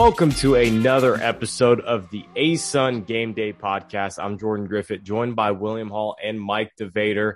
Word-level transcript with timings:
Welcome 0.00 0.30
to 0.36 0.54
another 0.54 1.14
episode 1.16 1.82
of 1.82 2.08
the 2.08 2.24
ASUN 2.34 3.06
Game 3.06 3.34
Day 3.34 3.52
Podcast. 3.52 4.18
I'm 4.18 4.38
Jordan 4.38 4.66
Griffitt, 4.66 5.02
joined 5.02 5.36
by 5.36 5.50
William 5.50 5.90
Hall 5.90 6.16
and 6.24 6.40
Mike 6.40 6.72
DeVader. 6.80 7.34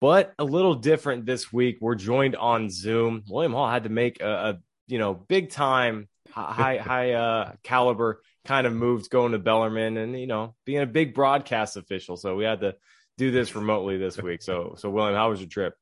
But 0.00 0.32
a 0.38 0.44
little 0.44 0.76
different 0.76 1.26
this 1.26 1.52
week. 1.52 1.76
We're 1.82 1.94
joined 1.94 2.34
on 2.34 2.70
Zoom. 2.70 3.22
William 3.28 3.52
Hall 3.52 3.68
had 3.68 3.82
to 3.82 3.90
make 3.90 4.22
a, 4.22 4.30
a 4.30 4.58
you 4.86 4.98
know 4.98 5.12
big 5.12 5.50
time, 5.50 6.08
high 6.30 6.78
high 6.78 7.12
uh, 7.12 7.52
caliber 7.62 8.22
kind 8.46 8.66
of 8.66 8.72
moves 8.72 9.08
going 9.08 9.32
to 9.32 9.38
Bellarmine, 9.38 9.98
and 9.98 10.18
you 10.18 10.26
know 10.26 10.54
being 10.64 10.80
a 10.80 10.86
big 10.86 11.12
broadcast 11.14 11.76
official. 11.76 12.16
So 12.16 12.34
we 12.34 12.44
had 12.44 12.62
to 12.62 12.76
do 13.18 13.30
this 13.30 13.54
remotely 13.54 13.98
this 13.98 14.16
week. 14.16 14.40
So 14.40 14.74
so 14.78 14.88
William, 14.88 15.14
how 15.14 15.28
was 15.28 15.40
your 15.40 15.50
trip? 15.50 15.74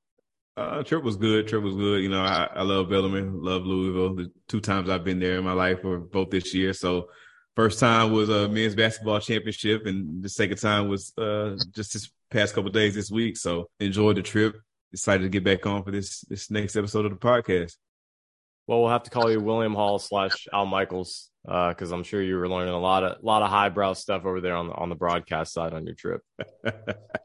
Uh, 0.56 0.82
trip 0.84 1.02
was 1.02 1.16
good. 1.16 1.48
Trip 1.48 1.62
was 1.62 1.74
good. 1.74 2.02
You 2.02 2.08
know, 2.08 2.20
I, 2.20 2.48
I 2.54 2.62
love 2.62 2.88
Bellarmine, 2.88 3.42
love 3.42 3.64
Louisville. 3.64 4.14
The 4.14 4.30
two 4.48 4.60
times 4.60 4.88
I've 4.88 5.04
been 5.04 5.18
there 5.18 5.38
in 5.38 5.44
my 5.44 5.52
life 5.52 5.82
were 5.82 5.98
both 5.98 6.30
this 6.30 6.54
year. 6.54 6.72
So 6.72 7.08
first 7.56 7.80
time 7.80 8.12
was 8.12 8.28
a 8.28 8.48
men's 8.48 8.76
basketball 8.76 9.18
championship, 9.20 9.86
and 9.86 10.22
the 10.22 10.28
second 10.28 10.58
time 10.58 10.88
was 10.88 11.12
uh, 11.18 11.56
just 11.72 11.94
this 11.94 12.10
past 12.30 12.54
couple 12.54 12.70
days 12.70 12.94
this 12.94 13.10
week. 13.10 13.36
So 13.36 13.68
enjoyed 13.80 14.16
the 14.16 14.22
trip. 14.22 14.56
Excited 14.92 15.24
to 15.24 15.28
get 15.28 15.42
back 15.42 15.66
on 15.66 15.82
for 15.82 15.90
this 15.90 16.20
this 16.22 16.50
next 16.52 16.76
episode 16.76 17.04
of 17.04 17.10
the 17.10 17.18
podcast. 17.18 17.74
Well, 18.68 18.80
we'll 18.80 18.90
have 18.90 19.02
to 19.02 19.10
call 19.10 19.30
you 19.30 19.40
William 19.40 19.74
Hall 19.74 19.98
slash 19.98 20.46
Al 20.52 20.66
Michaels 20.66 21.30
because 21.44 21.92
uh, 21.92 21.94
I'm 21.94 22.04
sure 22.04 22.22
you 22.22 22.36
were 22.36 22.48
learning 22.48 22.72
a 22.72 22.78
lot 22.78 23.02
of 23.02 23.22
lot 23.24 23.42
of 23.42 23.50
highbrow 23.50 23.94
stuff 23.94 24.24
over 24.24 24.40
there 24.40 24.54
on 24.54 24.68
the 24.68 24.74
on 24.74 24.88
the 24.88 24.94
broadcast 24.94 25.52
side 25.52 25.74
on 25.74 25.84
your 25.84 25.96
trip. 25.96 26.22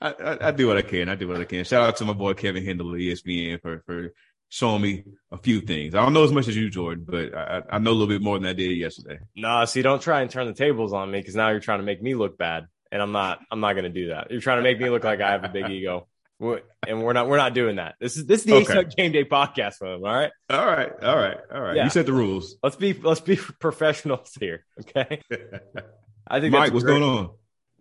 I, 0.00 0.10
I, 0.10 0.48
I, 0.48 0.50
do 0.50 0.66
what 0.66 0.76
I 0.76 0.82
can. 0.82 1.08
I 1.08 1.14
do 1.14 1.28
what 1.28 1.40
I 1.40 1.44
can. 1.44 1.64
Shout 1.64 1.86
out 1.86 1.96
to 1.96 2.04
my 2.04 2.12
boy 2.12 2.34
Kevin 2.34 2.64
Hendel 2.64 2.92
of 2.92 2.98
ESPN 2.98 3.60
for 3.60 3.82
for 3.86 4.12
showing 4.48 4.82
me 4.82 5.04
a 5.30 5.38
few 5.38 5.60
things. 5.60 5.94
I 5.94 6.02
don't 6.02 6.12
know 6.12 6.24
as 6.24 6.32
much 6.32 6.48
as 6.48 6.56
you, 6.56 6.70
Jordan, 6.70 7.04
but 7.06 7.34
I, 7.34 7.62
I 7.70 7.78
know 7.78 7.90
a 7.90 7.92
little 7.92 8.06
bit 8.06 8.22
more 8.22 8.38
than 8.38 8.48
I 8.48 8.52
did 8.52 8.76
yesterday. 8.76 9.18
Nah, 9.36 9.64
see, 9.64 9.82
don't 9.82 10.00
try 10.00 10.22
and 10.22 10.30
turn 10.30 10.46
the 10.46 10.54
tables 10.54 10.92
on 10.92 11.10
me 11.10 11.20
because 11.20 11.34
now 11.34 11.50
you're 11.50 11.60
trying 11.60 11.80
to 11.80 11.84
make 11.84 12.02
me 12.02 12.14
look 12.14 12.38
bad, 12.38 12.66
and 12.90 13.02
I'm 13.02 13.12
not. 13.12 13.40
I'm 13.50 13.60
not 13.60 13.74
going 13.74 13.84
to 13.84 13.90
do 13.90 14.08
that. 14.08 14.30
You're 14.30 14.40
trying 14.40 14.58
to 14.58 14.62
make 14.62 14.80
me 14.80 14.90
look 14.90 15.04
like 15.04 15.20
I 15.20 15.30
have 15.30 15.44
a 15.44 15.48
big 15.48 15.68
ego. 15.70 16.08
and 16.40 17.02
we're 17.02 17.12
not 17.12 17.28
we're 17.28 17.36
not 17.36 17.52
doing 17.54 17.76
that. 17.76 17.96
This 18.00 18.16
is 18.16 18.26
this 18.26 18.40
is 18.40 18.46
the 18.46 18.54
okay. 18.54 18.84
Game 18.96 19.12
Day 19.12 19.24
podcast 19.24 19.74
for 19.74 19.90
them. 19.90 20.04
All 20.04 20.14
right. 20.14 20.30
All 20.48 20.66
right. 20.66 20.92
All 21.02 21.16
right. 21.16 21.38
All 21.52 21.60
right. 21.60 21.76
Yeah. 21.76 21.84
You 21.84 21.90
set 21.90 22.06
the 22.06 22.12
rules. 22.12 22.56
Let's 22.62 22.76
be 22.76 22.94
let's 22.94 23.20
be 23.20 23.36
professionals 23.60 24.36
here. 24.38 24.64
Okay. 24.80 25.20
I 26.30 26.40
think 26.40 26.52
Mike, 26.52 26.72
what's 26.72 26.84
great. 26.84 26.98
going 26.98 27.02
on? 27.02 27.30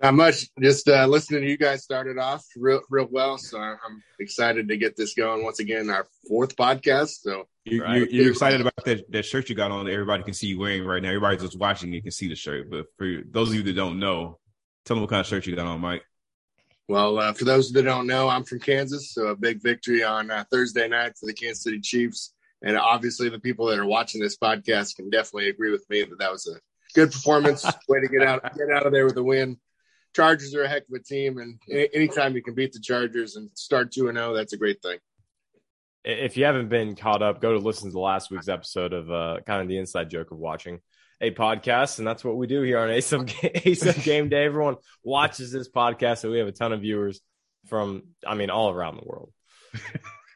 Not 0.01 0.13
much. 0.13 0.47
Just 0.61 0.87
uh, 0.87 1.07
listening 1.07 1.41
to 1.41 1.49
you 1.49 1.57
guys 1.57 1.83
started 1.83 2.19
off 2.19 2.45
real, 2.55 2.81
real 2.89 3.07
well. 3.09 3.37
So 3.39 3.59
I'm 3.59 4.03
excited 4.19 4.67
to 4.67 4.77
get 4.77 4.95
this 4.95 5.15
going 5.15 5.43
once 5.43 5.59
again. 5.59 5.89
Our 5.89 6.07
fourth 6.27 6.55
podcast. 6.55 7.21
So 7.21 7.47
you, 7.65 7.81
are 7.83 7.85
right. 7.85 8.07
excited 8.13 8.61
about 8.61 8.85
that, 8.85 9.11
that 9.11 9.25
shirt 9.25 9.49
you 9.49 9.55
got 9.55 9.71
on 9.71 9.85
that 9.85 9.91
everybody 9.91 10.23
can 10.23 10.33
see 10.33 10.47
you 10.47 10.59
wearing 10.59 10.85
right 10.85 11.01
now. 11.01 11.09
Everybody's 11.09 11.41
just 11.41 11.57
watching 11.57 11.91
you 11.91 12.03
can 12.03 12.11
see 12.11 12.27
the 12.27 12.35
shirt. 12.35 12.69
But 12.69 12.85
for 12.97 13.21
those 13.29 13.49
of 13.49 13.55
you 13.55 13.63
that 13.63 13.73
don't 13.73 13.99
know, 13.99 14.39
tell 14.85 14.95
them 14.95 15.01
what 15.01 15.09
kind 15.09 15.21
of 15.21 15.25
shirt 15.25 15.47
you 15.47 15.55
got 15.55 15.65
on, 15.65 15.81
Mike. 15.81 16.03
Well, 16.87 17.17
uh, 17.17 17.33
for 17.33 17.45
those 17.45 17.71
that 17.71 17.83
don't 17.83 18.07
know, 18.07 18.29
I'm 18.29 18.43
from 18.43 18.59
Kansas. 18.59 19.13
So 19.13 19.27
a 19.27 19.35
big 19.35 19.61
victory 19.61 20.03
on 20.03 20.29
uh, 20.29 20.45
Thursday 20.51 20.87
night 20.87 21.17
for 21.19 21.25
the 21.25 21.33
Kansas 21.33 21.63
City 21.63 21.81
Chiefs. 21.81 22.33
And 22.61 22.77
obviously, 22.77 23.29
the 23.29 23.39
people 23.39 23.65
that 23.67 23.79
are 23.79 23.85
watching 23.85 24.21
this 24.21 24.37
podcast 24.37 24.95
can 24.95 25.09
definitely 25.09 25.49
agree 25.49 25.71
with 25.71 25.87
me 25.89 26.03
that 26.03 26.19
that 26.19 26.31
was 26.31 26.47
a 26.47 26.59
good 26.93 27.11
performance. 27.11 27.65
Way 27.89 28.01
to 28.01 28.07
get 28.07 28.21
out, 28.21 28.43
get 28.57 28.71
out 28.71 28.85
of 28.85 28.93
there 28.93 29.05
with 29.05 29.17
a 29.17 29.23
win. 29.23 29.57
Chargers 30.17 30.55
are 30.55 30.63
a 30.63 30.67
heck 30.67 30.81
of 30.89 30.95
a 30.95 30.99
team, 30.99 31.37
and 31.37 31.59
anytime 31.93 32.35
you 32.35 32.41
can 32.41 32.55
beat 32.55 32.73
the 32.73 32.79
Chargers 32.79 33.35
and 33.35 33.51
start 33.53 33.91
two 33.91 34.07
and 34.07 34.17
zero, 34.17 34.31
oh, 34.31 34.33
that's 34.33 34.51
a 34.51 34.57
great 34.57 34.81
thing. 34.81 34.97
If 36.03 36.37
you 36.37 36.45
haven't 36.45 36.69
been 36.69 36.95
caught 36.95 37.21
up, 37.21 37.39
go 37.39 37.53
to 37.53 37.59
listen 37.59 37.91
to 37.91 37.99
last 37.99 38.31
week's 38.31 38.47
episode 38.47 38.93
of 38.93 39.11
uh, 39.11 39.37
kind 39.45 39.61
of 39.61 39.67
the 39.67 39.77
inside 39.77 40.09
joke 40.09 40.31
of 40.31 40.39
watching 40.39 40.79
a 41.21 41.29
podcast, 41.29 41.99
and 41.99 42.07
that's 42.07 42.23
what 42.23 42.35
we 42.35 42.47
do 42.47 42.63
here 42.63 42.79
on 42.79 42.89
ASUN, 42.89 43.29
ASUN 43.63 44.03
Game 44.03 44.27
Day. 44.27 44.45
Everyone 44.45 44.77
watches 45.03 45.51
this 45.51 45.69
podcast, 45.69 46.17
so 46.19 46.31
we 46.31 46.39
have 46.39 46.47
a 46.47 46.51
ton 46.51 46.73
of 46.73 46.81
viewers 46.81 47.21
from, 47.67 48.01
I 48.25 48.33
mean, 48.33 48.49
all 48.49 48.71
around 48.71 48.95
the 48.95 49.05
world. 49.05 49.31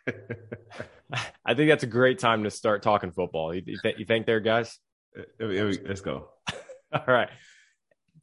I 1.44 1.56
think 1.56 1.70
that's 1.70 1.84
a 1.84 1.88
great 1.88 2.20
time 2.20 2.44
to 2.44 2.52
start 2.52 2.84
talking 2.84 3.12
football. 3.12 3.52
You, 3.52 3.64
you, 3.66 3.80
th- 3.82 3.98
you 3.98 4.06
think 4.06 4.28
there, 4.28 4.42
guys? 4.42 4.78
Uh, 5.18 5.24
let's 5.48 6.02
go. 6.02 6.30
all 6.94 7.04
right 7.08 7.30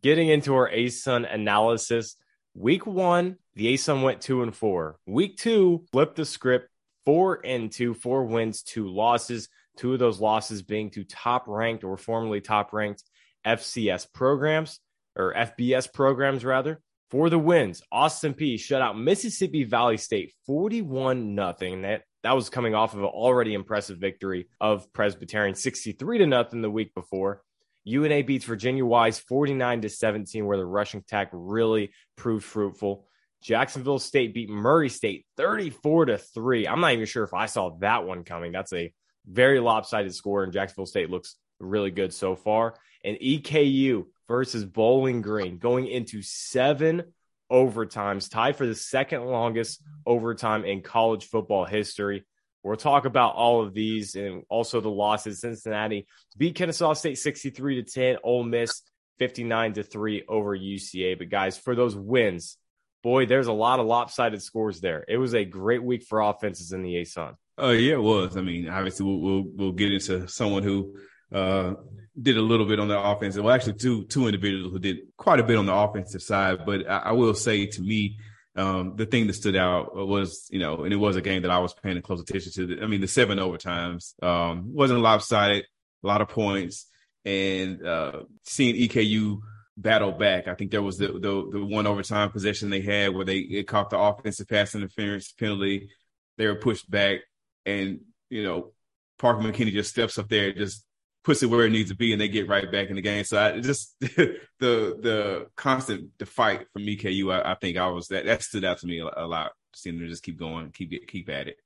getting 0.02 0.28
into 0.28 0.54
our 0.54 0.70
ASUN 0.70 1.32
analysis. 1.32 2.16
Week 2.54 2.86
one, 2.86 3.36
the 3.54 3.74
ASUN 3.74 4.02
went 4.02 4.20
two 4.20 4.42
and 4.42 4.54
four. 4.54 4.98
Week 5.06 5.36
two, 5.36 5.84
flipped 5.92 6.16
the 6.16 6.24
script, 6.24 6.68
four 7.04 7.40
and 7.44 7.70
two, 7.70 7.94
four 7.94 8.24
wins, 8.24 8.62
two 8.62 8.88
losses. 8.88 9.48
Two 9.76 9.92
of 9.92 10.00
those 10.00 10.20
losses 10.20 10.62
being 10.62 10.90
to 10.90 11.04
top 11.04 11.44
ranked 11.46 11.84
or 11.84 11.96
formerly 11.96 12.40
top 12.40 12.72
ranked 12.72 13.04
FCS 13.46 14.12
programs 14.12 14.80
or 15.14 15.34
FBS 15.34 15.92
programs 15.92 16.44
rather. 16.44 16.80
For 17.10 17.30
the 17.30 17.38
wins, 17.38 17.80
Austin 17.90 18.34
Peay 18.34 18.60
shut 18.60 18.82
out 18.82 18.98
Mississippi 18.98 19.64
Valley 19.64 19.96
State 19.96 20.34
41 20.46 21.34
nothing. 21.34 21.82
That 21.82 22.02
that 22.22 22.32
was 22.32 22.50
coming 22.50 22.74
off 22.74 22.92
of 22.94 23.00
an 23.00 23.06
already 23.06 23.54
impressive 23.54 23.98
victory 23.98 24.48
of 24.60 24.92
Presbyterian 24.92 25.54
63 25.54 26.18
to 26.18 26.26
nothing 26.26 26.60
the 26.60 26.70
week 26.70 26.92
before. 26.94 27.42
UNA 27.86 28.22
beats 28.24 28.44
Virginia 28.44 28.84
Wise 28.84 29.18
49 29.18 29.82
to 29.82 29.88
17, 29.88 30.46
where 30.46 30.56
the 30.56 30.66
rushing 30.66 31.00
attack 31.00 31.30
really 31.32 31.92
proved 32.16 32.44
fruitful. 32.44 33.06
Jacksonville 33.42 33.98
State 33.98 34.34
beat 34.34 34.50
Murray 34.50 34.88
State 34.88 35.24
34 35.36 36.06
to 36.06 36.18
3. 36.18 36.66
I'm 36.66 36.80
not 36.80 36.92
even 36.92 37.06
sure 37.06 37.24
if 37.24 37.34
I 37.34 37.46
saw 37.46 37.70
that 37.78 38.04
one 38.04 38.24
coming. 38.24 38.52
That's 38.52 38.72
a 38.72 38.92
very 39.26 39.60
lopsided 39.60 40.14
score, 40.14 40.42
and 40.44 40.52
Jacksonville 40.52 40.86
State 40.86 41.10
looks 41.10 41.36
really 41.60 41.90
good 41.90 42.12
so 42.12 42.34
far. 42.34 42.74
And 43.04 43.16
EKU 43.18 44.06
versus 44.26 44.64
Bowling 44.64 45.22
Green 45.22 45.58
going 45.58 45.86
into 45.86 46.22
seven 46.22 47.04
overtimes, 47.50 48.30
tied 48.30 48.56
for 48.56 48.66
the 48.66 48.74
second 48.74 49.24
longest 49.24 49.82
overtime 50.04 50.64
in 50.64 50.82
college 50.82 51.24
football 51.26 51.64
history. 51.64 52.24
We'll 52.62 52.76
talk 52.76 53.04
about 53.04 53.34
all 53.34 53.62
of 53.62 53.72
these 53.72 54.14
and 54.14 54.42
also 54.48 54.80
the 54.80 54.90
losses. 54.90 55.40
Cincinnati 55.40 56.06
beat 56.36 56.56
Kennesaw 56.56 56.92
State 56.94 57.18
63 57.18 57.82
to 57.82 57.90
10, 57.90 58.18
Ole 58.24 58.44
Miss 58.44 58.82
59 59.18 59.74
to 59.74 59.82
3 59.82 60.24
over 60.28 60.56
UCA. 60.56 61.16
But 61.18 61.30
guys, 61.30 61.56
for 61.56 61.74
those 61.74 61.96
wins, 61.96 62.56
boy, 63.02 63.26
there's 63.26 63.46
a 63.46 63.52
lot 63.52 63.80
of 63.80 63.86
lopsided 63.86 64.42
scores 64.42 64.80
there. 64.80 65.04
It 65.08 65.18
was 65.18 65.34
a 65.34 65.44
great 65.44 65.82
week 65.82 66.04
for 66.04 66.20
offenses 66.20 66.72
in 66.72 66.82
the 66.82 66.94
ASUN. 66.94 67.36
Oh, 67.56 67.68
uh, 67.68 67.72
yeah, 67.72 67.94
it 67.94 68.02
was. 68.02 68.36
I 68.36 68.40
mean, 68.40 68.68
obviously, 68.68 69.06
we'll, 69.06 69.20
we'll, 69.20 69.44
we'll 69.54 69.72
get 69.72 69.92
into 69.92 70.28
someone 70.28 70.62
who 70.62 70.96
uh, 71.32 71.74
did 72.20 72.36
a 72.36 72.42
little 72.42 72.66
bit 72.66 72.78
on 72.78 72.88
the 72.88 72.98
offensive. 72.98 73.44
Well, 73.44 73.54
actually, 73.54 73.74
two 73.74 74.04
two 74.04 74.26
individuals 74.26 74.72
who 74.72 74.78
did 74.78 74.98
quite 75.16 75.40
a 75.40 75.42
bit 75.42 75.56
on 75.56 75.66
the 75.66 75.74
offensive 75.74 76.22
side. 76.22 76.64
But 76.64 76.88
I, 76.88 76.98
I 76.98 77.12
will 77.12 77.34
say 77.34 77.66
to 77.66 77.82
me, 77.82 78.18
um, 78.58 78.96
the 78.96 79.06
thing 79.06 79.28
that 79.28 79.34
stood 79.34 79.56
out 79.56 79.94
was, 79.94 80.48
you 80.50 80.58
know, 80.58 80.82
and 80.82 80.92
it 80.92 80.96
was 80.96 81.14
a 81.14 81.22
game 81.22 81.42
that 81.42 81.50
I 81.50 81.60
was 81.60 81.72
paying 81.74 82.00
close 82.02 82.20
attention 82.20 82.52
to. 82.52 82.82
I 82.82 82.86
mean, 82.86 83.00
the 83.00 83.06
seven 83.08 83.38
overtimes 83.38 84.20
um, 84.22 84.74
wasn't 84.74 85.00
lopsided, 85.00 85.64
a 86.02 86.06
lot 86.06 86.20
of 86.20 86.28
points, 86.28 86.86
and 87.24 87.86
uh, 87.86 88.22
seeing 88.42 88.74
EKU 88.74 89.38
battle 89.76 90.10
back. 90.10 90.48
I 90.48 90.54
think 90.54 90.72
there 90.72 90.82
was 90.82 90.98
the, 90.98 91.06
the, 91.06 91.48
the 91.52 91.64
one 91.64 91.86
overtime 91.86 92.30
possession 92.32 92.68
they 92.68 92.80
had 92.80 93.14
where 93.14 93.24
they 93.24 93.62
caught 93.62 93.90
the 93.90 93.98
offensive 93.98 94.48
pass 94.48 94.74
interference 94.74 95.30
penalty. 95.30 95.90
They 96.36 96.48
were 96.48 96.56
pushed 96.56 96.90
back, 96.90 97.20
and 97.64 98.00
you 98.28 98.42
know, 98.42 98.72
Parker 99.20 99.40
McKinney 99.40 99.72
just 99.72 99.90
steps 99.90 100.18
up 100.18 100.28
there, 100.28 100.52
just 100.52 100.84
puts 101.28 101.42
it 101.42 101.50
where 101.50 101.66
it 101.66 101.72
needs 101.72 101.90
to 101.90 101.94
be, 101.94 102.12
and 102.12 102.20
they 102.20 102.26
get 102.26 102.48
right 102.48 102.72
back 102.72 102.88
in 102.88 102.96
the 102.96 103.02
game. 103.02 103.22
So 103.22 103.38
I 103.38 103.60
just 103.60 103.94
the 104.00 104.38
the 104.58 105.46
constant 105.56 106.08
the 106.18 106.24
fight 106.24 106.66
from 106.72 106.84
EKU. 106.84 107.30
I, 107.30 107.52
I, 107.52 107.54
think 107.54 107.76
I 107.76 107.86
was 107.88 108.08
that 108.08 108.24
that 108.24 108.42
stood 108.42 108.64
out 108.64 108.78
to 108.78 108.86
me 108.86 109.00
a, 109.00 109.10
a 109.14 109.26
lot. 109.26 109.52
Seeing 109.74 109.98
them 109.98 110.08
just 110.08 110.22
keep 110.22 110.38
going, 110.38 110.70
keep 110.70 111.06
keep 111.06 111.28
at 111.28 111.48
it. 111.48 111.56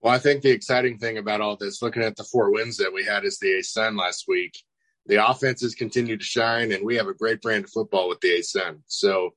Well, 0.00 0.12
I 0.12 0.18
think 0.18 0.42
the 0.42 0.50
exciting 0.50 0.98
thing 0.98 1.18
about 1.18 1.40
all 1.40 1.56
this, 1.56 1.82
looking 1.82 2.02
at 2.02 2.16
the 2.16 2.24
four 2.24 2.50
wins 2.50 2.78
that 2.78 2.92
we 2.92 3.04
had 3.04 3.24
as 3.24 3.38
the 3.38 3.60
ASUN 3.60 3.96
last 3.96 4.24
week, 4.26 4.58
the 5.06 5.24
offenses 5.24 5.76
continue 5.76 6.16
to 6.16 6.24
shine, 6.24 6.72
and 6.72 6.84
we 6.84 6.96
have 6.96 7.06
a 7.06 7.14
great 7.14 7.40
brand 7.40 7.64
of 7.64 7.70
football 7.70 8.08
with 8.08 8.20
the 8.20 8.40
ASUN. 8.40 8.80
So, 8.88 9.34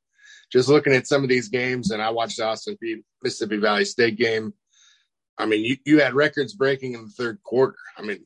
just 0.51 0.67
looking 0.67 0.93
at 0.93 1.05
some 1.05 1.21
of 1.21 1.29
these 1.29 1.49
games, 1.49 1.91
and 1.91 2.01
I 2.01 2.09
watched 2.09 2.37
the 2.37 2.45
Austin 2.45 2.75
Mississippi 3.21 3.57
Valley 3.57 3.85
State 3.85 4.17
game. 4.17 4.55
I 5.37 5.45
mean, 5.45 5.63
you, 5.63 5.77
you 5.85 6.01
had 6.01 6.15
records 6.15 6.53
breaking 6.53 6.95
in 6.95 7.03
the 7.03 7.11
third 7.11 7.39
quarter. 7.43 7.77
I 7.97 8.01
mean, 8.01 8.23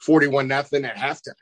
41 0.00 0.48
nothing 0.48 0.84
at 0.84 0.96
halftime. 0.96 1.34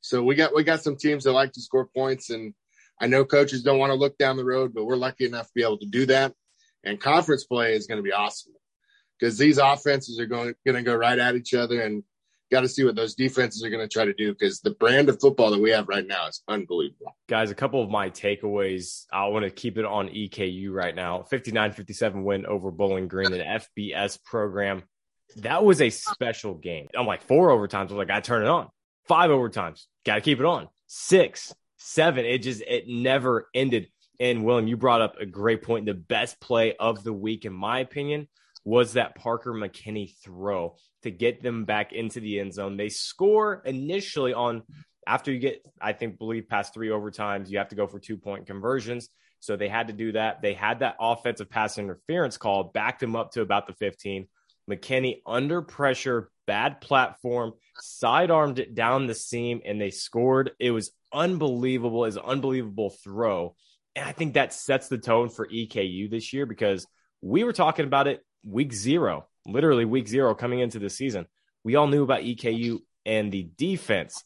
So 0.00 0.22
we 0.22 0.34
got 0.34 0.54
we 0.54 0.64
got 0.64 0.82
some 0.82 0.96
teams 0.96 1.24
that 1.24 1.32
like 1.32 1.52
to 1.52 1.60
score 1.60 1.86
points, 1.86 2.30
and 2.30 2.54
I 3.00 3.06
know 3.06 3.24
coaches 3.24 3.62
don't 3.62 3.78
want 3.78 3.90
to 3.90 3.98
look 3.98 4.16
down 4.18 4.36
the 4.36 4.44
road, 4.44 4.72
but 4.74 4.84
we're 4.84 4.96
lucky 4.96 5.26
enough 5.26 5.46
to 5.46 5.52
be 5.54 5.62
able 5.62 5.78
to 5.78 5.86
do 5.86 6.06
that. 6.06 6.32
And 6.84 6.98
conference 6.98 7.44
play 7.44 7.74
is 7.74 7.86
going 7.86 7.98
to 7.98 8.02
be 8.02 8.12
awesome 8.12 8.54
because 9.18 9.36
these 9.36 9.58
offenses 9.58 10.18
are 10.18 10.26
going 10.26 10.54
going 10.64 10.76
to 10.76 10.82
go 10.82 10.94
right 10.94 11.18
at 11.18 11.36
each 11.36 11.52
other, 11.52 11.82
and 11.82 12.02
got 12.50 12.62
to 12.62 12.68
see 12.68 12.84
what 12.84 12.96
those 12.96 13.14
defenses 13.14 13.62
are 13.62 13.70
going 13.70 13.86
to 13.86 13.92
try 13.92 14.04
to 14.04 14.12
do 14.12 14.32
because 14.32 14.60
the 14.60 14.72
brand 14.72 15.08
of 15.08 15.20
football 15.20 15.50
that 15.50 15.60
we 15.60 15.70
have 15.70 15.88
right 15.88 16.06
now 16.06 16.26
is 16.26 16.42
unbelievable. 16.48 17.16
Guys, 17.28 17.50
a 17.50 17.54
couple 17.54 17.82
of 17.82 17.90
my 17.90 18.10
takeaways. 18.10 19.04
I 19.12 19.28
want 19.28 19.44
to 19.44 19.50
keep 19.50 19.78
it 19.78 19.84
on 19.84 20.08
EKU 20.08 20.72
right 20.72 20.94
now. 20.94 21.24
59-57 21.30 22.24
win 22.24 22.46
over 22.46 22.70
Bowling 22.70 23.08
Green, 23.08 23.32
an 23.32 23.60
FBS 23.78 24.22
program 24.24 24.82
that 25.36 25.64
was 25.64 25.80
a 25.80 25.90
special 25.90 26.54
game. 26.54 26.88
I'm 26.96 27.06
like 27.06 27.22
four 27.22 27.48
overtimes. 27.48 27.80
I 27.80 27.82
was 27.84 27.92
like, 27.92 28.10
I 28.10 28.20
turn 28.20 28.42
it 28.42 28.48
on. 28.48 28.68
five 29.08 29.30
overtimes. 29.30 29.84
Got 30.04 30.16
to 30.16 30.20
keep 30.20 30.40
it 30.40 30.46
on. 30.46 30.68
Six, 30.86 31.54
seven. 31.78 32.24
It 32.24 32.38
just, 32.38 32.62
it 32.62 32.84
never 32.88 33.48
ended. 33.54 33.88
And 34.18 34.44
William, 34.44 34.68
you 34.68 34.76
brought 34.76 35.00
up 35.00 35.18
a 35.18 35.26
great 35.26 35.62
point. 35.62 35.86
The 35.86 35.94
best 35.94 36.40
play 36.40 36.76
of 36.76 37.02
the 37.02 37.12
week, 37.12 37.44
in 37.44 37.52
my 37.52 37.80
opinion, 37.80 38.28
was 38.64 38.92
that 38.94 39.14
Parker 39.14 39.52
McKinney 39.52 40.14
throw 40.22 40.76
to 41.02 41.10
get 41.10 41.42
them 41.42 41.64
back 41.64 41.92
into 41.92 42.20
the 42.20 42.40
end 42.40 42.52
zone. 42.52 42.76
They 42.76 42.90
score 42.90 43.62
initially 43.64 44.34
on 44.34 44.62
after 45.06 45.32
you 45.32 45.38
get, 45.38 45.64
I 45.80 45.92
think, 45.92 46.18
believe 46.18 46.48
past 46.48 46.74
three 46.74 46.88
overtimes, 46.88 47.48
you 47.48 47.58
have 47.58 47.70
to 47.70 47.74
go 47.74 47.86
for 47.86 47.98
two 47.98 48.16
point 48.16 48.46
conversions. 48.46 49.08
So 49.40 49.56
they 49.56 49.68
had 49.68 49.86
to 49.86 49.94
do 49.94 50.12
that. 50.12 50.42
They 50.42 50.52
had 50.52 50.80
that 50.80 50.96
offensive 51.00 51.48
pass 51.48 51.78
interference 51.78 52.36
call, 52.36 52.64
backed 52.64 53.00
them 53.00 53.16
up 53.16 53.32
to 53.32 53.40
about 53.40 53.66
the 53.66 53.72
15. 53.72 54.28
McKinney 54.70 55.22
under 55.26 55.62
pressure, 55.62 56.30
bad 56.46 56.80
platform, 56.80 57.52
sidearmed 57.80 58.58
it 58.58 58.74
down 58.74 59.06
the 59.06 59.14
seam, 59.14 59.60
and 59.64 59.80
they 59.80 59.90
scored. 59.90 60.52
It 60.58 60.70
was 60.70 60.92
unbelievable. 61.12 62.04
An 62.04 62.18
unbelievable 62.18 62.90
throw. 63.02 63.54
And 63.96 64.08
I 64.08 64.12
think 64.12 64.34
that 64.34 64.52
sets 64.52 64.88
the 64.88 64.98
tone 64.98 65.28
for 65.28 65.48
EKU 65.48 66.10
this 66.10 66.32
year 66.32 66.46
because 66.46 66.86
we 67.20 67.44
were 67.44 67.52
talking 67.52 67.84
about 67.84 68.06
it 68.06 68.24
week 68.44 68.72
zero, 68.72 69.26
literally 69.46 69.84
week 69.84 70.08
zero 70.08 70.34
coming 70.34 70.60
into 70.60 70.78
the 70.78 70.90
season. 70.90 71.26
We 71.64 71.76
all 71.76 71.86
knew 71.86 72.02
about 72.02 72.22
EKU 72.22 72.78
and 73.04 73.32
the 73.32 73.48
defense. 73.56 74.24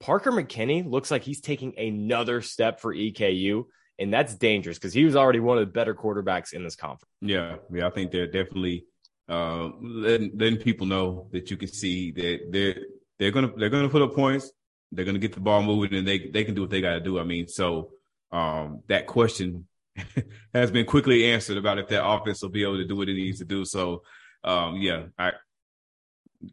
Parker 0.00 0.30
McKinney 0.30 0.88
looks 0.88 1.10
like 1.10 1.22
he's 1.22 1.40
taking 1.40 1.78
another 1.78 2.40
step 2.40 2.80
for 2.80 2.94
EKU, 2.94 3.64
and 3.98 4.12
that's 4.12 4.34
dangerous 4.34 4.78
because 4.78 4.94
he 4.94 5.04
was 5.04 5.16
already 5.16 5.40
one 5.40 5.58
of 5.58 5.66
the 5.66 5.72
better 5.72 5.94
quarterbacks 5.94 6.52
in 6.52 6.62
this 6.62 6.76
conference. 6.76 7.12
Yeah, 7.20 7.56
yeah, 7.72 7.86
I 7.86 7.90
think 7.90 8.10
they're 8.10 8.26
definitely 8.26 8.86
uh, 9.30 9.70
letting, 9.80 10.32
letting 10.36 10.58
people 10.58 10.86
know 10.86 11.28
that 11.32 11.50
you 11.50 11.56
can 11.56 11.68
see 11.68 12.10
that 12.10 12.40
they're 12.50 12.82
they're 13.18 13.30
gonna 13.30 13.52
they're 13.56 13.70
gonna 13.70 13.88
put 13.88 14.02
up 14.02 14.14
points, 14.14 14.50
they're 14.90 15.04
gonna 15.04 15.20
get 15.20 15.32
the 15.32 15.40
ball 15.40 15.62
moving, 15.62 15.94
and 15.94 16.06
they 16.06 16.18
they 16.18 16.44
can 16.44 16.54
do 16.54 16.62
what 16.62 16.70
they 16.70 16.80
got 16.80 16.94
to 16.94 17.00
do. 17.00 17.18
I 17.18 17.24
mean, 17.24 17.46
so 17.46 17.92
um, 18.32 18.82
that 18.88 19.06
question 19.06 19.68
has 20.54 20.70
been 20.70 20.84
quickly 20.84 21.30
answered 21.30 21.58
about 21.58 21.78
if 21.78 21.88
that 21.88 22.04
offense 22.04 22.42
will 22.42 22.50
be 22.50 22.64
able 22.64 22.78
to 22.78 22.86
do 22.86 22.96
what 22.96 23.08
it 23.08 23.14
needs 23.14 23.38
to 23.38 23.44
do. 23.44 23.64
So, 23.64 24.02
um, 24.42 24.76
yeah, 24.76 25.04
I 25.16 25.32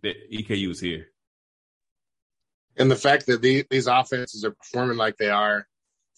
the 0.01 0.13
EKU 0.31 0.69
is 0.71 0.80
here. 0.80 1.07
And 2.77 2.91
the 2.91 2.95
fact 2.95 3.25
that 3.25 3.41
the, 3.41 3.65
these 3.69 3.88
offenses 3.88 4.44
are 4.44 4.51
performing 4.51 4.97
like 4.97 5.18
they 5.18 5.30
are, 5.30 5.68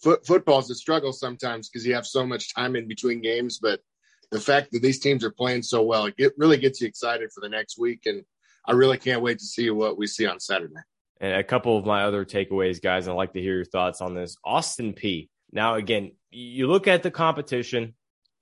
foot, 0.03 0.25
football 0.25 0.59
is 0.59 0.69
a 0.69 0.75
struggle 0.75 1.13
sometimes 1.13 1.69
because 1.69 1.85
you 1.85 1.93
have 1.93 2.05
so 2.05 2.25
much 2.25 2.53
time 2.53 2.75
in 2.75 2.87
between 2.87 3.21
games. 3.21 3.59
But 3.61 3.79
the 4.31 4.39
fact 4.39 4.71
that 4.71 4.81
these 4.81 4.99
teams 4.99 5.23
are 5.23 5.31
playing 5.31 5.63
so 5.63 5.81
well, 5.81 6.09
it 6.17 6.33
really 6.37 6.57
gets 6.57 6.81
you 6.81 6.87
excited 6.87 7.31
for 7.33 7.41
the 7.41 7.49
next 7.49 7.77
week. 7.77 8.05
And 8.05 8.23
I 8.65 8.73
really 8.73 8.97
can't 8.97 9.21
wait 9.21 9.39
to 9.39 9.45
see 9.45 9.69
what 9.69 9.97
we 9.97 10.07
see 10.07 10.27
on 10.27 10.39
Saturday. 10.39 10.75
And 11.19 11.33
a 11.33 11.43
couple 11.43 11.77
of 11.77 11.85
my 11.85 12.03
other 12.03 12.23
takeaways, 12.23 12.81
guys, 12.81 13.07
I'd 13.07 13.13
like 13.13 13.33
to 13.33 13.41
hear 13.41 13.55
your 13.55 13.65
thoughts 13.65 14.01
on 14.01 14.13
this. 14.13 14.37
Austin 14.45 14.93
Peay 14.93 15.29
Now, 15.51 15.75
again, 15.75 16.11
you 16.31 16.67
look 16.67 16.87
at 16.87 17.03
the 17.03 17.11
competition, 17.11 17.95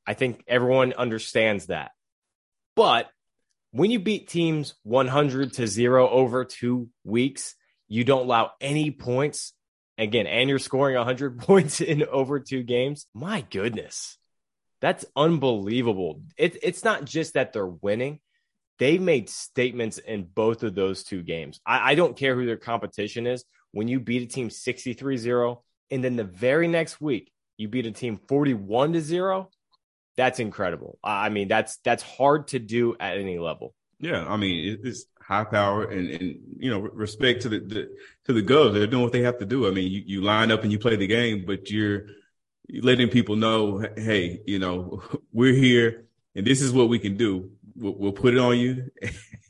I 0.05 0.13
think 0.13 0.43
everyone 0.47 0.93
understands 0.93 1.67
that. 1.67 1.91
But 2.75 3.09
when 3.71 3.89
you 3.89 3.99
beat 3.99 4.27
teams 4.27 4.75
100 4.83 5.53
to 5.53 5.67
0 5.67 6.09
over 6.09 6.45
two 6.45 6.89
weeks, 7.03 7.55
you 7.87 8.03
don't 8.03 8.25
allow 8.25 8.51
any 8.61 8.91
points. 8.91 9.53
Again, 9.97 10.27
and 10.27 10.47
you're 10.47 10.59
scoring 10.59 10.95
100 10.95 11.39
points 11.39 11.81
in 11.81 12.03
over 12.03 12.39
two 12.39 12.61
games. 12.61 13.07
My 13.15 13.41
goodness. 13.41 14.17
That's 14.81 15.05
unbelievable. 15.15 16.21
It, 16.37 16.57
it's 16.61 16.83
not 16.83 17.05
just 17.05 17.33
that 17.33 17.53
they're 17.53 17.65
winning, 17.65 18.19
they 18.79 18.97
made 18.97 19.29
statements 19.29 19.97
in 19.97 20.23
both 20.23 20.63
of 20.63 20.75
those 20.75 21.03
two 21.03 21.23
games. 21.23 21.59
I, 21.65 21.91
I 21.91 21.95
don't 21.95 22.15
care 22.15 22.35
who 22.35 22.45
their 22.45 22.57
competition 22.57 23.25
is. 23.25 23.43
When 23.71 23.87
you 23.87 23.99
beat 23.99 24.23
a 24.23 24.27
team 24.27 24.49
63 24.49 25.17
0, 25.17 25.63
and 25.89 26.03
then 26.03 26.15
the 26.15 26.23
very 26.23 26.67
next 26.67 27.01
week 27.01 27.31
you 27.57 27.67
beat 27.67 27.85
a 27.85 27.91
team 27.91 28.19
41 28.27 28.93
to 28.93 29.01
0, 29.01 29.49
that's 30.15 30.39
incredible. 30.39 30.99
I 31.03 31.29
mean, 31.29 31.47
that's 31.47 31.77
that's 31.83 32.03
hard 32.03 32.49
to 32.49 32.59
do 32.59 32.95
at 32.99 33.17
any 33.17 33.39
level. 33.39 33.73
Yeah, 33.99 34.25
I 34.27 34.37
mean, 34.37 34.79
it's 34.83 35.05
high 35.21 35.43
power 35.43 35.83
and, 35.85 36.09
and 36.09 36.39
you 36.57 36.69
know 36.69 36.79
respect 36.79 37.41
to 37.43 37.49
the, 37.49 37.59
the 37.59 37.89
to 38.25 38.33
the 38.33 38.43
Govs. 38.43 38.73
They're 38.73 38.87
doing 38.87 39.03
what 39.03 39.11
they 39.11 39.23
have 39.23 39.39
to 39.39 39.45
do. 39.45 39.67
I 39.67 39.71
mean, 39.71 39.91
you, 39.91 40.03
you 40.05 40.21
line 40.21 40.51
up 40.51 40.63
and 40.63 40.71
you 40.71 40.79
play 40.79 40.95
the 40.95 41.07
game, 41.07 41.43
but 41.45 41.69
you're 41.69 42.05
letting 42.69 43.09
people 43.09 43.35
know, 43.35 43.85
hey, 43.95 44.41
you 44.45 44.59
know, 44.59 45.01
we're 45.31 45.53
here 45.53 46.05
and 46.35 46.45
this 46.45 46.61
is 46.61 46.71
what 46.71 46.89
we 46.89 46.99
can 46.99 47.17
do. 47.17 47.51
We'll, 47.75 47.95
we'll 47.97 48.11
put 48.11 48.33
it 48.33 48.39
on 48.39 48.57
you. 48.57 48.91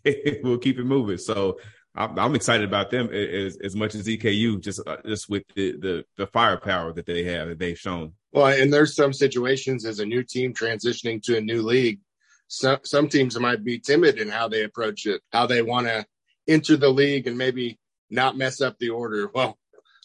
we'll 0.43 0.57
keep 0.57 0.79
it 0.79 0.85
moving. 0.85 1.17
So 1.17 1.59
I'm, 1.95 2.35
excited 2.35 2.67
about 2.67 2.91
them 2.91 3.09
as, 3.09 3.57
as 3.57 3.75
much 3.75 3.95
as 3.95 4.05
EKU, 4.05 4.61
just 4.61 4.81
uh, 4.85 4.97
just 5.03 5.29
with 5.29 5.43
the, 5.55 5.71
the 5.71 6.05
the 6.15 6.27
firepower 6.27 6.93
that 6.93 7.07
they 7.07 7.23
have 7.23 7.47
that 7.47 7.57
they've 7.57 7.77
shown. 7.77 8.13
Well, 8.31 8.45
and 8.45 8.71
there's 8.71 8.95
some 8.95 9.13
situations 9.13 9.83
as 9.83 9.99
a 9.99 10.05
new 10.05 10.21
team 10.21 10.53
transitioning 10.53 11.23
to 11.23 11.37
a 11.37 11.41
new 11.41 11.63
league 11.63 11.99
some 12.47 12.79
some 12.83 13.09
teams 13.09 13.39
might 13.39 13.63
be 13.63 13.79
timid 13.79 14.17
in 14.17 14.29
how 14.29 14.47
they 14.47 14.63
approach 14.63 15.05
it, 15.05 15.21
how 15.31 15.45
they 15.45 15.61
want 15.61 15.87
to 15.87 16.05
enter 16.47 16.77
the 16.77 16.89
league 16.89 17.27
and 17.27 17.37
maybe 17.37 17.77
not 18.09 18.37
mess 18.37 18.61
up 18.61 18.77
the 18.79 18.89
order. 18.89 19.29
Well, 19.33 19.57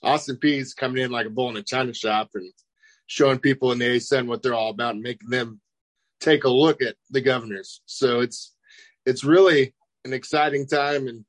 Austin 0.03 0.37
Peay's 0.37 0.75
coming 0.75 1.03
in 1.03 1.13
like 1.13 1.27
a 1.27 1.31
bull 1.31 1.51
in 1.51 1.57
a 1.57 1.63
china 1.63 1.95
shop 1.95 2.31
and 2.35 2.53
showing 3.13 3.39
people 3.39 3.73
in 3.73 3.79
the 3.79 3.85
ASUN 3.85 4.27
what 4.27 4.43
they're 4.43 4.55
all 4.55 4.71
about 4.71 4.95
and 4.95 5.03
making 5.03 5.31
them 5.31 5.61
take 6.21 6.45
a 6.45 6.51
look 6.51 6.83
at 6.83 6.97
the 7.11 7.21
governors. 7.21 7.83
So 7.87 8.21
it's 8.21 8.55
it's 9.05 9.25
really 9.25 9.75
an 10.05 10.13
exciting 10.13 10.67
time 10.67 11.09
and 11.09 11.25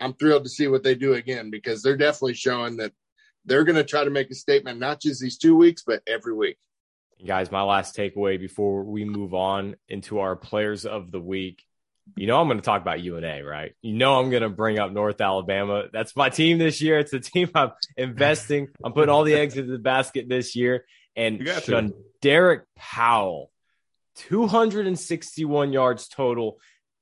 I'm 0.00 0.14
thrilled 0.14 0.44
to 0.44 0.50
see 0.50 0.66
what 0.66 0.82
they 0.82 0.94
do 0.94 1.14
again 1.14 1.50
because 1.50 1.82
they're 1.82 1.96
definitely 1.96 2.34
showing 2.34 2.78
that 2.78 2.92
they're 3.44 3.64
going 3.64 3.76
to 3.76 3.84
try 3.84 4.04
to 4.04 4.10
make 4.10 4.30
a 4.30 4.34
statement 4.34 4.80
not 4.80 5.00
just 5.00 5.20
these 5.20 5.38
two 5.38 5.56
weeks 5.56 5.82
but 5.86 6.02
every 6.06 6.34
week 6.34 6.58
guys, 7.26 7.50
my 7.50 7.62
last 7.62 7.96
takeaway 7.96 8.38
before 8.38 8.84
we 8.84 9.04
move 9.04 9.34
on 9.34 9.76
into 9.88 10.20
our 10.20 10.36
players 10.36 10.86
of 10.86 11.10
the 11.10 11.20
week. 11.20 11.64
You 12.16 12.26
know, 12.26 12.40
I'm 12.40 12.48
going 12.48 12.58
to 12.58 12.64
talk 12.64 12.82
about 12.82 13.00
UNA, 13.00 13.44
right? 13.44 13.74
You 13.80 13.94
know, 13.94 14.18
I'm 14.18 14.30
going 14.30 14.42
to 14.42 14.48
bring 14.48 14.78
up 14.78 14.90
North 14.90 15.20
Alabama. 15.20 15.84
That's 15.92 16.16
my 16.16 16.30
team 16.30 16.58
this 16.58 16.82
year. 16.82 16.98
It's 16.98 17.12
the 17.12 17.20
team 17.20 17.50
I'm 17.54 17.70
investing. 17.96 18.68
I'm 18.84 18.92
putting 18.92 19.08
all 19.08 19.24
the 19.24 19.34
eggs 19.34 19.56
into 19.56 19.70
the 19.70 19.78
basket 19.78 20.28
this 20.28 20.56
year. 20.56 20.84
And 21.16 21.46
Sean 21.64 21.92
Derek 22.20 22.64
Powell, 22.76 23.50
261 24.16 25.72
yards 25.72 26.08
total, 26.08 26.58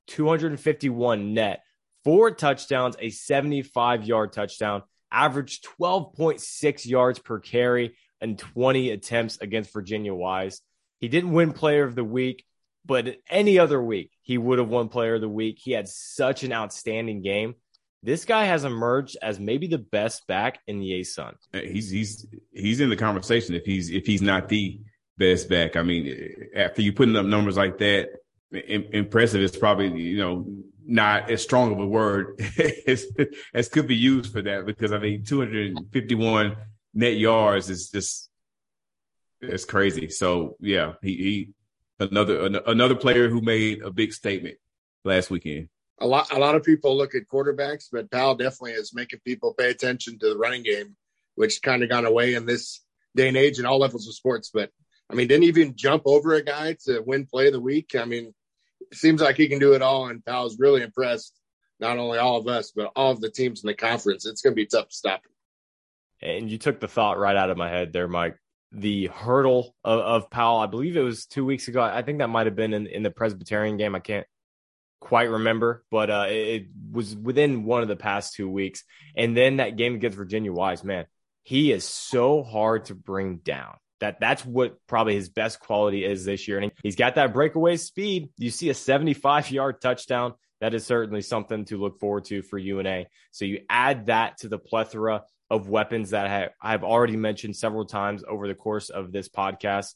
251 0.09 1.35
net, 1.35 1.62
four 2.05 2.31
touchdowns, 2.31 2.97
a 2.99 3.11
75 3.11 4.05
yard 4.05 4.33
touchdown, 4.33 4.83
average 5.12 5.61
12.6 5.81 6.87
yards 6.87 7.19
per 7.19 7.38
carry 7.38 7.97
and 8.21 8.38
20 8.38 8.90
attempts 8.90 9.38
against 9.40 9.73
Virginia 9.73 10.14
Wise. 10.14 10.61
He 10.99 11.09
didn't 11.09 11.33
win 11.33 11.52
player 11.52 11.85
of 11.85 11.95
the 11.95 12.05
week, 12.05 12.45
but 12.85 13.17
any 13.29 13.59
other 13.59 13.83
week, 13.83 14.11
he 14.23 14.38
would 14.38 14.59
have 14.59 14.69
won 14.69 14.88
player 14.88 15.14
of 15.14 15.21
the 15.21 15.29
week. 15.29 15.59
He 15.61 15.73
had 15.73 15.88
such 15.88 16.45
an 16.45 16.52
outstanding 16.52 17.23
game. 17.23 17.55
This 18.02 18.25
guy 18.25 18.45
has 18.45 18.64
emerged 18.64 19.16
as 19.21 19.38
maybe 19.38 19.66
the 19.66 19.78
best 19.78 20.26
back 20.26 20.61
in 20.66 20.78
the 20.80 20.90
ASUN. 21.00 21.35
Uh, 21.52 21.61
he's 21.61 21.90
he's 21.90 22.26
he's 22.52 22.80
in 22.80 22.88
the 22.88 22.97
conversation 22.97 23.54
if 23.54 23.64
he's 23.64 23.90
if 23.90 24.07
he's 24.07 24.23
not 24.23 24.49
the 24.49 24.80
best 25.19 25.49
back. 25.49 25.76
I 25.76 25.83
mean, 25.83 26.07
eh, 26.07 26.59
after 26.59 26.80
you 26.83 26.92
putting 26.92 27.16
up 27.16 27.26
numbers 27.26 27.57
like 27.57 27.78
that, 27.78 28.09
impressive 28.52 29.42
is 29.42 29.57
probably 29.57 30.00
you 30.00 30.19
know 30.19 30.47
not 30.87 31.30
as 31.30 31.42
strong 31.42 31.73
of 31.73 31.78
a 31.78 31.87
word 31.87 32.40
as, 32.87 33.07
as 33.54 33.69
could 33.69 33.87
be 33.87 33.97
used 33.97 34.33
for 34.33 34.42
that 34.42 34.66
because 34.66 34.92
I 34.92 34.99
mean 34.99 35.25
251 35.25 36.57
net 36.95 37.16
yards 37.16 37.71
is 37.71 37.90
just 37.90 38.30
it's 39.40 39.64
crazy. 39.64 40.09
So 40.09 40.57
yeah, 40.61 40.95
he, 41.02 41.16
he 41.16 41.52
another 41.99 42.47
another 42.66 42.95
player 42.95 43.28
who 43.28 43.40
made 43.40 43.83
a 43.83 43.90
big 43.90 44.12
statement 44.12 44.57
last 45.04 45.30
weekend. 45.30 45.69
A 46.00 46.07
lot 46.07 46.33
a 46.33 46.38
lot 46.38 46.54
of 46.54 46.62
people 46.62 46.97
look 46.97 47.14
at 47.14 47.28
quarterbacks, 47.33 47.87
but 47.92 48.11
Powell 48.11 48.35
definitely 48.35 48.73
is 48.73 48.95
making 48.95 49.21
people 49.25 49.54
pay 49.54 49.71
attention 49.71 50.19
to 50.19 50.30
the 50.30 50.38
running 50.38 50.62
game, 50.62 50.97
which 51.35 51.62
kind 51.62 51.83
of 51.83 51.90
gone 51.90 52.07
away 52.07 52.35
in 52.35 52.47
this 52.47 52.83
day 53.14 53.28
and 53.28 53.37
age 53.37 53.59
in 53.59 53.66
all 53.66 53.78
levels 53.78 54.09
of 54.09 54.14
sports. 54.14 54.50
But 54.52 54.71
I 55.11 55.14
mean, 55.14 55.28
didn't 55.28 55.45
even 55.45 55.76
jump 55.76 56.02
over 56.07 56.35
a 56.35 56.42
guy 56.42 56.76
to 56.87 57.02
win 57.04 57.26
play 57.26 57.49
of 57.49 57.52
the 57.52 57.61
week. 57.61 57.95
I 57.99 58.04
mean, 58.04 58.33
it 58.90 58.97
seems 58.97 59.21
like 59.21 59.37
he 59.37 59.49
can 59.49 59.59
do 59.59 59.75
it 59.75 59.83
all, 59.83 60.09
and 60.09 60.25
Powell's 60.25 60.59
really 60.59 60.83
impressed 60.83 61.35
not 61.78 61.99
only 61.99 62.19
all 62.19 62.38
of 62.38 62.47
us, 62.47 62.73
but 62.75 62.92
all 62.97 63.11
of 63.11 63.21
the 63.21 63.30
teams 63.30 63.62
in 63.62 63.69
the 63.69 63.75
conference. 63.75 64.26
It's 64.26 64.42
going 64.42 64.52
to 64.52 64.62
be 64.62 64.66
tough 64.66 64.88
to 64.88 64.95
stop 64.95 65.21
him 65.25 65.33
and 66.23 66.50
you 66.50 66.59
took 66.59 66.80
the 66.80 66.88
thought 66.88 67.19
right 67.19 67.37
out 67.37 67.50
of 67.50 67.57
my 67.57 67.69
head 67.69 67.92
there, 67.92 68.09
Mike. 68.09 68.37
The 68.73 69.07
hurdle 69.09 69.75
of, 69.83 70.00
of 70.00 70.30
Powell, 70.30 70.61
I 70.61 70.66
believe 70.66 70.97
it 70.97 71.02
was 71.02 71.26
two 71.26 71.45
weeks 71.45 71.69
ago. 71.69 71.80
I 71.83 72.02
think 72.02 72.19
that 72.19 72.28
might 72.28 72.47
have 72.47 72.54
been 72.54 72.73
in, 72.73 72.87
in 72.87 73.02
the 73.02 73.11
Presbyterian 73.11 73.76
game. 73.76 73.95
I 73.95 74.00
can't 74.00 74.26
quite 75.00 75.30
remember, 75.30 75.85
but 75.90 76.11
uh, 76.11 76.26
it, 76.28 76.66
was 76.92 77.16
within 77.16 77.64
one 77.64 77.83
of 77.83 77.88
the 77.88 77.97
past 77.97 78.35
two 78.35 78.49
weeks. 78.49 78.85
And 79.16 79.37
then 79.37 79.57
that 79.57 79.76
game 79.76 79.95
against 79.95 80.16
Virginia 80.16 80.52
Wise, 80.52 80.85
man, 80.85 81.07
he 81.42 81.73
is 81.73 81.85
so 81.85 82.42
hard 82.42 82.87
to 82.87 82.95
bring 82.95 83.37
down. 83.37 83.76
That 84.00 84.19
that's 84.19 84.45
what 84.45 84.76
probably 84.87 85.14
his 85.14 85.28
best 85.28 85.61
quality 85.61 86.04
is 86.04 86.25
this 86.25 86.49
year. 86.49 86.59
And 86.59 86.73
he's 86.83 86.97
got 86.97 87.16
that 87.16 87.35
breakaway 87.35 87.76
speed. 87.76 88.30
You 88.38 88.50
see 88.50 88.71
a 88.71 88.75
75 88.75 89.50
yard 89.50 89.80
touchdown 89.80 90.35
that 90.61 90.75
is 90.75 90.87
certainly 90.87 91.23
something 91.23 91.64
to 91.66 91.78
look 91.78 91.99
forward 91.99 92.25
to 92.26 92.42
for 92.42 92.59
UNA. 92.59 93.07
So 93.30 93.45
you 93.45 93.61
add 93.69 94.07
that 94.07 94.38
to 94.38 94.49
the 94.49 94.59
plethora 94.59 95.23
of 95.50 95.69
weapons 95.69 96.11
that 96.11 96.52
I 96.62 96.71
have 96.71 96.85
already 96.85 97.16
mentioned 97.16 97.57
several 97.57 97.85
times 97.85 98.23
over 98.26 98.47
the 98.47 98.54
course 98.54 98.88
of 98.88 99.12
this 99.12 99.28
podcast. 99.28 99.95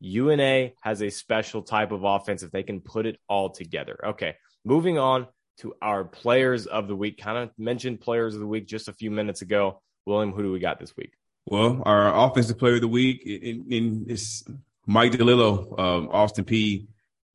UNA 0.00 0.70
has 0.80 1.02
a 1.02 1.10
special 1.10 1.62
type 1.62 1.92
of 1.92 2.04
offense 2.04 2.42
if 2.42 2.50
they 2.50 2.62
can 2.62 2.80
put 2.80 3.06
it 3.06 3.18
all 3.28 3.50
together. 3.50 3.98
Okay, 4.08 4.34
moving 4.64 4.98
on 4.98 5.26
to 5.58 5.74
our 5.82 6.04
players 6.04 6.66
of 6.66 6.88
the 6.88 6.96
week. 6.96 7.18
Kind 7.18 7.38
of 7.38 7.50
mentioned 7.58 8.00
players 8.00 8.34
of 8.34 8.40
the 8.40 8.46
week 8.46 8.66
just 8.66 8.88
a 8.88 8.92
few 8.92 9.10
minutes 9.10 9.42
ago. 9.42 9.82
William, 10.06 10.32
who 10.32 10.42
do 10.42 10.52
we 10.52 10.58
got 10.58 10.80
this 10.80 10.96
week? 10.96 11.12
Well, 11.46 11.82
our 11.84 12.26
offensive 12.26 12.58
player 12.58 12.76
of 12.76 12.80
the 12.80 12.88
week 12.88 13.22
is 13.24 14.44
Mike 14.86 15.12
DiLiello, 15.12 15.78
um, 15.78 16.08
Austin 16.10 16.44
Peay 16.44 16.86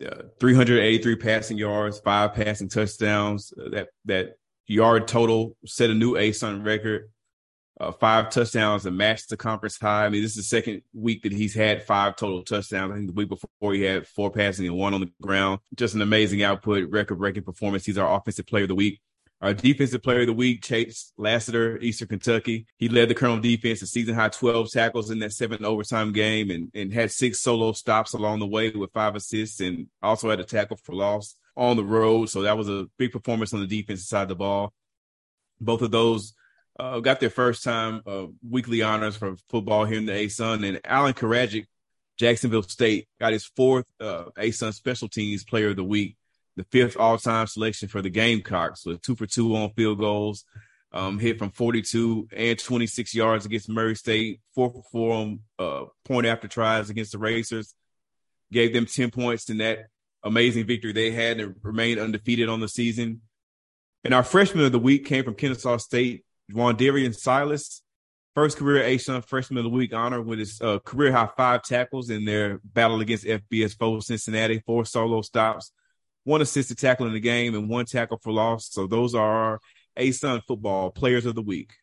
Uh, 0.04 0.24
383 0.42 1.16
passing 1.16 1.58
yards, 1.58 2.00
five 2.00 2.34
passing 2.34 2.68
touchdowns. 2.68 3.54
Uh, 3.54 3.70
that 3.70 3.88
that 4.04 4.36
yard 4.68 5.08
total 5.08 5.56
set 5.66 5.90
a 5.90 5.94
new 5.94 6.16
ASUN 6.16 6.66
record 6.66 7.10
uh, 7.80 7.92
five 7.92 8.30
touchdowns 8.30 8.86
and 8.86 8.98
matched 8.98 9.30
the 9.30 9.38
conference 9.38 9.78
high. 9.78 10.06
I 10.06 10.10
mean, 10.10 10.22
this 10.22 10.32
is 10.32 10.38
the 10.38 10.44
second 10.44 10.82
week 10.94 11.24
that 11.24 11.34
he's 11.34 11.54
had 11.54 11.84
five 11.84 12.16
total 12.16 12.42
touchdowns. 12.44 12.92
I 12.92 12.96
think 12.96 13.08
the 13.08 13.14
week 13.14 13.30
before 13.30 13.74
he 13.74 13.82
had 13.82 14.08
four 14.08 14.32
passing 14.32 14.66
and 14.66 14.78
one 14.78 14.94
on 14.94 15.02
the 15.02 15.12
ground. 15.22 15.60
Just 15.76 15.96
an 15.96 16.02
amazing 16.02 16.42
output, 16.44 16.90
record 16.90 17.16
breaking 17.18 17.44
performance. 17.44 17.86
He's 17.86 17.98
our 17.98 18.18
offensive 18.18 18.48
player 18.48 18.64
of 18.64 18.70
the 18.70 18.76
week. 18.76 19.02
Our 19.42 19.54
defensive 19.54 20.02
player 20.02 20.22
of 20.22 20.28
the 20.28 20.34
week, 20.34 20.64
Chase 20.64 21.12
Lassiter, 21.18 21.78
Eastern 21.80 22.08
Kentucky. 22.08 22.66
He 22.78 22.88
led 22.88 23.10
the 23.10 23.16
Colonel 23.16 23.40
defense 23.40 23.80
to 23.80 23.88
season 23.88 24.16
high 24.16 24.30
12 24.30 24.72
tackles 24.72 25.12
in 25.12 25.20
that 25.20 25.34
seven 25.34 25.66
overtime 25.66 26.14
game 26.14 26.50
and, 26.52 26.72
and 26.74 26.94
had 26.94 27.12
six 27.12 27.42
solo 27.42 27.74
stops 27.74 28.14
along 28.14 28.40
the 28.40 28.48
way 28.48 28.70
with 28.70 28.94
five 28.94 29.16
assists 29.16 29.60
and 29.60 29.88
also 30.02 30.30
had 30.30 30.40
a 30.40 30.46
tackle 30.46 30.78
for 30.78 30.96
loss 30.96 31.36
on 31.58 31.76
the 31.76 31.84
road. 31.84 32.30
So 32.30 32.44
that 32.44 32.58
was 32.58 32.70
a 32.70 32.88
big 32.98 33.12
performance 33.12 33.54
on 33.54 33.60
the 33.60 33.68
defensive 33.68 34.08
side 34.08 34.24
of 34.24 34.30
the 34.30 34.36
ball. 34.36 34.74
Both 35.60 35.82
of 35.82 35.92
those 35.92 36.34
uh, 36.80 37.00
got 37.00 37.20
their 37.20 37.30
first 37.30 37.64
time 37.64 38.02
uh, 38.06 38.26
weekly 38.48 38.82
honors 38.82 39.16
for 39.16 39.36
football 39.50 39.86
here 39.86 39.98
in 39.98 40.06
the 40.06 40.12
ASUN. 40.12 40.68
And 40.68 40.84
Alen 40.84 41.16
Karajic, 41.16 41.66
Jacksonville 42.18 42.64
State, 42.64 43.08
got 43.20 43.34
his 43.34 43.46
fourth 43.46 43.86
uh, 44.00 44.26
ASUN 44.38 44.74
Special 44.74 45.08
Teams 45.08 45.44
Player 45.44 45.70
of 45.70 45.78
the 45.78 45.84
Week, 45.84 46.18
the 46.58 46.66
fifth 46.66 46.98
all-time 46.98 47.48
selection 47.48 47.88
for 47.88 48.02
the 48.02 48.10
Gamecocks 48.10 48.86
with 48.86 49.02
two 49.02 49.16
for 49.16 49.26
two 49.26 49.56
on 49.56 49.72
field 49.72 50.00
goals, 50.00 50.44
um, 50.92 51.20
hit 51.20 51.40
from 51.40 51.52
42 51.52 52.30
and 52.36 52.60
26 52.60 53.14
yards 53.16 53.46
against 53.46 53.70
Murray 53.70 53.96
State, 53.96 54.42
four 54.54 54.72
for 54.72 54.84
four 54.92 55.14
on 55.14 55.40
uh, 55.60 55.86
point 56.04 56.26
after 56.26 56.48
tries 56.48 56.90
against 56.90 57.14
the 57.14 57.18
Racers. 57.18 57.74
Gave 58.52 58.74
them 58.74 58.86
10 58.86 59.12
points 59.12 59.50
in 59.50 59.58
that 59.58 59.88
amazing 60.24 60.66
victory 60.66 60.92
they 60.92 61.12
had 61.12 61.40
and 61.40 61.56
remained 61.62 62.00
undefeated 62.00 62.50
on 62.50 62.60
the 62.60 62.68
season. 62.68 63.22
And 64.04 64.14
our 64.14 64.24
freshman 64.24 64.66
of 64.66 64.72
the 64.72 64.80
week 64.80 65.06
came 65.06 65.24
from 65.24 65.36
Kennesaw 65.36 65.78
State, 65.78 66.26
Darian 66.50 67.14
Silas, 67.14 67.82
first 68.34 68.58
career 68.58 68.84
ASUN 68.84 69.26
freshman 69.26 69.58
of 69.58 69.64
the 69.64 69.70
week 69.70 69.94
honor 69.94 70.22
with 70.22 70.40
his 70.40 70.62
uh, 70.62 70.80
career 70.80 71.12
high 71.12 71.30
five 71.38 71.64
tackles 71.64 72.10
in 72.10 72.26
their 72.26 72.60
battle 72.64 73.02
against 73.02 73.26
FBS 73.26 73.78
foe 73.78 74.00
Cincinnati, 74.00 74.62
four 74.66 74.86
solo 74.86 75.22
stops, 75.22 75.72
one 76.24 76.42
assisted 76.42 76.78
tackle 76.78 77.08
in 77.08 77.14
the 77.14 77.20
game, 77.20 77.56
and 77.56 77.70
one 77.70 77.86
tackle 77.86 78.20
for 78.22 78.32
loss. 78.32 78.70
So 78.70 78.88
those 78.88 79.16
are 79.16 79.32
our 79.32 79.60
ASUN 79.98 80.44
football 80.44 80.92
players 80.92 81.26
of 81.26 81.36
the 81.36 81.42
week. 81.42 81.74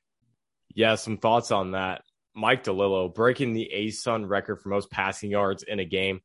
Yeah, 0.75 0.95
some 0.95 1.19
thoughts 1.19 1.51
on 1.51 1.73
that. 1.73 2.03
Mike 2.35 2.65
DiLiello 2.65 3.15
breaking 3.15 3.53
the 3.53 3.71
ASUN 3.75 4.29
record 4.29 4.61
for 4.61 4.71
most 4.71 4.91
passing 4.91 5.31
yards 5.31 5.63
in 5.63 5.81
a 5.81 5.85
game 5.85 6.21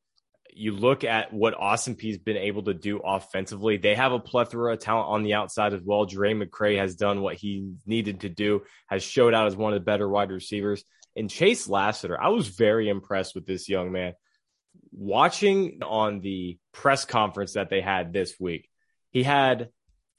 you 0.57 0.71
look 0.73 1.03
at 1.03 1.33
what 1.33 1.53
Austin 1.53 1.95
Peay's 1.95 2.17
been 2.17 2.37
able 2.37 2.63
to 2.63 2.73
do 2.73 2.99
offensively. 2.99 3.77
They 3.77 3.95
have 3.95 4.11
a 4.11 4.19
plethora 4.19 4.73
of 4.73 4.79
talent 4.79 5.09
on 5.09 5.23
the 5.23 5.35
outside 5.35 5.73
as 5.73 5.81
well. 5.83 6.05
Dre 6.05 6.33
McCray 6.33 6.77
has 6.77 6.95
done 6.95 7.21
what 7.21 7.35
he 7.35 7.71
needed 7.85 8.21
to 8.21 8.29
do, 8.29 8.63
has 8.87 9.03
showed 9.03 9.33
out 9.33 9.47
as 9.47 9.55
one 9.55 9.73
of 9.73 9.79
the 9.79 9.85
better 9.85 10.07
wide 10.07 10.31
receivers. 10.31 10.83
And 11.15 11.29
Chase 11.29 11.67
Lassiter, 11.67 12.19
I 12.21 12.29
was 12.29 12.47
very 12.47 12.89
impressed 12.89 13.35
with 13.35 13.45
this 13.45 13.69
young 13.69 13.91
man. 13.91 14.13
Watching 14.91 15.79
on 15.83 16.21
the 16.21 16.59
press 16.71 17.05
conference 17.05 17.53
that 17.53 17.69
they 17.69 17.81
had 17.81 18.13
this 18.13 18.35
week, 18.39 18.69
he 19.11 19.23
had 19.23 19.69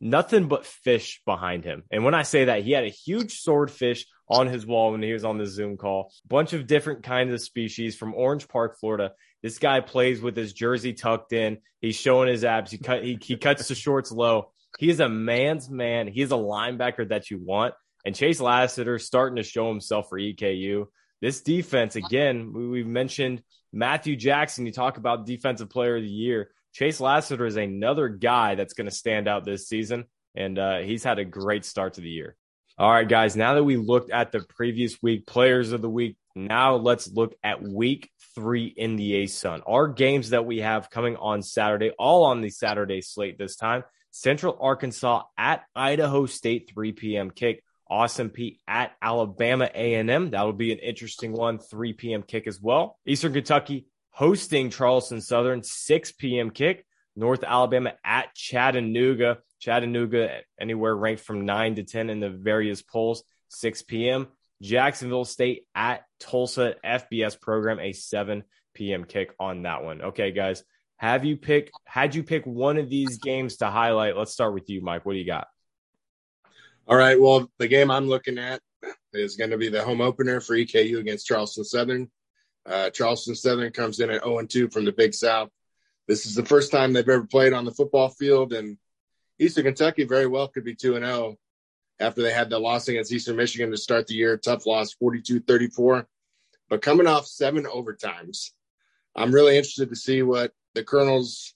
nothing 0.00 0.48
but 0.48 0.66
fish 0.66 1.20
behind 1.24 1.64
him. 1.64 1.84
And 1.90 2.04
when 2.04 2.14
I 2.14 2.22
say 2.22 2.46
that, 2.46 2.62
he 2.62 2.72
had 2.72 2.84
a 2.84 2.88
huge 2.88 3.38
swordfish 3.40 4.06
on 4.30 4.46
his 4.46 4.66
wall 4.66 4.92
when 4.92 5.02
he 5.02 5.12
was 5.12 5.24
on 5.24 5.38
the 5.38 5.46
Zoom 5.46 5.76
call. 5.76 6.12
Bunch 6.26 6.52
of 6.52 6.66
different 6.66 7.02
kinds 7.02 7.32
of 7.32 7.40
species 7.40 7.96
from 7.96 8.14
Orange 8.14 8.48
Park, 8.48 8.78
Florida. 8.78 9.12
This 9.42 9.58
guy 9.58 9.80
plays 9.80 10.20
with 10.20 10.36
his 10.36 10.52
jersey 10.52 10.92
tucked 10.92 11.32
in. 11.32 11.58
He's 11.80 11.96
showing 11.96 12.28
his 12.28 12.44
abs. 12.44 12.70
He 12.70 12.78
cut 12.78 13.04
he, 13.04 13.18
he 13.22 13.36
cuts 13.36 13.68
the 13.68 13.74
shorts 13.74 14.10
low. 14.10 14.50
He 14.78 14.90
is 14.90 15.00
a 15.00 15.08
man's 15.08 15.70
man. 15.70 16.08
He's 16.08 16.32
a 16.32 16.36
linebacker 16.36 17.08
that 17.08 17.30
you 17.30 17.38
want. 17.42 17.74
And 18.04 18.14
Chase 18.14 18.40
Lassiter 18.40 18.98
starting 18.98 19.36
to 19.36 19.42
show 19.42 19.68
himself 19.68 20.08
for 20.08 20.18
EKU. 20.18 20.86
This 21.20 21.40
defense, 21.40 21.96
again, 21.96 22.52
we, 22.52 22.68
we've 22.68 22.86
mentioned 22.86 23.42
Matthew 23.72 24.16
Jackson. 24.16 24.66
You 24.66 24.72
talk 24.72 24.98
about 24.98 25.26
defensive 25.26 25.70
player 25.70 25.96
of 25.96 26.02
the 26.02 26.08
year. 26.08 26.50
Chase 26.74 27.00
Lassiter 27.00 27.46
is 27.46 27.56
another 27.56 28.08
guy 28.08 28.54
that's 28.54 28.74
going 28.74 28.88
to 28.88 28.94
stand 28.94 29.26
out 29.26 29.44
this 29.44 29.68
season, 29.68 30.04
and 30.36 30.58
uh, 30.58 30.78
he's 30.78 31.02
had 31.02 31.18
a 31.18 31.24
great 31.24 31.64
start 31.64 31.94
to 31.94 32.00
the 32.00 32.08
year. 32.08 32.36
All 32.80 32.92
right, 32.92 33.08
guys, 33.08 33.34
now 33.34 33.54
that 33.54 33.64
we 33.64 33.76
looked 33.76 34.12
at 34.12 34.30
the 34.30 34.38
previous 34.38 35.02
week 35.02 35.26
players 35.26 35.72
of 35.72 35.82
the 35.82 35.90
week, 35.90 36.16
now 36.36 36.76
let's 36.76 37.10
look 37.10 37.34
at 37.42 37.60
week 37.60 38.08
three 38.36 38.66
in 38.66 38.94
the 38.94 39.24
ASUN. 39.24 39.62
Our 39.66 39.88
games 39.88 40.30
that 40.30 40.46
we 40.46 40.58
have 40.58 40.88
coming 40.88 41.16
on 41.16 41.42
Saturday, 41.42 41.90
all 41.98 42.22
on 42.22 42.40
the 42.40 42.50
Saturday 42.50 43.00
slate 43.00 43.36
this 43.36 43.56
time. 43.56 43.82
Central 44.12 44.56
Arkansas 44.60 45.24
at 45.36 45.64
Idaho 45.74 46.26
State, 46.26 46.70
3 46.72 46.92
p.m. 46.92 47.32
kick. 47.32 47.64
Austin 47.90 48.30
Peay 48.30 48.58
at 48.68 48.92
Alabama 49.02 49.68
A&M. 49.74 50.30
That'll 50.30 50.52
be 50.52 50.70
an 50.70 50.78
interesting 50.78 51.32
one, 51.32 51.58
3 51.58 51.94
p.m. 51.94 52.22
kick 52.22 52.46
as 52.46 52.60
well. 52.60 52.96
Eastern 53.04 53.32
Kentucky 53.32 53.88
hosting 54.10 54.70
Charleston 54.70 55.20
Southern, 55.20 55.64
6 55.64 56.12
p.m. 56.12 56.50
kick. 56.50 56.86
North 57.16 57.42
Alabama 57.42 57.94
at 58.04 58.32
Chattanooga. 58.36 59.38
Chattanooga 59.60 60.40
anywhere 60.60 60.94
ranked 60.94 61.22
from 61.22 61.44
9 61.44 61.76
to 61.76 61.82
10 61.82 62.10
in 62.10 62.20
the 62.20 62.30
various 62.30 62.82
polls, 62.82 63.22
6 63.48 63.82
p.m. 63.82 64.28
Jacksonville 64.62 65.24
State 65.24 65.66
at 65.74 66.04
Tulsa 66.20 66.74
FBS 66.84 67.40
program, 67.40 67.78
a 67.78 67.92
7 67.92 68.44
p.m. 68.74 69.04
kick 69.04 69.34
on 69.38 69.62
that 69.62 69.84
one. 69.84 70.02
Okay, 70.02 70.32
guys, 70.32 70.64
have 70.96 71.24
you 71.24 71.36
pick 71.36 71.70
had 71.84 72.14
you 72.14 72.22
pick 72.22 72.44
one 72.44 72.76
of 72.76 72.90
these 72.90 73.18
games 73.18 73.58
to 73.58 73.66
highlight? 73.66 74.16
Let's 74.16 74.32
start 74.32 74.54
with 74.54 74.68
you, 74.68 74.80
Mike. 74.82 75.06
What 75.06 75.12
do 75.12 75.18
you 75.18 75.26
got? 75.26 75.46
All 76.86 76.96
right. 76.96 77.20
Well, 77.20 77.50
the 77.58 77.68
game 77.68 77.90
I'm 77.90 78.08
looking 78.08 78.38
at 78.38 78.60
is 79.12 79.36
going 79.36 79.50
to 79.50 79.58
be 79.58 79.68
the 79.68 79.82
home 79.82 80.00
opener 80.00 80.40
for 80.40 80.56
EKU 80.56 80.98
against 80.98 81.26
Charleston 81.26 81.64
Southern. 81.64 82.10
Uh, 82.66 82.90
Charleston 82.90 83.34
Southern 83.34 83.72
comes 83.72 84.00
in 84.00 84.10
at 84.10 84.24
0 84.24 84.44
2 84.44 84.70
from 84.70 84.84
the 84.84 84.92
Big 84.92 85.14
South. 85.14 85.50
This 86.06 86.26
is 86.26 86.34
the 86.34 86.44
first 86.44 86.72
time 86.72 86.92
they've 86.92 87.08
ever 87.08 87.26
played 87.26 87.52
on 87.52 87.64
the 87.64 87.70
football 87.70 88.08
field, 88.08 88.52
and 88.52 88.78
Eastern 89.38 89.64
Kentucky 89.64 90.04
very 90.04 90.26
well 90.26 90.48
could 90.48 90.64
be 90.64 90.74
2 90.74 90.96
and 90.96 91.04
0 91.04 91.36
after 92.00 92.22
they 92.22 92.32
had 92.32 92.50
the 92.50 92.58
loss 92.58 92.88
against 92.88 93.12
Eastern 93.12 93.36
Michigan 93.36 93.70
to 93.70 93.76
start 93.76 94.06
the 94.06 94.14
year. 94.14 94.36
Tough 94.36 94.66
loss, 94.66 94.92
42 94.94 95.40
34. 95.40 96.06
But 96.68 96.82
coming 96.82 97.06
off 97.06 97.26
seven 97.26 97.64
overtimes, 97.64 98.50
I'm 99.16 99.32
really 99.32 99.56
interested 99.56 99.88
to 99.88 99.96
see 99.96 100.22
what 100.22 100.52
the 100.74 100.84
Colonels 100.84 101.54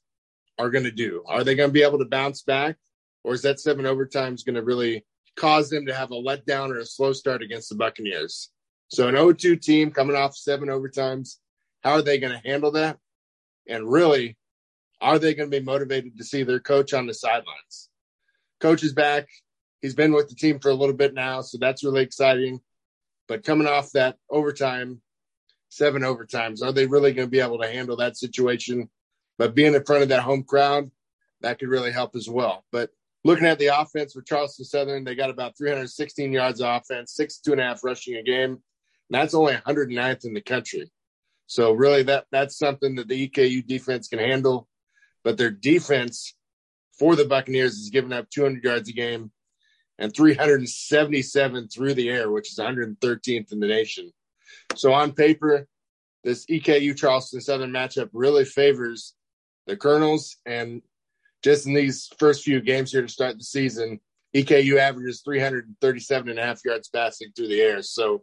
are 0.59 0.71
going 0.71 0.85
to 0.85 0.91
do. 0.91 1.23
Are 1.27 1.45
they 1.45 1.55
going 1.55 1.69
to 1.69 1.73
be 1.73 1.83
able 1.83 1.99
to 1.99 2.05
bounce 2.05 2.43
back? 2.43 2.77
Or 3.25 3.35
is 3.35 3.43
that 3.43 3.61
seven 3.61 3.85
overtimes 3.85 4.45
going 4.45 4.57
to 4.57 4.63
really 4.63 5.05
cause 5.37 5.71
them 5.71 5.87
to 5.87 5.95
have 5.95 6.11
a 6.11 6.15
letdown 6.15 6.71
or 6.71 6.79
a 6.79 6.87
slow 6.87 7.13
start 7.13 7.43
against 7.43 7.69
the 7.69 7.77
Buccaneers? 7.77 8.51
So 8.89 9.09
an 9.09 9.15
0-2 9.15 9.61
team 9.61 9.91
coming 9.91 10.17
off 10.17 10.37
seven 10.37 10.69
overtimes, 10.69 11.37
how 11.83 11.93
are 11.93 12.03
they 12.03 12.19
going 12.19 12.33
to 12.33 12.49
handle 12.49 12.73
that? 12.73 12.99
And 13.69 13.91
really, 13.91 14.37
are 15.03 15.19
they 15.19 15.35
going 15.35 15.51
to 15.51 15.61
be 15.61 15.65
motivated 15.65 16.17
to 16.17 16.25
see 16.25 16.45
their 16.45 16.61
coach 16.61 16.95
on 16.95 17.07
the 17.07 17.13
sidelines? 17.13 17.91
Coach 18.61 18.85
is 18.85 18.93
back. 18.93 19.27
He's 19.81 19.95
been 19.95 20.13
with 20.13 20.29
the 20.29 20.37
team 20.37 20.61
for 20.61 20.71
a 20.71 20.75
little 20.75 20.95
bit 20.95 21.13
now, 21.13 21.41
so 21.41 21.59
that's 21.59 21.83
really 21.83 22.03
exciting. 22.03 22.61
But 23.27 23.43
coming 23.43 23.67
off 23.67 23.91
that 23.93 24.17
overtime, 24.31 25.03
seven 25.69 26.03
overtimes, 26.03 26.63
are 26.63 26.73
they 26.73 26.87
really 26.87 27.13
going 27.13 27.27
to 27.27 27.31
be 27.31 27.41
able 27.41 27.59
to 27.59 27.69
handle 27.69 27.97
that 27.97 28.17
situation? 28.17 28.89
But 29.39 29.57
being 29.57 29.75
in 29.75 29.85
front 29.85 30.05
of 30.05 30.09
that 30.11 30.23
home 30.23 30.45
crowd, 30.45 30.91
that 31.41 31.59
could 31.59 31.69
really 31.69 31.91
help 31.91 32.15
as 32.15 32.29
well. 32.29 32.65
But 32.71 32.91
looking 33.25 33.47
at 33.47 33.59
the 33.59 33.77
offense 33.79 34.13
for 34.13 34.23
Charleston 34.23 34.65
Southern, 34.65 35.03
they 35.03 35.17
got 35.17 35.31
about 35.31 35.59
316 35.59 36.33
yards 36.33 36.61
of 36.61 36.69
offense, 36.69 37.15
six 37.15 37.39
two 37.39 37.53
and 37.53 37.61
a 37.61 37.65
half 37.65 37.83
rushing 37.83 38.17
a 38.17 38.23
game. 38.23 38.51
And 38.51 38.61
that's 39.11 39.35
only 39.35 39.55
109th 39.55 40.25
in 40.25 40.35
the 40.35 40.41
country. 40.41 40.93
So 41.47 41.73
really, 41.73 42.05
that 42.05 42.27
that's 42.31 42.57
something 42.57 42.95
that 42.95 43.09
the 43.09 43.29
EKU 43.29 43.67
defense 43.67 44.07
can 44.07 44.21
handle. 44.21 44.69
But 45.25 45.39
their 45.39 45.51
defense 45.51 46.35
for 46.99 47.17
the 47.17 47.25
Buccaneers 47.25 47.75
is 47.75 47.91
giving 47.91 48.13
up 48.13 48.31
200 48.31 48.63
yards 48.63 48.89
a 48.89 48.93
game 48.93 49.31
and 49.99 50.15
377 50.15 51.69
through 51.69 51.95
the 51.95 52.11
air, 52.11 52.31
which 52.31 52.51
is 52.51 52.59
113th 52.59 53.53
in 53.53 53.61
the 53.61 53.67
nation. 53.67 54.13
So 54.75 54.93
on 54.93 55.13
paper, 55.13 55.67
this 56.25 56.47
EKU 56.47 56.97
Charleston 56.97 57.41
Southern 57.41 57.71
matchup 57.71 58.11
really 58.13 58.45
favors 58.45 59.15
the 59.67 59.77
Colonels. 59.77 60.37
And 60.47 60.83
just 61.43 61.67
in 61.67 61.75
these 61.75 62.09
first 62.19 62.43
few 62.43 62.61
games 62.61 62.93
here 62.93 63.03
to 63.03 63.09
start 63.09 63.39
the 63.39 63.45
season, 63.45 64.01
EKU 64.35 64.79
averages 64.79 65.23
337 65.25 66.31
and 66.31 66.39
a 66.39 66.43
half 66.43 66.65
yards 66.65 66.89
passing 66.89 67.33
through 67.35 67.49
the 67.49 67.61
air. 67.61 67.83
So 67.83 68.23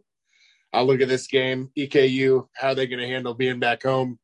I'll 0.72 0.86
look 0.86 1.00
at 1.00 1.08
this 1.08 1.26
game. 1.26 1.70
EKU, 1.76 2.48
how 2.54 2.68
are 2.68 2.74
they 2.74 2.86
going 2.86 3.00
to 3.00 3.08
handle 3.08 3.34
being 3.34 3.60
back 3.60 3.82
home, 3.82 4.18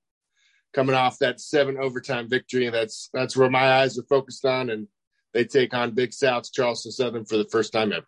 coming 0.76 0.94
off 0.94 1.18
that 1.18 1.40
seven 1.40 1.78
overtime 1.78 2.28
victory? 2.28 2.68
That's 2.70 3.08
that's 3.12 3.36
where 3.36 3.50
my 3.50 3.80
eyes 3.80 3.98
are 3.98 4.04
focused 4.04 4.44
on, 4.44 4.70
and 4.70 4.86
they 5.32 5.44
take 5.44 5.74
on 5.74 5.94
Big 5.94 6.12
South 6.12 6.52
Charleston 6.52 6.92
Southern 6.92 7.24
for 7.24 7.38
the 7.38 7.48
first 7.50 7.72
time 7.72 7.92
ever. 7.92 8.06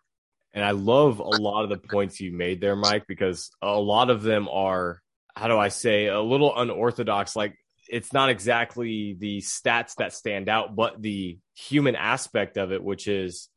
And 0.53 0.63
I 0.63 0.71
love 0.71 1.19
a 1.19 1.23
lot 1.23 1.63
of 1.63 1.69
the 1.69 1.77
points 1.77 2.21
you 2.21 2.31
made 2.31 2.61
there, 2.61 2.75
Mike, 2.75 3.05
because 3.07 3.51
a 3.61 3.77
lot 3.77 4.09
of 4.09 4.23
them 4.23 4.47
are, 4.47 5.01
how 5.35 5.47
do 5.47 5.57
I 5.57 5.67
say, 5.67 6.07
a 6.07 6.21
little 6.21 6.57
unorthodox. 6.57 7.35
Like 7.35 7.55
it's 7.89 8.13
not 8.13 8.29
exactly 8.29 9.15
the 9.19 9.39
stats 9.39 9.95
that 9.95 10.13
stand 10.13 10.49
out, 10.49 10.75
but 10.75 11.01
the 11.01 11.39
human 11.55 11.95
aspect 11.95 12.57
of 12.57 12.71
it, 12.71 12.83
which 12.83 13.07
is, 13.07 13.49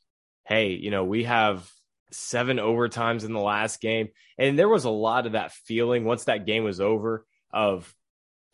hey, 0.46 0.72
you 0.72 0.90
know, 0.90 1.04
we 1.04 1.24
have 1.24 1.70
seven 2.10 2.58
overtimes 2.58 3.24
in 3.24 3.32
the 3.32 3.40
last 3.40 3.80
game. 3.80 4.08
And 4.36 4.58
there 4.58 4.68
was 4.68 4.84
a 4.84 4.90
lot 4.90 5.26
of 5.26 5.32
that 5.32 5.52
feeling 5.52 6.04
once 6.04 6.24
that 6.24 6.46
game 6.46 6.64
was 6.64 6.80
over 6.80 7.24
of 7.52 7.94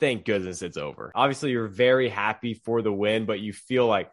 thank 0.00 0.24
goodness 0.24 0.62
it's 0.62 0.76
over. 0.76 1.12
Obviously, 1.14 1.50
you're 1.50 1.68
very 1.68 2.08
happy 2.08 2.54
for 2.54 2.82
the 2.82 2.92
win, 2.92 3.26
but 3.26 3.40
you 3.40 3.52
feel 3.52 3.86
like, 3.86 4.10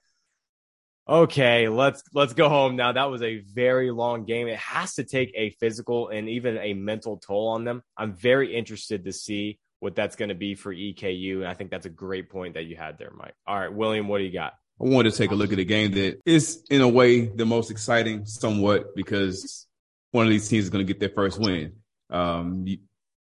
okay, 1.08 1.70
let's 1.70 2.04
let's 2.14 2.34
go 2.34 2.50
home 2.50 2.76
now. 2.76 2.92
That 2.92 3.12
was 3.12 3.22
a 3.22 3.38
very 3.40 3.92
long 3.92 4.26
game. 4.26 4.48
It 4.48 4.60
has 4.60 4.96
to 4.96 5.04
take 5.04 5.32
a 5.36 5.52
physical 5.52 6.10
and 6.10 6.30
even 6.30 6.58
a 6.58 6.74
mental 6.74 7.18
toll 7.18 7.50
on 7.50 7.64
them. 7.64 7.84
I'm 7.98 8.14
very 8.14 8.56
interested 8.56 9.06
to 9.06 9.14
see 9.14 9.60
what 9.80 9.96
that's 9.96 10.16
going 10.16 10.30
to 10.30 10.36
be 10.36 10.56
for 10.56 10.74
EKU. 10.74 11.38
And 11.38 11.48
I 11.48 11.54
think 11.54 11.70
that's 11.70 11.86
a 11.86 11.92
great 11.92 12.30
point 12.30 12.56
that 12.56 12.66
you 12.66 12.76
had 12.76 12.98
there, 12.98 13.12
Mike. 13.16 13.36
All 13.46 13.60
right, 13.60 13.72
William, 13.72 14.08
what 14.08 14.20
do 14.20 14.24
you 14.24 14.32
got? 14.32 14.54
I 14.82 14.86
wanted 14.86 15.12
to 15.12 15.18
take 15.18 15.32
a 15.32 15.36
look 15.36 15.54
at 15.54 15.60
a 15.60 15.64
game 15.64 15.92
that 15.92 16.20
is, 16.26 16.66
in 16.70 16.82
a 16.82 16.88
way, 16.88 17.28
the 17.28 17.46
most 17.46 17.72
exciting, 17.72 18.26
somewhat, 18.26 18.96
because 18.96 19.68
one 20.12 20.26
of 20.26 20.32
these 20.32 20.50
teams 20.50 20.66
is 20.66 20.70
going 20.70 20.86
to 20.86 20.92
get 20.92 21.00
their 21.00 21.10
first 21.10 21.40
win. 21.40 21.74
Um, 22.10 22.66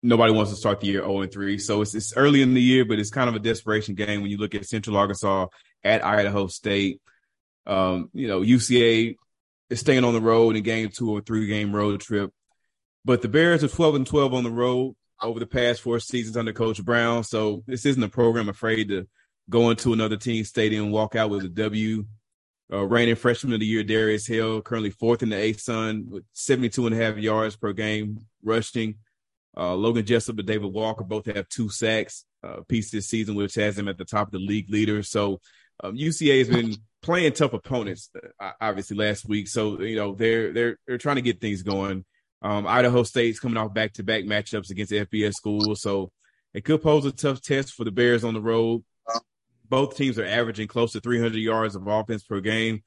nobody 0.03 0.33
wants 0.33 0.51
to 0.51 0.57
start 0.57 0.81
the 0.81 0.89
year 0.89 1.03
0 1.03 1.23
and 1.23 1.33
3. 1.33 1.59
So 1.59 1.83
it's, 1.83 1.95
it's 1.95 2.17
early 2.17 2.43
in 2.43 2.55
the 2.55 2.63
year, 2.63 2.85
but 2.85 2.99
it's 2.99 3.11
kind 3.11 3.29
of 3.29 3.37
a 3.37 3.41
desperation 3.41 3.95
game 3.95 4.23
when 4.23 4.31
you 4.31 4.39
look 4.39 4.55
at 4.55 4.67
Central 4.67 4.97
Arkansas 4.97 5.47
at 5.85 6.05
Idaho 6.05 6.49
State. 6.49 7.01
Um, 7.67 8.11
you 8.13 8.27
know, 8.27 8.41
UCA 8.41 9.17
is 9.71 9.81
staying 9.81 10.05
on 10.05 10.15
the 10.15 10.21
road 10.21 10.57
in 10.57 10.63
game 10.63 10.89
two 10.89 11.11
or 11.11 11.21
three 11.21 11.47
game 11.47 11.75
road 11.75 12.01
trip. 12.01 12.33
But 13.05 13.23
the 13.23 13.29
Bears 13.29 13.65
are 13.65 13.69
12 13.69 13.95
and 13.97 14.07
12 14.07 14.35
on 14.35 14.45
the 14.45 14.51
road 14.51 14.95
over 15.21 15.41
the 15.41 15.47
past 15.47 15.81
four 15.81 16.01
seasons 16.01 16.37
under 16.37 16.53
Coach 16.53 16.85
Brown. 16.85 17.25
So 17.25 17.63
this 17.67 17.87
isn't 17.87 18.03
a 18.03 18.09
program 18.09 18.49
afraid 18.49 18.89
to 18.89 19.07
go 19.49 19.71
into 19.71 19.93
another 19.93 20.17
team 20.17 20.45
stadium, 20.45 20.91
walk 20.91 21.17
out 21.17 21.31
with 21.31 21.45
a 21.45 21.49
W. 21.49 22.05
Uh, 22.73 22.87
reigning 22.87 23.17
freshman 23.17 23.53
of 23.53 23.61
the 23.61 23.67
year, 23.67 23.83
Darius 23.85 24.27
Hill, 24.27 24.63
currently 24.63 24.89
fourth 24.89 25.23
in 25.23 25.29
the 25.29 25.37
ASUN 25.37 26.07
with 26.07 26.25
72 26.33 26.87
and 26.87 26.95
a 26.95 27.05
half 27.05 27.19
yards 27.19 27.55
per 27.55 27.75
game 27.75 28.21
rushing. 28.43 28.95
Uh, 29.57 29.75
Logan 29.75 30.07
Jessup 30.07 30.39
and 30.39 30.47
David 30.47 30.73
Walker 30.73 31.05
both 31.05 31.27
have 31.27 31.49
two 31.49 31.69
sacks 31.69 32.25
uh, 32.43 32.61
piece 32.69 32.91
this 32.91 33.09
season, 33.09 33.35
which 33.35 33.55
has 33.57 33.77
them 33.77 33.89
at 33.89 33.99
the 33.99 34.05
top 34.05 34.29
of 34.29 34.33
the 34.33 34.39
league 34.39 34.71
leader. 34.71 35.03
So 35.03 35.41
um, 35.83 35.97
UCA 35.97 36.39
has 36.39 36.49
been 36.49 36.75
playing 37.03 37.33
tough 37.33 37.53
opponents, 37.53 38.11
uh, 38.41 38.53
obviously 38.61 38.97
last 38.97 39.29
week. 39.29 39.49
So 39.49 39.81
you 39.81 39.97
know 39.97 40.15
they're 40.15 40.53
they're 40.53 40.79
they're 40.87 40.99
trying 40.99 41.17
to 41.17 41.23
get 41.23 41.41
things 41.41 41.63
going. 41.63 42.05
Um, 42.41 42.67
Idaho 42.67 43.03
State's 43.03 43.39
coming 43.39 43.59
off 43.59 43.73
back 43.75 43.93
to 43.95 44.03
back 44.03 44.25
matchups 44.25 44.71
against 44.71 44.93
FBS 44.93 45.35
schools, 45.35 45.83
so 45.83 46.11
it 46.55 46.65
could 46.65 46.83
pose 46.83 47.05
a 47.05 47.13
tough 47.13 47.41
test 47.41 47.73
for 47.73 47.85
the 47.85 47.93
Bears 47.93 48.25
on 48.25 48.35
the 48.35 48.41
road 48.41 48.83
both 49.73 49.97
teams 49.97 50.19
are 50.19 50.27
averaging 50.27 50.69
close 50.69 50.93
to 50.93 51.01
300 51.01 51.39
yards 51.39 51.75
of 51.75 51.87
offense 51.87 52.23
per 52.23 52.41
game. 52.41 52.83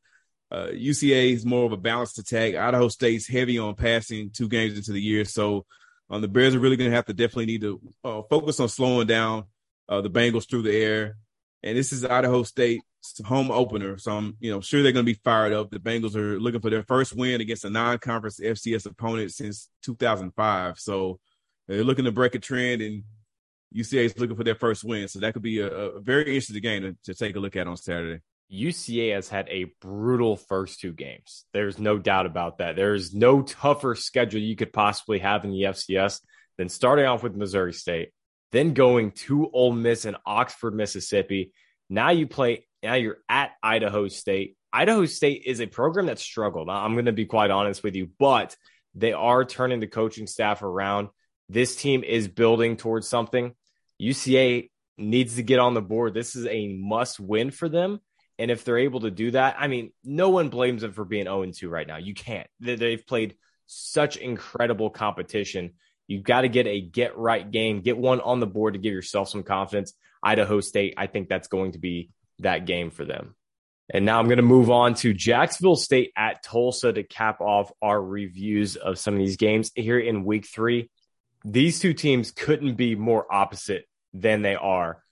Uh, 0.52 0.68
UCA 0.68 1.34
is 1.34 1.44
more 1.44 1.66
of 1.66 1.72
a 1.72 1.78
balanced 1.78 2.20
attack. 2.20 2.54
Idaho 2.54 2.90
State's 2.90 3.28
heavy 3.28 3.58
on 3.58 3.74
passing 3.74 4.30
two 4.30 4.48
games 4.48 4.78
into 4.78 4.92
the 4.92 5.02
year. 5.02 5.26
So 5.26 5.66
um, 6.10 6.22
the 6.22 6.28
Bears 6.28 6.56
are 6.56 6.60
really 6.60 6.76
going 6.76 6.90
to 6.90 6.96
have 6.96 7.06
to 7.06 7.14
definitely 7.14 7.48
need 7.48 7.62
to 7.62 7.82
uh, 8.04 8.22
focus 8.30 8.60
on 8.60 8.70
slowing 8.70 9.08
down 9.08 9.46
uh, 9.90 10.02
the 10.02 10.10
Bengals 10.10 10.50
through 10.50 10.64
the 10.64 10.76
air. 10.76 11.18
And 11.64 11.78
this 11.78 11.92
is 11.92 12.06
Idaho 12.06 12.44
State's 12.44 12.84
home 13.26 13.50
opener. 13.50 13.98
So 13.98 14.12
I'm, 14.12 14.38
you 14.40 14.52
know, 14.52 14.62
sure 14.62 14.84
they're 14.84 14.92
going 14.92 15.06
to 15.06 15.12
be 15.12 15.20
fired 15.24 15.54
up. 15.54 15.72
The 15.72 15.80
Bengals 15.80 16.16
are 16.16 16.40
looking 16.40 16.62
for 16.62 16.70
their 16.70 16.84
first 16.84 17.16
win 17.16 17.42
against 17.42 17.66
a 17.66 17.70
non-conference 17.70 18.40
FCS 18.40 18.86
opponent 18.86 19.32
since 19.32 19.70
2005. 19.84 20.80
So 20.80 21.20
they're 21.68 21.84
looking 21.84 22.06
to 22.06 22.12
break 22.12 22.36
a 22.36 22.40
trend 22.40 22.84
and 22.84 23.04
UCA 23.76 24.06
is 24.06 24.20
looking 24.20 24.36
for 24.36 24.44
their 24.44 24.56
first 24.56 24.84
win. 24.84 25.08
So 25.08 25.20
that 25.20 25.34
could 25.34 25.42
be 25.42 25.60
a, 25.60 25.68
a 25.68 26.00
very 26.00 26.28
interesting 26.28 26.62
game 26.62 26.84
to, 26.84 26.96
to 27.06 27.16
take 27.16 27.36
a 27.36 27.40
look 27.40 27.56
at 27.56 27.68
on 27.68 27.78
Saturday. 27.78 28.22
UCA 28.52 29.16
has 29.16 29.28
had 29.28 29.48
a 29.50 29.74
brutal 29.82 30.36
first 30.36 30.80
two 30.80 30.94
games. 30.94 31.46
There's 31.54 31.80
no 31.80 31.98
doubt 31.98 32.26
about 32.26 32.60
that. 32.60 32.76
There's 32.76 33.14
no 33.14 33.42
tougher 33.42 33.96
schedule 33.96 34.42
you 34.42 34.56
could 34.56 34.72
possibly 34.72 35.20
have 35.20 35.44
in 35.44 35.52
the 35.52 35.64
FCS 35.64 36.22
than 36.58 36.70
starting 36.70 37.06
off 37.06 37.24
with 37.24 37.36
Missouri 37.36 37.74
State, 37.74 38.10
then 38.52 38.74
going 38.74 39.12
to 39.12 39.50
Ole 39.52 39.74
Miss 39.74 40.06
and 40.06 40.18
Oxford, 40.26 40.76
Mississippi. 40.76 41.52
Now 41.90 42.12
you 42.12 42.28
play, 42.28 42.68
now 42.84 42.94
you're 42.96 43.18
at 43.28 43.52
Idaho 43.62 44.08
State. 44.08 44.56
Idaho 44.72 45.06
State 45.06 45.44
is 45.46 45.62
a 45.62 45.68
program 45.68 46.08
that 46.08 46.20
struggled. 46.20 46.70
I'm 46.70 46.94
going 46.94 47.06
to 47.06 47.14
be 47.14 47.26
quite 47.26 47.52
honest 47.52 47.84
with 47.84 47.96
you, 47.96 48.10
but 48.20 48.56
they 48.94 49.14
are 49.14 49.44
turning 49.44 49.80
the 49.80 49.88
coaching 49.88 50.28
staff 50.28 50.62
around. 50.62 51.10
This 51.50 51.76
team 51.76 52.04
is 52.04 52.28
building 52.28 52.78
towards 52.78 53.08
something. 53.08 53.54
UCA 54.02 54.70
needs 54.98 55.36
to 55.36 55.44
get 55.44 55.60
on 55.60 55.74
the 55.74 55.82
board. 55.82 56.14
This 56.14 56.36
is 56.36 56.46
a 56.48 56.68
must 56.68 57.20
win 57.20 57.52
for 57.52 57.70
them. 57.70 58.00
And 58.38 58.52
if 58.52 58.64
they're 58.64 58.80
able 58.80 59.02
to 59.02 59.12
do 59.12 59.32
that, 59.32 59.56
I 59.60 59.68
mean, 59.68 59.92
no 60.04 60.30
one 60.30 60.50
blames 60.50 60.82
them 60.82 60.94
for 60.94 61.06
being 61.06 61.26
0 61.26 61.46
2 61.52 61.70
right 61.70 61.88
now. 61.88 61.98
You 61.98 62.14
can't. 62.14 62.48
They've 62.60 63.06
played 63.06 63.36
such 63.66 64.18
incredible 64.18 64.90
competition. 64.90 65.74
You've 66.08 66.24
got 66.24 66.42
to 66.42 66.50
get 66.50 66.68
a 66.68 66.82
get 66.82 67.18
right 67.18 67.50
game, 67.50 67.82
get 67.82 67.98
one 67.98 68.22
on 68.22 68.40
the 68.40 68.48
board 68.48 68.74
to 68.74 68.80
give 68.80 68.94
yourself 68.94 69.30
some 69.30 69.44
confidence. 69.44 69.94
Idaho 70.22 70.60
State, 70.60 70.96
I 70.98 71.08
think 71.08 71.30
that's 71.30 71.48
going 71.48 71.74
to 71.74 71.80
be 71.80 72.10
that 72.40 72.66
game 72.66 72.92
for 72.92 73.06
them. 73.06 73.36
And 73.94 74.06
now 74.06 74.20
I'm 74.20 74.26
going 74.26 74.38
to 74.38 74.44
move 74.44 74.72
on 74.72 74.96
to 74.96 75.14
Jacksonville 75.14 75.76
State 75.76 76.12
at 76.18 76.44
Tulsa 76.44 76.92
to 76.92 77.04
cap 77.04 77.40
off 77.40 77.72
our 77.82 78.02
reviews 78.02 78.76
of 78.76 78.98
some 78.98 79.14
of 79.14 79.20
these 79.20 79.38
games 79.38 79.72
here 79.76 80.00
in 80.00 80.26
week 80.26 80.48
three 80.48 80.90
these 81.46 81.80
two 81.80 81.94
teams 81.94 82.32
couldn't 82.32 82.74
be 82.74 82.96
more 82.96 83.32
opposite 83.32 83.86
than 84.14 84.42
they 84.42 84.56
are. 84.56 85.04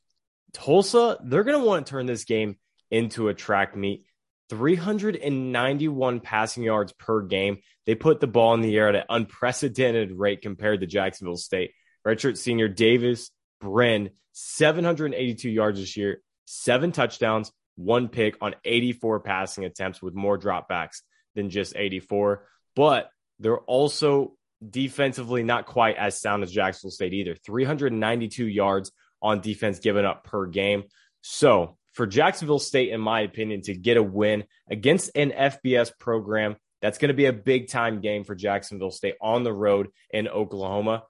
Tulsa, 0.51 1.19
they're 1.23 1.43
going 1.43 1.59
to 1.59 1.65
want 1.65 1.86
to 1.86 1.89
turn 1.89 2.07
this 2.07 2.25
game 2.25 2.57
into 2.93 3.27
a 3.27 3.34
track 3.34 3.75
meet. 3.75 4.06
391 4.49 6.19
passing 6.19 6.63
yards 6.63 6.93
per 6.93 7.21
game. 7.23 7.58
They 7.86 7.95
put 7.95 8.19
the 8.19 8.27
ball 8.27 8.53
in 8.53 8.62
the 8.62 8.77
air 8.77 8.89
at 8.89 8.95
an 8.95 9.03
unprecedented 9.10 10.12
rate 10.12 10.41
compared 10.41 10.82
to 10.82 10.88
Jacksonville 10.88 11.38
State. 11.38 11.71
Redshirt 12.06 12.38
senior 12.38 12.67
Davis 12.67 13.32
Brin, 13.60 14.12
782 14.34 15.49
yards 15.49 15.79
this 15.79 15.97
year, 15.97 16.21
seven 16.45 16.91
touchdowns, 16.91 17.51
one 17.75 18.10
pick 18.10 18.36
on 18.41 18.53
84 18.63 19.21
passing 19.21 19.65
attempts 19.65 20.01
with 20.01 20.13
more 20.13 20.38
dropbacks 20.38 21.01
than 21.34 21.49
just 21.49 21.75
84. 21.75 22.45
But 22.75 23.10
they're 23.39 23.58
also 23.58 24.34
defensively 24.69 25.43
not 25.43 25.65
quite 25.65 25.97
as 25.97 26.21
sound 26.21 26.43
as 26.43 26.51
Jacksonville 26.51 26.91
State 26.91 27.13
either. 27.13 27.36
392 27.36 28.45
yards 28.45 28.91
on 29.21 29.41
defense 29.41 29.79
given 29.79 30.06
up 30.06 30.25
per 30.25 30.45
game. 30.45 30.84
So 31.21 31.77
for 31.93 32.06
Jacksonville 32.08 32.60
State, 32.60 32.89
in 32.89 32.99
my 32.99 33.21
opinion, 33.21 33.62
to 33.63 33.75
get 33.75 33.97
a 33.97 34.03
win 34.03 34.43
against 34.69 35.12
an 35.15 35.32
FBS 35.32 35.91
program, 35.97 36.56
that's 36.82 36.97
going 36.97 37.10
to 37.10 37.13
be 37.13 37.27
a 37.27 37.34
big 37.34 37.69
time 37.69 38.01
game 38.01 38.25
for 38.25 38.36
Jacksonville 38.36 38.91
State 38.91 39.15
on 39.21 39.43
the 39.43 39.53
road 39.53 39.88
in 40.10 40.27
Oklahoma. 40.27 41.03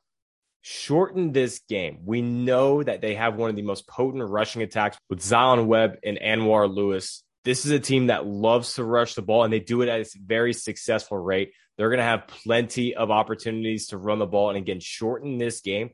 Shorten 0.62 1.32
this 1.32 1.62
game. 1.67 2.00
We 2.06 2.22
know 2.22 2.84
that 2.84 3.02
they 3.02 3.15
have 3.15 3.36
one 3.36 3.50
of 3.50 3.56
the 3.56 3.63
most 3.63 3.88
potent 3.88 4.30
rushing 4.30 4.62
attacks 4.62 4.98
with 5.10 5.22
Zion 5.22 5.67
Webb 5.67 5.96
and 6.04 6.19
Anwar 6.19 6.74
Lewis. 6.74 7.24
This 7.43 7.65
is 7.65 7.72
a 7.72 7.80
team 7.80 8.08
that 8.08 8.26
loves 8.26 8.76
to 8.76 8.84
rush 8.84 9.15
the 9.15 9.22
ball, 9.22 9.43
and 9.43 9.52
they 9.52 9.60
do 9.60 9.82
it 9.82 9.89
at 9.89 10.00
a 10.00 10.10
very 10.24 10.54
successful 10.54 11.17
rate. 11.17 11.54
They're 11.78 11.89
going 11.89 11.98
to 11.98 12.06
have 12.06 12.28
plenty 12.28 12.96
of 12.96 13.12
opportunities 13.12 13.88
to 13.88 13.98
run 13.98 14.19
the 14.19 14.26
ball. 14.26 14.50
And 14.50 14.58
again, 14.58 14.80
shorten 14.80 15.38
this 15.38 15.62
game, 15.62 15.89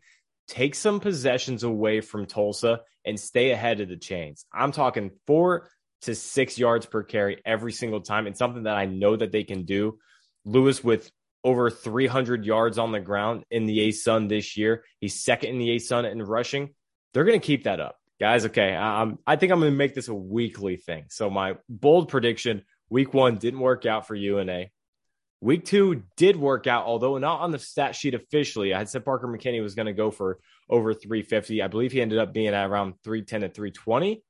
take 0.49 0.75
some 0.75 0.99
possessions 0.99 1.63
away 1.63 2.01
from 2.01 2.25
Tulsa 2.25 2.81
and 3.05 3.19
stay 3.19 3.51
ahead 3.51 3.79
of 3.79 3.87
the 3.87 3.97
chains. 3.97 4.45
I'm 4.51 4.71
talking 4.71 5.11
four 5.27 5.69
to 6.01 6.15
six 6.15 6.57
yards 6.57 6.85
per 6.85 7.03
carry 7.03 7.41
every 7.45 7.71
single 7.71 8.01
time. 8.01 8.27
It's 8.27 8.39
something 8.39 8.63
that 8.63 8.75
I 8.75 8.85
know 8.85 9.15
that 9.15 9.31
they 9.31 9.43
can 9.43 9.63
do. 9.63 9.99
Lewis 10.45 10.83
with 10.83 11.11
over 11.43 11.69
300 11.69 12.45
yards 12.45 12.77
on 12.77 12.91
the 12.91 12.99
ground 12.99 13.43
in 13.51 13.65
the 13.65 13.89
ASUN 13.89 14.27
this 14.27 14.57
year. 14.57 14.83
He's 14.99 15.23
second 15.23 15.51
in 15.51 15.59
the 15.59 15.75
ASUN 15.75 16.11
in 16.11 16.21
rushing. 16.21 16.73
They're 17.13 17.25
going 17.25 17.39
to 17.39 17.45
keep 17.45 17.63
that 17.63 17.79
up. 17.79 17.97
Guys, 18.19 18.45
okay, 18.45 18.75
I'm, 18.75 19.17
I 19.25 19.37
think 19.37 19.51
I'm 19.51 19.59
going 19.59 19.71
to 19.71 19.77
make 19.77 19.95
this 19.95 20.09
a 20.09 20.13
weekly 20.13 20.75
thing. 20.75 21.05
So 21.09 21.29
my 21.29 21.55
bold 21.69 22.09
prediction, 22.09 22.63
week 22.89 23.13
one 23.13 23.37
didn't 23.37 23.61
work 23.61 23.85
out 23.85 24.07
for 24.07 24.15
UNA. 24.15 24.65
Week 25.41 25.63
two 25.63 26.03
did 26.17 26.35
work 26.35 26.67
out, 26.67 26.85
although 26.85 27.17
not 27.17 27.39
on 27.39 27.51
the 27.51 27.59
stat 27.59 27.95
sheet 27.95 28.13
officially. 28.13 28.73
I 28.73 28.79
had 28.79 28.89
said 28.89 29.05
Parker 29.05 29.27
McKinney 29.27 29.61
was 29.61 29.75
going 29.75 29.85
to 29.85 29.93
go 29.93 30.11
for 30.11 30.39
over 30.69 30.93
350. 30.93 31.61
I 31.61 31.67
believe 31.67 31.93
he 31.93 32.01
ended 32.01 32.19
up 32.19 32.33
being 32.33 32.49
at 32.49 32.69
around 32.69 32.95
310 33.03 33.41
to 33.41 33.49
320. 33.49 34.23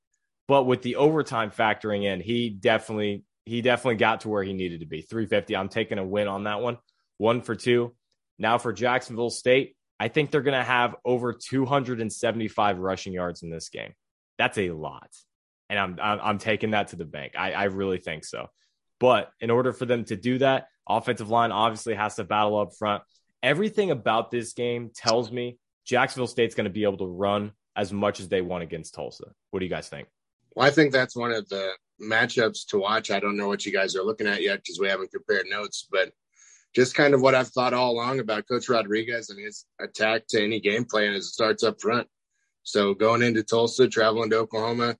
But 0.46 0.64
with 0.64 0.82
the 0.82 0.96
overtime 0.96 1.50
factoring 1.50 2.04
in, 2.04 2.20
he 2.20 2.50
definitely 2.50 3.24
he 3.44 3.62
definitely 3.62 3.96
got 3.96 4.20
to 4.20 4.28
where 4.28 4.42
he 4.42 4.52
needed 4.52 4.80
to 4.80 4.86
be. 4.86 5.02
350. 5.02 5.56
I'm 5.56 5.68
taking 5.68 5.98
a 5.98 6.04
win 6.04 6.28
on 6.28 6.44
that 6.44 6.60
one. 6.60 6.78
One 7.18 7.42
for 7.42 7.54
two. 7.54 7.94
Now 8.38 8.58
for 8.58 8.72
Jacksonville 8.72 9.30
State, 9.30 9.76
I 9.98 10.08
think 10.08 10.30
they're 10.30 10.40
going 10.40 10.58
to 10.58 10.64
have 10.64 10.94
over 11.04 11.32
275 11.32 12.78
rushing 12.78 13.12
yards 13.12 13.42
in 13.42 13.50
this 13.50 13.68
game. 13.68 13.92
That's 14.38 14.56
a 14.58 14.70
lot. 14.70 15.10
And 15.68 15.78
I'm, 15.78 15.98
I'm, 16.00 16.20
I'm 16.22 16.38
taking 16.38 16.70
that 16.70 16.88
to 16.88 16.96
the 16.96 17.04
bank. 17.04 17.34
I, 17.36 17.52
I 17.52 17.64
really 17.64 17.98
think 17.98 18.24
so. 18.24 18.46
But 18.98 19.30
in 19.40 19.50
order 19.50 19.72
for 19.72 19.86
them 19.86 20.04
to 20.06 20.16
do 20.16 20.38
that, 20.38 20.68
offensive 20.96 21.30
line 21.30 21.52
obviously 21.52 21.94
has 21.94 22.16
to 22.16 22.24
battle 22.24 22.58
up 22.58 22.74
front. 22.78 23.02
Everything 23.42 23.90
about 23.90 24.30
this 24.30 24.52
game 24.52 24.90
tells 24.94 25.30
me 25.30 25.58
Jacksonville 25.84 26.26
State's 26.26 26.54
going 26.54 26.64
to 26.64 26.70
be 26.70 26.84
able 26.84 26.98
to 26.98 27.06
run 27.06 27.52
as 27.76 27.92
much 27.92 28.20
as 28.20 28.28
they 28.28 28.42
want 28.42 28.62
against 28.62 28.94
Tulsa. 28.94 29.32
What 29.50 29.60
do 29.60 29.66
you 29.66 29.70
guys 29.70 29.88
think? 29.88 30.08
Well, 30.54 30.66
I 30.66 30.70
think 30.70 30.92
that's 30.92 31.16
one 31.16 31.32
of 31.32 31.48
the 31.48 31.70
matchups 32.02 32.66
to 32.68 32.78
watch. 32.78 33.10
I 33.10 33.20
don't 33.20 33.36
know 33.36 33.48
what 33.48 33.64
you 33.64 33.72
guys 33.72 33.96
are 33.96 34.02
looking 34.02 34.26
at 34.26 34.42
yet 34.42 34.58
because 34.58 34.78
we 34.78 34.88
haven't 34.88 35.12
compared 35.12 35.46
notes, 35.48 35.86
but 35.90 36.12
just 36.74 36.94
kind 36.94 37.14
of 37.14 37.20
what 37.20 37.34
I've 37.34 37.48
thought 37.48 37.74
all 37.74 37.92
along 37.92 38.20
about 38.20 38.48
Coach 38.48 38.68
Rodriguez 38.68 39.30
and 39.30 39.38
his 39.38 39.64
attack 39.80 40.26
to 40.28 40.42
any 40.42 40.60
game 40.60 40.84
plan 40.84 41.14
as 41.14 41.24
it 41.24 41.30
starts 41.30 41.62
up 41.64 41.80
front. 41.80 42.08
So 42.62 42.94
going 42.94 43.22
into 43.22 43.42
Tulsa, 43.42 43.88
traveling 43.88 44.30
to 44.30 44.38
Oklahoma, 44.38 44.96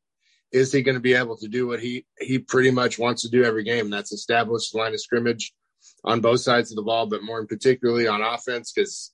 is 0.52 0.72
he 0.72 0.82
going 0.82 0.96
to 0.96 1.00
be 1.00 1.14
able 1.14 1.36
to 1.36 1.48
do 1.48 1.68
what 1.68 1.80
he 1.80 2.04
he 2.18 2.38
pretty 2.38 2.70
much 2.70 2.98
wants 2.98 3.22
to 3.22 3.28
do 3.28 3.44
every 3.44 3.62
game? 3.62 3.90
That's 3.90 4.12
establish 4.12 4.74
line 4.74 4.94
of 4.94 5.00
scrimmage 5.00 5.52
on 6.04 6.20
both 6.20 6.40
sides 6.40 6.70
of 6.70 6.76
the 6.76 6.82
ball, 6.82 7.06
but 7.06 7.22
more 7.22 7.40
in 7.40 7.46
particularly 7.46 8.06
on 8.06 8.22
offense, 8.22 8.72
because 8.72 9.12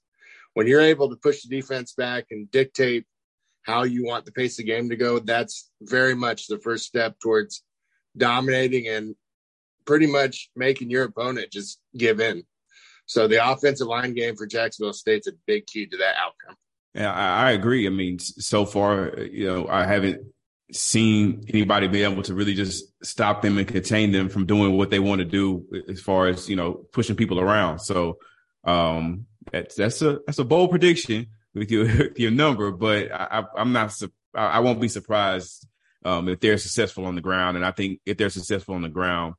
when 0.55 0.66
you're 0.66 0.81
able 0.81 1.11
to 1.11 1.16
push 1.16 1.42
the 1.42 1.55
defense 1.55 1.92
back 1.92 2.27
and 2.31 2.51
dictate 2.51 3.05
how 3.62 3.83
you 3.83 4.05
want 4.05 4.25
the 4.25 4.33
pace 4.33 4.59
of 4.59 4.64
the 4.64 4.72
game 4.72 4.88
to 4.88 4.96
go, 4.96 5.18
that's 5.18 5.70
very 5.83 6.14
much 6.14 6.46
the 6.46 6.59
first 6.59 6.85
step 6.85 7.18
towards 7.20 7.62
dominating 8.16 8.88
and 8.88 9.14
pretty 9.85 10.07
much 10.07 10.51
making 10.57 10.90
your 10.90 11.05
opponent 11.05 11.51
just 11.51 11.81
give 11.96 12.20
in. 12.20 12.44
So 13.07 13.29
the 13.29 13.51
offensive 13.51 13.87
line 13.87 14.14
game 14.14 14.37
for 14.37 14.46
Jacksonville 14.46 14.92
State's 14.92 15.29
a 15.29 15.33
big 15.46 15.66
key 15.66 15.87
to 15.87 15.96
that 15.99 16.14
outcome. 16.16 16.57
Yeah, 16.94 17.12
I 17.12 17.53
agree. 17.53 17.87
I 17.87 17.90
mean, 17.90 18.18
so 18.18 18.64
far, 18.64 19.18
you 19.18 19.46
know, 19.46 19.68
I 19.68 19.85
haven't 19.85 20.22
seen 20.73 21.45
anybody 21.49 21.87
be 21.89 22.03
able 22.03 22.23
to 22.23 22.35
really 22.35 22.55
just 22.55 22.85
stop 23.05 23.43
them 23.43 23.57
and 23.59 23.69
contain 23.69 24.11
them 24.13 24.29
from 24.29 24.47
doing 24.47 24.77
what 24.77 24.91
they 24.91 24.99
want 24.99 25.21
to 25.21 25.25
do 25.25 25.65
as 25.89 26.01
far 26.01 26.27
as, 26.27 26.49
you 26.49 26.57
know, 26.57 26.87
pushing 26.93 27.17
people 27.17 27.41
around. 27.41 27.79
So 27.81 28.19
um 28.65 29.27
that's 29.53 29.77
that's 29.77 30.03
a 30.03 30.21
that's 30.27 30.41
a 30.41 30.45
bold 30.45 30.71
prediction 30.71 31.29
with 31.55 31.71
your 31.71 31.85
with 31.99 32.19
your 32.19 32.33
number, 32.33 32.73
but 32.73 33.13
I, 33.13 33.45
i'm 33.57 33.73
not 33.73 33.93
I 34.35 34.61
won't 34.61 34.81
be 34.81 34.89
surprised 34.89 35.67
um, 36.05 36.29
if 36.29 36.41
they're 36.41 36.59
successful 36.59 37.07
on 37.07 37.15
the 37.15 37.21
ground. 37.21 37.57
And 37.57 37.65
I 37.65 37.73
think 37.73 38.01
if 38.07 38.17
they're 38.17 38.31
successful 38.31 38.75
on 38.75 38.83
the 38.83 38.89
ground, 38.89 39.35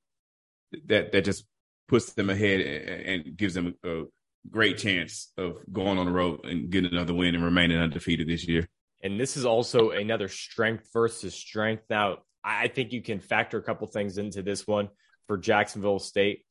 that 0.87 1.11
that 1.11 1.23
just 1.23 1.45
puts 1.87 2.13
them 2.13 2.29
ahead 2.29 2.61
and, 2.61 3.37
gives 3.37 3.53
them 3.53 3.75
a 3.85 4.03
great 4.49 4.77
chance 4.77 5.31
of 5.37 5.57
going 5.71 5.97
on 5.97 6.05
the 6.05 6.11
road 6.11 6.45
and 6.45 6.69
getting 6.69 6.91
another 6.91 7.13
win 7.13 7.35
and 7.35 7.43
remaining 7.43 7.77
undefeated 7.77 8.27
this 8.27 8.47
year. 8.47 8.67
And 9.03 9.19
this 9.19 9.37
is 9.37 9.45
also 9.45 9.91
another 9.91 10.27
strength 10.27 10.89
versus 10.91 11.35
strength. 11.35 11.83
Now, 11.89 12.19
I 12.43 12.67
think 12.67 12.93
you 12.93 13.01
can 13.01 13.19
factor 13.19 13.57
a 13.57 13.63
couple 13.63 13.87
things 13.87 14.17
into 14.17 14.41
this 14.41 14.65
one 14.65 14.89
for 15.27 15.37
Jacksonville 15.37 15.99
State. 15.99 16.45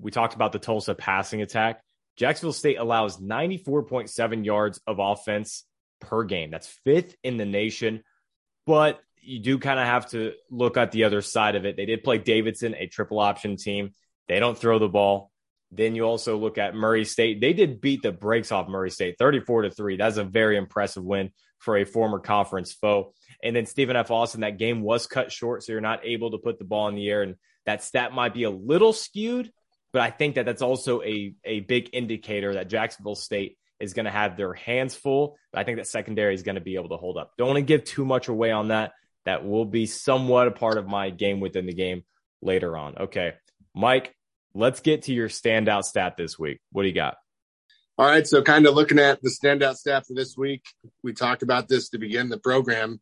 We 0.00 0.10
talked 0.10 0.34
about 0.34 0.52
the 0.52 0.58
Tulsa 0.58 0.94
passing 0.94 1.42
attack. 1.42 1.80
Jacksonville 2.16 2.52
State 2.52 2.78
allows 2.78 3.18
94.7 3.18 4.44
yards 4.44 4.80
of 4.86 4.98
offense 4.98 5.64
per 6.00 6.24
game. 6.24 6.50
That's 6.50 6.68
fifth 6.84 7.16
in 7.22 7.36
the 7.36 7.44
nation. 7.44 8.02
But 8.66 9.00
you 9.20 9.40
do 9.40 9.58
kind 9.58 9.78
of 9.78 9.86
have 9.86 10.10
to 10.10 10.32
look 10.50 10.76
at 10.76 10.92
the 10.92 11.04
other 11.04 11.22
side 11.22 11.56
of 11.56 11.64
it. 11.64 11.76
They 11.76 11.86
did 11.86 12.04
play 12.04 12.18
Davidson, 12.18 12.74
a 12.74 12.86
triple 12.86 13.20
option 13.20 13.56
team. 13.56 13.90
They 14.28 14.38
don't 14.38 14.56
throw 14.56 14.78
the 14.78 14.88
ball. 14.88 15.30
Then 15.70 15.94
you 15.94 16.04
also 16.04 16.36
look 16.36 16.56
at 16.56 16.74
Murray 16.74 17.04
State. 17.04 17.40
They 17.40 17.52
did 17.52 17.80
beat 17.80 18.02
the 18.02 18.12
brakes 18.12 18.52
off 18.52 18.68
Murray 18.68 18.90
State 18.90 19.16
34 19.18 19.62
to 19.62 19.70
3. 19.70 19.96
That's 19.96 20.18
a 20.18 20.24
very 20.24 20.56
impressive 20.56 21.02
win 21.02 21.30
for 21.64 21.76
a 21.76 21.84
former 21.84 22.18
conference 22.18 22.72
foe. 22.72 23.12
And 23.42 23.56
then 23.56 23.66
Stephen 23.66 23.96
F. 23.96 24.10
Austin, 24.10 24.42
that 24.42 24.58
game 24.58 24.82
was 24.82 25.06
cut 25.06 25.32
short, 25.32 25.62
so 25.62 25.72
you're 25.72 25.80
not 25.80 26.04
able 26.04 26.30
to 26.32 26.38
put 26.38 26.58
the 26.58 26.64
ball 26.64 26.88
in 26.88 26.94
the 26.94 27.08
air. 27.08 27.22
And 27.22 27.36
that 27.66 27.82
stat 27.82 28.12
might 28.12 28.34
be 28.34 28.44
a 28.44 28.50
little 28.50 28.92
skewed, 28.92 29.50
but 29.92 30.02
I 30.02 30.10
think 30.10 30.36
that 30.36 30.46
that's 30.46 30.62
also 30.62 31.02
a, 31.02 31.34
a 31.44 31.60
big 31.60 31.90
indicator 31.92 32.54
that 32.54 32.68
Jacksonville 32.68 33.16
State 33.16 33.56
is 33.80 33.94
going 33.94 34.04
to 34.04 34.10
have 34.10 34.36
their 34.36 34.52
hands 34.52 34.94
full. 34.94 35.36
But 35.52 35.60
I 35.60 35.64
think 35.64 35.78
that 35.78 35.86
secondary 35.86 36.34
is 36.34 36.42
going 36.42 36.56
to 36.56 36.60
be 36.60 36.76
able 36.76 36.90
to 36.90 36.96
hold 36.96 37.16
up. 37.16 37.32
Don't 37.38 37.48
want 37.48 37.58
to 37.58 37.62
give 37.62 37.84
too 37.84 38.04
much 38.04 38.28
away 38.28 38.50
on 38.50 38.68
that. 38.68 38.92
That 39.24 39.46
will 39.46 39.64
be 39.64 39.86
somewhat 39.86 40.48
a 40.48 40.50
part 40.50 40.76
of 40.76 40.86
my 40.86 41.10
game 41.10 41.40
within 41.40 41.66
the 41.66 41.72
game 41.72 42.04
later 42.42 42.76
on. 42.76 42.96
Okay. 42.98 43.32
Mike, 43.74 44.14
let's 44.54 44.80
get 44.80 45.02
to 45.02 45.14
your 45.14 45.28
standout 45.28 45.84
stat 45.84 46.16
this 46.16 46.38
week. 46.38 46.60
What 46.72 46.82
do 46.82 46.88
you 46.88 46.94
got? 46.94 47.16
All 47.96 48.06
right. 48.06 48.26
So, 48.26 48.42
kind 48.42 48.66
of 48.66 48.74
looking 48.74 48.98
at 48.98 49.22
the 49.22 49.30
standout 49.30 49.76
stat 49.76 50.04
for 50.04 50.14
this 50.14 50.36
week, 50.36 50.64
we 51.04 51.12
talked 51.12 51.44
about 51.44 51.68
this 51.68 51.90
to 51.90 51.98
begin 51.98 52.28
the 52.28 52.38
program. 52.38 53.00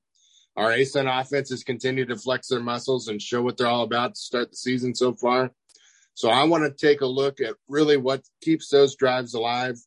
Our 0.55 0.71
ASUN 0.71 1.09
offenses 1.09 1.65
continue 1.65 2.05
to 2.05 2.17
flex 2.17 2.49
their 2.49 2.61
muscles 2.61 3.09
and 3.09 3.21
show 3.21 3.41
what 3.41 3.57
they're 3.57 3.69
all 3.69 3.85
about 3.85 4.17
to 4.17 4.21
start 4.21 4.51
the 4.51 4.57
season 4.57 4.95
so 4.95 5.15
far. 5.15 5.51
So, 6.13 6.29
I 6.29 6.45
want 6.45 6.65
to 6.65 6.87
take 6.87 7.01
a 7.01 7.07
look 7.07 7.41
at 7.41 7.55
really 7.69 7.97
what 7.97 8.21
keeps 8.43 8.69
those 8.69 8.95
drives 8.95 9.33
alive. 9.33 9.79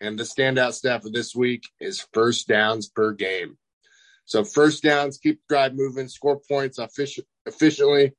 And 0.00 0.18
the 0.18 0.24
standout 0.24 0.72
stat 0.72 1.02
for 1.02 1.10
this 1.10 1.36
week 1.36 1.64
is 1.78 2.06
first 2.14 2.48
downs 2.48 2.88
per 2.88 3.12
game. 3.12 3.58
So, 4.24 4.44
first 4.44 4.82
downs, 4.82 5.18
keep 5.18 5.42
drive 5.46 5.74
moving, 5.74 6.08
score 6.08 6.40
points 6.48 6.78
efficiently, 6.78 8.14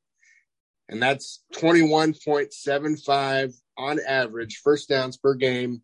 and 0.90 1.02
that's 1.02 1.44
21.75 1.56 3.56
on 3.80 4.00
average 4.08 4.62
first 4.64 4.90
downs 4.90 5.18
per 5.18 5.34
game 5.34 5.82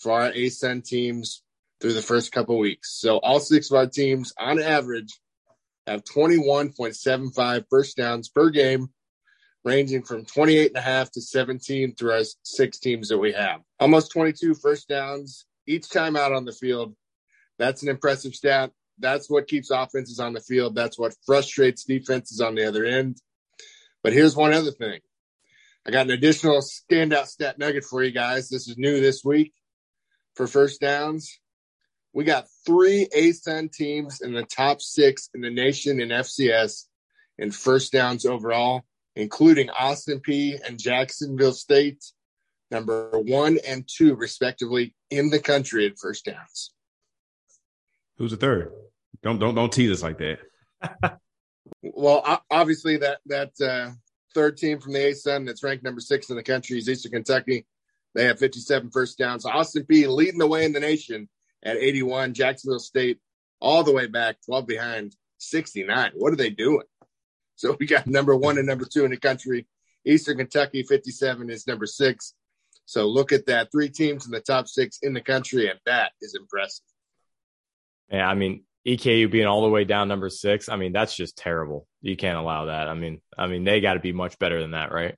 for 0.00 0.12
our 0.12 0.32
ASUN 0.32 0.84
teams 0.84 1.42
through 1.80 1.92
the 1.92 2.02
first 2.02 2.32
couple 2.32 2.58
weeks. 2.58 2.98
So 2.98 3.18
all 3.18 3.40
six 3.40 3.70
of 3.70 3.76
our 3.76 3.86
teams 3.86 4.32
on 4.38 4.60
average 4.60 5.18
have 5.86 6.04
21.75 6.04 7.64
first 7.70 7.96
downs 7.96 8.28
per 8.28 8.50
game, 8.50 8.88
ranging 9.64 10.02
from 10.02 10.24
28 10.24 10.68
and 10.68 10.76
a 10.76 10.80
half 10.80 11.10
to 11.12 11.20
17 11.20 11.94
through 11.94 12.12
our 12.12 12.22
six 12.42 12.78
teams 12.78 13.08
that 13.08 13.18
we 13.18 13.32
have. 13.32 13.60
Almost 13.78 14.12
22 14.12 14.54
first 14.54 14.88
downs 14.88 15.46
each 15.66 15.88
time 15.90 16.16
out 16.16 16.32
on 16.32 16.44
the 16.44 16.52
field. 16.52 16.94
That's 17.58 17.82
an 17.82 17.88
impressive 17.88 18.34
stat. 18.34 18.70
That's 18.98 19.30
what 19.30 19.48
keeps 19.48 19.70
offenses 19.70 20.20
on 20.20 20.34
the 20.34 20.40
field. 20.40 20.74
That's 20.74 20.98
what 20.98 21.14
frustrates 21.24 21.84
defenses 21.84 22.40
on 22.40 22.54
the 22.54 22.66
other 22.66 22.84
end. 22.84 23.18
But 24.02 24.12
here's 24.12 24.36
one 24.36 24.52
other 24.52 24.70
thing. 24.70 25.00
I 25.86 25.90
got 25.90 26.06
an 26.06 26.12
additional 26.12 26.60
standout 26.60 27.26
stat 27.26 27.58
nugget 27.58 27.84
for 27.84 28.02
you 28.02 28.12
guys. 28.12 28.50
This 28.50 28.68
is 28.68 28.76
new 28.76 29.00
this 29.00 29.24
week 29.24 29.54
for 30.34 30.46
first 30.46 30.80
downs. 30.80 31.38
We 32.12 32.24
got 32.24 32.46
three 32.66 33.08
ASUN 33.16 33.72
teams 33.72 34.20
in 34.20 34.32
the 34.32 34.44
top 34.44 34.80
six 34.80 35.30
in 35.34 35.40
the 35.40 35.50
nation 35.50 36.00
in 36.00 36.08
FCS 36.08 36.86
in 37.38 37.50
first 37.50 37.92
downs 37.92 38.26
overall, 38.26 38.82
including 39.14 39.70
Austin 39.70 40.20
Peay 40.20 40.58
and 40.66 40.78
Jacksonville 40.78 41.52
State, 41.52 42.04
number 42.70 43.10
one 43.12 43.58
and 43.66 43.88
two, 43.88 44.14
respectively, 44.14 44.94
in 45.10 45.30
the 45.30 45.38
country 45.38 45.86
at 45.86 45.98
first 45.98 46.24
downs. 46.24 46.72
Who's 48.18 48.32
the 48.32 48.36
third? 48.36 48.72
Don't 49.22 49.38
don't 49.38 49.54
don't 49.54 49.72
tease 49.72 49.90
us 49.90 50.02
like 50.02 50.18
that. 50.18 51.18
well, 51.82 52.42
obviously 52.50 52.98
that 52.98 53.18
that 53.26 53.52
uh, 53.60 53.92
third 54.34 54.56
team 54.56 54.80
from 54.80 54.92
the 54.92 54.98
ASUN 54.98 55.46
that's 55.46 55.62
ranked 55.62 55.84
number 55.84 56.00
six 56.00 56.30
in 56.30 56.36
the 56.36 56.42
country 56.42 56.78
is 56.78 56.88
Eastern 56.88 57.12
Kentucky. 57.12 57.66
They 58.14 58.24
have 58.24 58.38
57 58.38 58.90
first 58.90 59.18
downs. 59.18 59.46
Austin 59.46 59.84
Peay 59.84 60.08
leading 60.08 60.38
the 60.38 60.46
way 60.46 60.64
in 60.64 60.72
the 60.72 60.80
nation 60.80 61.28
at 61.62 61.76
81. 61.76 62.34
Jacksonville 62.34 62.78
State 62.78 63.18
all 63.60 63.84
the 63.84 63.92
way 63.92 64.06
back, 64.06 64.36
12 64.46 64.66
behind, 64.66 65.16
69. 65.38 66.12
What 66.14 66.32
are 66.32 66.36
they 66.36 66.50
doing? 66.50 66.86
So 67.56 67.76
we 67.78 67.86
got 67.86 68.06
number 68.06 68.34
one 68.34 68.58
and 68.58 68.66
number 68.66 68.86
two 68.90 69.04
in 69.04 69.10
the 69.10 69.16
country. 69.16 69.66
Eastern 70.04 70.38
Kentucky 70.38 70.82
57 70.82 71.50
is 71.50 71.66
number 71.66 71.86
six. 71.86 72.34
So 72.86 73.06
look 73.06 73.32
at 73.32 73.46
that. 73.46 73.70
Three 73.70 73.88
teams 73.88 74.26
in 74.26 74.32
the 74.32 74.40
top 74.40 74.66
six 74.66 74.98
in 75.02 75.12
the 75.12 75.20
country, 75.20 75.68
and 75.68 75.78
that 75.86 76.12
is 76.20 76.34
impressive. 76.34 76.84
Yeah, 78.10 78.26
I 78.26 78.34
mean, 78.34 78.64
EKU 78.86 79.30
being 79.30 79.46
all 79.46 79.62
the 79.62 79.68
way 79.68 79.84
down 79.84 80.08
number 80.08 80.30
six, 80.30 80.68
I 80.68 80.76
mean, 80.76 80.92
that's 80.92 81.14
just 81.14 81.36
terrible. 81.36 81.86
You 82.00 82.16
can't 82.16 82.38
allow 82.38 82.64
that. 82.64 82.88
I 82.88 82.94
mean, 82.94 83.20
I 83.36 83.46
mean, 83.46 83.64
they 83.64 83.80
got 83.80 83.94
to 83.94 84.00
be 84.00 84.12
much 84.12 84.38
better 84.38 84.60
than 84.60 84.72
that, 84.72 84.90
right? 84.90 85.16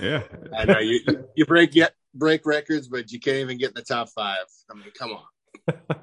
Yeah, 0.00 0.22
I 0.56 0.64
know 0.64 0.78
you 0.78 1.00
you 1.36 1.46
break 1.46 1.74
yet 1.74 1.94
break 2.14 2.46
records, 2.46 2.88
but 2.88 3.10
you 3.12 3.20
can't 3.20 3.38
even 3.38 3.58
get 3.58 3.68
in 3.70 3.74
the 3.74 3.82
top 3.82 4.08
five. 4.10 4.44
I 4.70 4.74
mean, 4.74 4.84
come 4.98 5.12
on. 5.12 5.74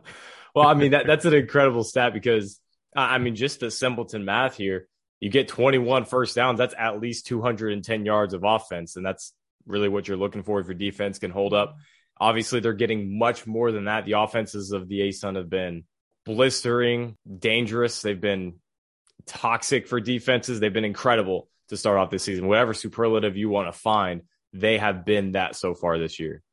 well, 0.56 0.68
I 0.68 0.74
mean 0.74 0.92
that 0.92 1.08
that's 1.08 1.26
an 1.26 1.34
incredible 1.34 1.84
stat 1.84 2.14
because 2.14 2.60
I 2.96 3.18
mean 3.18 3.36
just 3.36 3.60
the 3.60 3.72
simpleton 3.72 4.26
math 4.26 4.56
here. 4.56 4.88
You 5.20 5.30
get 5.30 5.48
21 5.48 6.06
first 6.06 6.36
downs. 6.36 6.58
That's 6.58 6.74
at 6.78 7.00
least 7.00 7.28
210 7.28 8.06
yards 8.06 8.34
of 8.34 8.44
offense, 8.44 8.96
and 8.96 9.06
that's 9.06 9.34
really 9.68 9.90
what 9.90 10.08
you're 10.08 10.18
looking 10.18 10.44
for 10.44 10.60
if 10.60 10.68
your 10.68 10.74
defense 10.74 11.20
can 11.20 11.32
hold 11.32 11.54
up. 11.54 11.78
Obviously, 12.20 12.60
they're 12.60 12.74
getting 12.74 13.18
much 13.18 13.46
more 13.46 13.72
than 13.72 13.86
that. 13.86 14.06
The 14.06 14.14
offenses 14.14 14.72
of 14.72 14.88
the 14.88 15.00
ASUN 15.02 15.36
have 15.36 15.50
been 15.50 15.84
blistering, 16.26 17.18
dangerous. 17.40 18.02
They've 18.02 18.20
been 18.20 18.56
toxic 19.28 19.88
for 19.88 20.00
defenses. 20.00 20.60
They've 20.60 20.74
been 20.74 20.86
incredible 20.86 21.50
to 21.72 21.78
start 21.78 21.98
off 21.98 22.10
this 22.10 22.24
season. 22.24 22.48
Whatever 22.48 22.74
superlative 22.74 23.36
you 23.38 23.50
want 23.50 23.68
to 23.68 23.78
find, 23.78 24.22
they 24.54 24.78
have 24.78 25.06
been 25.06 25.32
that 25.32 25.56
so 25.56 25.74
far 25.74 25.98
this 25.98 26.20
year. 26.20 26.44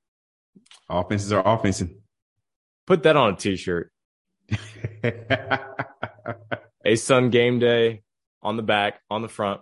Offenses 0.88 1.32
are 1.32 1.46
offensing. 1.46 1.96
Put 2.86 3.02
that 3.02 3.16
on 3.16 3.34
a 3.34 3.36
t-shirt. 3.36 3.92
ASUN 6.86 7.30
game 7.30 7.58
day 7.58 8.02
on 8.42 8.56
the 8.56 8.62
back, 8.62 9.00
on 9.10 9.22
the 9.22 9.28
front. 9.28 9.60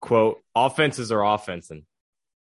Quote, 0.00 0.40
offenses 0.54 1.10
are 1.10 1.24
offensing. 1.24 1.84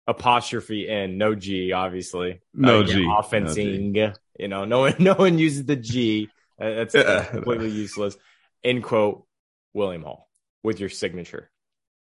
Apostrophe 0.07 0.88
N, 0.88 1.18
no 1.18 1.35
G, 1.35 1.72
obviously. 1.72 2.40
No 2.55 2.81
uh, 2.81 2.85
G. 2.85 3.07
Offensing. 3.18 3.92
No 3.92 4.09
G. 4.09 4.14
You 4.38 4.48
know, 4.48 4.64
no 4.64 4.81
one 4.81 4.94
no 5.01 5.14
one 5.14 5.38
uses 5.38 5.64
the 5.66 5.77
G. 5.77 6.29
That's 6.59 6.94
completely 6.94 7.70
useless. 7.70 8.16
End 8.64 8.83
quote, 8.83 9.27
William 9.75 10.03
Hall 10.03 10.29
with 10.62 10.81
your 10.81 10.88
signature. 10.88 11.51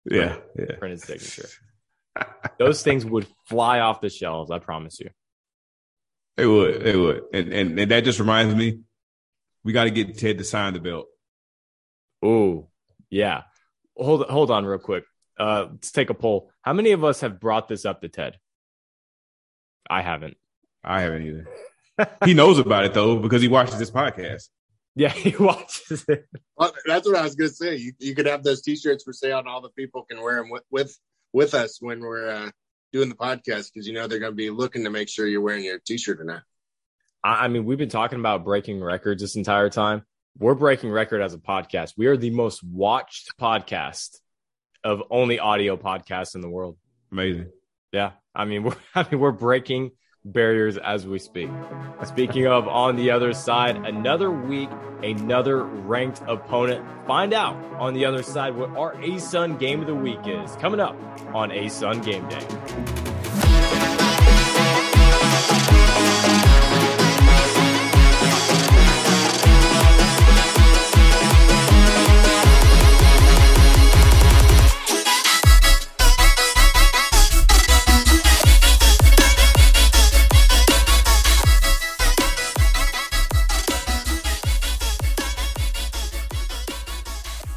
Yeah. 0.05 0.37
yeah. 0.57 0.75
Printed 0.77 1.01
signature. 1.01 1.49
Those 2.59 2.83
things 2.83 3.05
would 3.05 3.27
fly 3.47 3.79
off 3.79 4.01
the 4.01 4.09
shelves, 4.09 4.51
I 4.51 4.59
promise 4.59 4.99
you. 4.99 5.09
They 6.37 6.45
would. 6.45 6.81
They 6.81 6.95
would. 6.95 7.23
And, 7.33 7.53
and, 7.53 7.79
and 7.79 7.91
that 7.91 8.03
just 8.03 8.19
reminds 8.19 8.55
me, 8.55 8.79
we 9.63 9.73
got 9.73 9.85
to 9.85 9.91
get 9.91 10.17
Ted 10.17 10.37
to 10.37 10.43
sign 10.43 10.73
the 10.73 10.79
belt. 10.79 11.07
Oh, 12.21 12.69
yeah. 13.09 13.43
Hold 13.97 14.25
hold 14.29 14.51
on 14.51 14.65
real 14.65 14.79
quick. 14.79 15.05
Uh, 15.39 15.67
let's 15.71 15.91
take 15.91 16.09
a 16.09 16.13
poll. 16.13 16.51
How 16.61 16.73
many 16.73 16.91
of 16.91 17.03
us 17.03 17.21
have 17.21 17.39
brought 17.39 17.67
this 17.67 17.85
up 17.85 18.01
to 18.01 18.09
Ted? 18.09 18.37
I 19.89 20.01
haven't. 20.01 20.37
I 20.83 21.01
haven't 21.01 21.23
either. 21.23 21.47
he 22.25 22.33
knows 22.33 22.59
about 22.59 22.85
it 22.85 22.93
though 22.93 23.17
because 23.17 23.41
he 23.41 23.47
watches 23.47 23.77
this 23.79 23.91
podcast. 23.91 24.49
Yeah, 24.95 25.09
he 25.13 25.35
watches 25.37 26.05
it. 26.07 26.25
Well, 26.57 26.73
that's 26.85 27.07
what 27.07 27.17
I 27.17 27.23
was 27.23 27.35
going 27.35 27.49
to 27.49 27.55
say. 27.55 27.75
You, 27.75 27.93
you 27.99 28.15
could 28.15 28.25
have 28.25 28.43
those 28.43 28.61
T-shirts 28.61 29.03
for 29.03 29.13
sale, 29.13 29.39
and 29.39 29.47
all 29.47 29.61
the 29.61 29.69
people 29.69 30.03
can 30.03 30.21
wear 30.21 30.37
them 30.37 30.49
with 30.49 30.63
with, 30.71 30.97
with 31.33 31.53
us 31.53 31.81
when 31.81 31.99
we're 31.99 32.29
uh, 32.29 32.51
doing 32.93 33.09
the 33.09 33.15
podcast 33.15 33.71
because 33.73 33.87
you 33.87 33.93
know 33.93 34.07
they're 34.07 34.19
going 34.19 34.31
to 34.31 34.35
be 34.35 34.49
looking 34.49 34.85
to 34.85 34.89
make 34.89 35.09
sure 35.09 35.27
you're 35.27 35.41
wearing 35.41 35.65
your 35.65 35.79
T-shirt 35.79 36.19
or 36.19 36.23
not. 36.23 36.43
I 37.23 37.45
I 37.45 37.47
mean, 37.49 37.65
we've 37.65 37.77
been 37.77 37.89
talking 37.89 38.19
about 38.19 38.45
breaking 38.45 38.81
records 38.81 39.21
this 39.21 39.35
entire 39.35 39.69
time. 39.69 40.03
We're 40.37 40.55
breaking 40.55 40.91
record 40.91 41.21
as 41.21 41.33
a 41.33 41.37
podcast. 41.37 41.93
We 41.97 42.07
are 42.07 42.17
the 42.17 42.29
most 42.29 42.63
watched 42.63 43.37
podcast 43.39 44.19
of 44.83 45.03
only 45.09 45.39
audio 45.39 45.77
podcasts 45.77 46.35
in 46.35 46.41
the 46.41 46.49
world. 46.49 46.77
Amazing. 47.11 47.51
Yeah, 47.91 48.11
I 48.33 48.45
mean, 48.45 48.63
we're 48.63 48.75
I 48.95 49.05
mean 49.09 49.19
we're 49.19 49.31
breaking 49.31 49.91
barriers 50.25 50.77
as 50.77 51.05
we 51.07 51.19
speak. 51.19 51.49
Speaking 52.03 52.47
of 52.47 52.67
on 52.67 52.95
the 52.95 53.11
other 53.11 53.33
side, 53.33 53.77
another 53.77 54.31
week, 54.31 54.69
another 55.03 55.63
ranked 55.63 56.21
opponent. 56.27 56.85
Find 57.05 57.33
out 57.33 57.55
on 57.75 57.93
the 57.93 58.05
other 58.05 58.23
side 58.23 58.55
what 58.55 58.69
our 58.71 58.95
ASUN 58.95 59.59
game 59.59 59.81
of 59.81 59.87
the 59.87 59.95
week 59.95 60.19
is 60.25 60.55
coming 60.57 60.79
up 60.79 60.95
on 61.33 61.51
ASUN 61.51 62.03
Game 62.03 62.27
Day. 62.27 62.94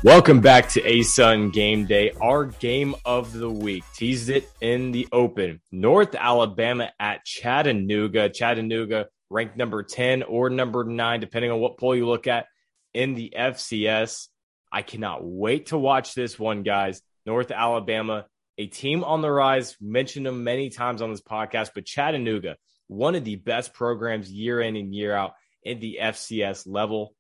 Welcome 0.09 0.41
back 0.41 0.71
to 0.71 0.81
ASUN 0.81 1.53
Game 1.53 1.85
Day, 1.85 2.13
our 2.19 2.47
game 2.47 2.95
of 3.05 3.31
the 3.31 3.51
week. 3.51 3.85
Teased 3.95 4.31
it 4.31 4.51
in 4.63 4.91
the 4.91 5.07
open. 5.13 5.61
North 5.71 6.15
Alabama 6.15 6.91
at 6.99 7.27
Chattanooga. 7.27 8.31
Chattanooga 8.31 9.09
ranked 9.29 9.59
number 9.59 9.83
10 9.83 10.23
or 10.23 10.49
number 10.49 10.83
9, 10.83 11.21
depending 11.21 11.51
on 11.51 11.61
what 11.61 11.77
poll 11.77 11.95
you 11.95 12.07
look 12.07 12.27
at 12.27 12.47
in 12.95 13.17
the 13.17 13.35
FCS. 13.37 14.29
I 14.73 14.81
cannot 14.81 15.23
wait 15.23 15.67
to 15.67 15.79
watch 15.79 16.15
this 16.15 16.39
one, 16.39 16.63
guys. 16.63 17.03
North 17.27 17.51
Alabama, 17.51 18.25
a 18.57 18.67
team 18.67 19.05
on 19.05 19.21
the 19.21 19.31
rise. 19.31 19.77
Mentioned 19.79 20.25
them 20.25 20.43
many 20.43 20.71
times 20.71 21.03
on 21.03 21.11
this 21.11 21.21
podcast, 21.21 21.73
but 21.75 21.85
Chattanooga, 21.85 22.57
one 22.87 23.15
of 23.15 23.25
the 23.25 23.37
best 23.37 23.75
programs 23.75 24.33
year 24.33 24.59
in 24.59 24.75
and 24.75 24.95
year 24.95 25.15
out 25.15 25.35
in 25.65 25.81
the 25.81 25.99
FCS 26.01 26.67
level. 26.67 27.15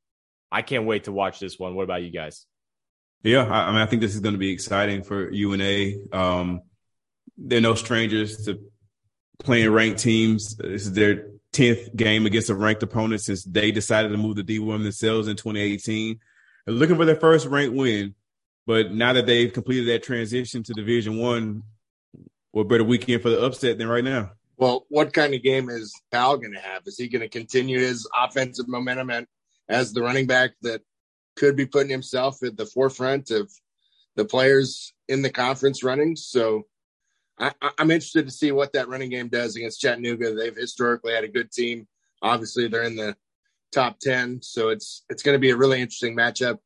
I 0.50 0.62
can't 0.62 0.86
wait 0.86 1.04
to 1.04 1.12
watch 1.12 1.38
this 1.38 1.58
one. 1.58 1.74
What 1.74 1.82
about 1.82 2.02
you 2.02 2.10
guys? 2.10 2.46
Yeah, 3.22 3.44
I, 3.44 3.72
mean, 3.72 3.80
I 3.80 3.86
think 3.86 4.00
this 4.00 4.14
is 4.14 4.20
going 4.20 4.34
to 4.34 4.38
be 4.38 4.52
exciting 4.52 5.02
for 5.02 5.30
UNA. 5.30 5.96
Um, 6.12 6.62
they're 7.36 7.60
no 7.60 7.74
strangers 7.74 8.44
to 8.44 8.60
playing 9.38 9.70
ranked 9.70 10.00
teams. 10.00 10.56
This 10.56 10.82
is 10.82 10.92
their 10.92 11.30
tenth 11.52 11.94
game 11.96 12.26
against 12.26 12.50
a 12.50 12.54
ranked 12.54 12.82
opponent 12.82 13.22
since 13.22 13.44
they 13.44 13.70
decided 13.70 14.10
to 14.10 14.16
move 14.16 14.36
the 14.36 14.44
D1 14.44 14.82
themselves 14.82 15.28
in 15.28 15.36
2018. 15.36 16.18
They're 16.66 16.74
looking 16.74 16.96
for 16.96 17.04
their 17.04 17.16
first 17.16 17.46
ranked 17.46 17.74
win, 17.74 18.14
but 18.66 18.92
now 18.92 19.12
that 19.14 19.26
they've 19.26 19.52
completed 19.52 19.88
that 19.88 20.02
transition 20.02 20.62
to 20.64 20.72
Division 20.72 21.18
One, 21.18 21.62
what 22.52 22.68
better 22.68 22.84
weekend 22.84 23.22
for 23.22 23.30
the 23.30 23.40
upset 23.40 23.78
than 23.78 23.88
right 23.88 24.04
now? 24.04 24.32
Well, 24.56 24.86
what 24.88 25.12
kind 25.12 25.34
of 25.34 25.42
game 25.42 25.70
is 25.70 25.92
Powell 26.10 26.36
going 26.36 26.54
to 26.54 26.60
have? 26.60 26.82
Is 26.86 26.98
he 26.98 27.08
going 27.08 27.22
to 27.22 27.28
continue 27.28 27.78
his 27.78 28.08
offensive 28.20 28.68
momentum 28.68 29.10
and 29.10 29.26
as 29.68 29.92
the 29.92 30.02
running 30.02 30.26
back 30.26 30.52
that 30.62 30.82
could 31.38 31.56
be 31.56 31.66
putting 31.66 31.90
himself 31.90 32.42
at 32.42 32.56
the 32.56 32.66
forefront 32.66 33.30
of 33.30 33.50
the 34.16 34.24
players 34.24 34.92
in 35.08 35.22
the 35.22 35.30
conference 35.30 35.84
running. 35.84 36.16
So 36.16 36.66
I, 37.38 37.52
am 37.78 37.92
interested 37.92 38.26
to 38.26 38.32
see 38.32 38.50
what 38.50 38.72
that 38.72 38.88
running 38.88 39.10
game 39.10 39.28
does 39.28 39.54
against 39.54 39.80
Chattanooga. 39.80 40.34
They've 40.34 40.56
historically 40.56 41.14
had 41.14 41.24
a 41.24 41.28
good 41.28 41.52
team. 41.52 41.86
Obviously, 42.20 42.66
they're 42.66 42.82
in 42.82 42.96
the 42.96 43.16
top 43.72 44.00
ten, 44.00 44.42
so 44.42 44.70
it's 44.70 45.04
it's 45.08 45.22
going 45.22 45.36
to 45.36 45.40
be 45.40 45.50
a 45.50 45.56
really 45.56 45.80
interesting 45.80 46.16
matchup. 46.16 46.58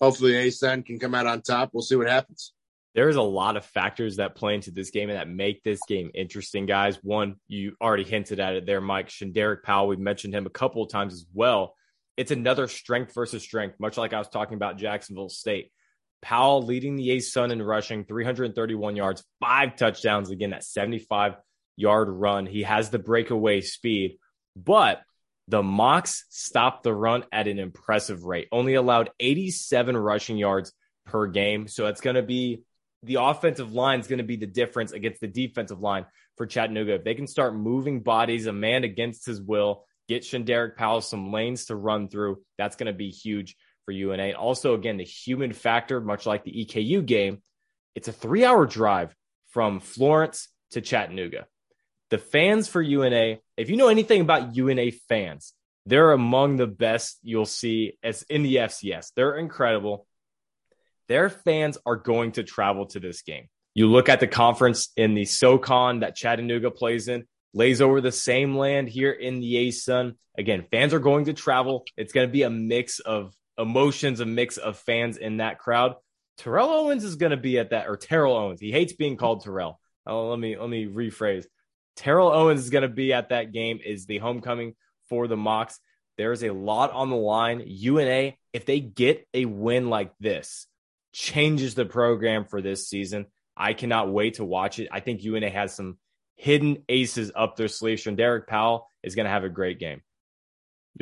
Hopefully, 0.00 0.32
ASUN 0.32 0.84
can 0.84 0.98
come 0.98 1.14
out 1.14 1.26
on 1.26 1.40
top. 1.40 1.70
We'll 1.72 1.82
see 1.82 1.96
what 1.96 2.08
happens. 2.08 2.52
There's 2.94 3.16
a 3.16 3.22
lot 3.22 3.56
of 3.56 3.64
factors 3.64 4.16
that 4.16 4.34
play 4.34 4.56
into 4.56 4.70
this 4.70 4.90
game 4.90 5.08
and 5.08 5.18
that 5.18 5.28
make 5.28 5.62
this 5.62 5.80
game 5.88 6.10
interesting, 6.12 6.66
guys. 6.66 6.98
One, 7.02 7.36
you 7.48 7.76
already 7.80 8.04
hinted 8.04 8.40
at 8.40 8.56
it 8.56 8.66
there, 8.66 8.80
Mike. 8.80 9.08
Shanderick 9.08 9.62
Powell, 9.62 9.86
we've 9.86 9.98
mentioned 9.98 10.34
him 10.34 10.44
a 10.44 10.50
couple 10.50 10.82
of 10.82 10.90
times 10.90 11.14
as 11.14 11.24
well 11.32 11.74
it's 12.16 12.30
another 12.30 12.68
strength 12.68 13.14
versus 13.14 13.42
strength, 13.42 13.76
much 13.78 13.96
like 13.96 14.12
I 14.12 14.18
was 14.18 14.28
talking 14.28 14.54
about 14.54 14.78
Jacksonville 14.78 15.28
State. 15.28 15.72
Powell 16.22 16.62
leading 16.62 16.96
the 16.96 17.10
A's 17.12 17.32
Sun 17.32 17.50
in 17.50 17.62
rushing, 17.62 18.04
331 18.04 18.96
yards, 18.96 19.24
five 19.40 19.76
touchdowns. 19.76 20.30
Again, 20.30 20.50
that 20.50 20.64
75 20.64 21.34
yard 21.76 22.08
run. 22.10 22.46
He 22.46 22.62
has 22.62 22.90
the 22.90 22.98
breakaway 22.98 23.62
speed, 23.62 24.18
but 24.54 25.00
the 25.48 25.62
Mocs 25.62 26.22
stopped 26.28 26.84
the 26.84 26.94
run 26.94 27.24
at 27.32 27.48
an 27.48 27.58
impressive 27.58 28.24
rate, 28.24 28.48
only 28.52 28.74
allowed 28.74 29.10
87 29.18 29.96
rushing 29.96 30.36
yards 30.36 30.72
per 31.06 31.26
game. 31.26 31.66
So 31.66 31.86
it's 31.86 32.00
going 32.00 32.16
to 32.16 32.22
be 32.22 32.62
the 33.02 33.16
offensive 33.16 33.72
line 33.72 34.00
is 34.00 34.06
going 34.06 34.18
to 34.18 34.24
be 34.24 34.36
the 34.36 34.46
difference 34.46 34.92
against 34.92 35.20
the 35.20 35.26
defensive 35.26 35.80
line 35.80 36.06
for 36.36 36.46
Chattanooga. 36.46 36.94
If 36.94 37.04
they 37.04 37.14
can 37.14 37.26
start 37.26 37.56
moving 37.56 38.00
bodies, 38.00 38.46
a 38.46 38.52
man 38.52 38.84
against 38.84 39.26
his 39.26 39.40
will, 39.40 39.84
get 40.10 40.24
Shanderick 40.24 40.76
Powell 40.76 41.00
some 41.00 41.32
lanes 41.32 41.66
to 41.66 41.76
run 41.76 42.08
through. 42.08 42.42
That's 42.58 42.74
going 42.74 42.88
to 42.88 42.92
be 42.92 43.10
huge 43.10 43.56
for 43.84 43.92
UNA. 43.92 44.32
Also, 44.32 44.74
again, 44.74 44.96
the 44.96 45.04
human 45.04 45.52
factor, 45.52 46.00
much 46.00 46.26
like 46.26 46.42
the 46.42 46.66
EKU 46.66 47.06
game, 47.06 47.42
it's 47.94 48.08
a 48.08 48.12
three 48.12 48.44
hour 48.44 48.66
drive 48.66 49.14
from 49.50 49.78
Florence 49.78 50.48
to 50.72 50.80
Chattanooga. 50.80 51.46
The 52.10 52.18
fans 52.18 52.66
for 52.66 52.82
UNA, 52.82 53.36
if 53.56 53.70
you 53.70 53.76
know 53.76 53.88
anything 53.88 54.20
about 54.20 54.56
UNA 54.56 54.90
fans, 55.08 55.54
they're 55.86 56.12
among 56.12 56.56
the 56.56 56.66
best 56.66 57.18
you'll 57.22 57.46
see 57.46 57.96
as 58.02 58.22
in 58.24 58.42
the 58.42 58.56
FCS. 58.56 59.12
They're 59.14 59.36
incredible. 59.36 60.06
Their 61.06 61.30
fans 61.30 61.78
are 61.86 61.96
going 61.96 62.32
to 62.32 62.42
travel 62.42 62.86
to 62.86 63.00
this 63.00 63.22
game. 63.22 63.48
You 63.74 63.86
look 63.86 64.08
at 64.08 64.18
the 64.18 64.26
conference 64.26 64.88
in 64.96 65.14
the 65.14 65.24
SoCon 65.24 66.00
that 66.00 66.16
Chattanooga 66.16 66.72
plays 66.72 67.06
in, 67.06 67.26
lays 67.52 67.80
over 67.80 68.00
the 68.00 68.12
same 68.12 68.56
land 68.56 68.88
here 68.88 69.12
in 69.12 69.40
the 69.40 69.68
ASUN. 69.68 70.14
Again, 70.38 70.64
fans 70.70 70.94
are 70.94 71.00
going 71.00 71.26
to 71.26 71.32
travel. 71.32 71.84
It's 71.96 72.12
going 72.12 72.28
to 72.28 72.32
be 72.32 72.42
a 72.42 72.50
mix 72.50 73.00
of 73.00 73.34
emotions, 73.58 74.20
a 74.20 74.26
mix 74.26 74.56
of 74.56 74.78
fans 74.78 75.16
in 75.16 75.38
that 75.38 75.58
crowd. 75.58 75.96
Terrell 76.38 76.70
Owens 76.70 77.04
is 77.04 77.16
going 77.16 77.30
to 77.30 77.36
be 77.36 77.58
at 77.58 77.70
that, 77.70 77.88
or 77.88 77.96
Terrell 77.96 78.36
Owens. 78.36 78.60
He 78.60 78.72
hates 78.72 78.94
being 78.94 79.16
called 79.16 79.44
Terrell. 79.44 79.78
Oh, 80.06 80.30
let 80.30 80.38
me 80.38 80.56
let 80.56 80.70
me 80.70 80.86
rephrase. 80.86 81.44
Terrell 81.96 82.32
Owens 82.32 82.60
is 82.60 82.70
going 82.70 82.82
to 82.82 82.88
be 82.88 83.12
at 83.12 83.28
that 83.28 83.52
game. 83.52 83.80
Is 83.84 84.06
the 84.06 84.18
homecoming 84.18 84.74
for 85.08 85.26
the 85.26 85.36
Mocs? 85.36 85.76
There's 86.16 86.42
a 86.42 86.52
lot 86.52 86.92
on 86.92 87.10
the 87.10 87.16
line. 87.16 87.62
UNA, 87.66 88.32
if 88.52 88.64
they 88.64 88.80
get 88.80 89.26
a 89.34 89.44
win 89.44 89.90
like 89.90 90.12
this, 90.18 90.66
changes 91.12 91.74
the 91.74 91.84
program 91.84 92.44
for 92.44 92.62
this 92.62 92.88
season. 92.88 93.26
I 93.56 93.74
cannot 93.74 94.10
wait 94.10 94.34
to 94.34 94.44
watch 94.44 94.78
it. 94.78 94.88
I 94.90 95.00
think 95.00 95.22
UNA 95.22 95.50
has 95.50 95.74
some 95.74 95.98
hidden 96.40 96.82
aces 96.88 97.30
up 97.34 97.56
their 97.56 97.68
sleeves. 97.68 98.06
And 98.06 98.16
Shanderick 98.16 98.46
Powell 98.46 98.88
is 99.02 99.14
going 99.14 99.24
to 99.24 99.30
have 99.30 99.44
a 99.44 99.48
great 99.48 99.78
game. 99.78 100.02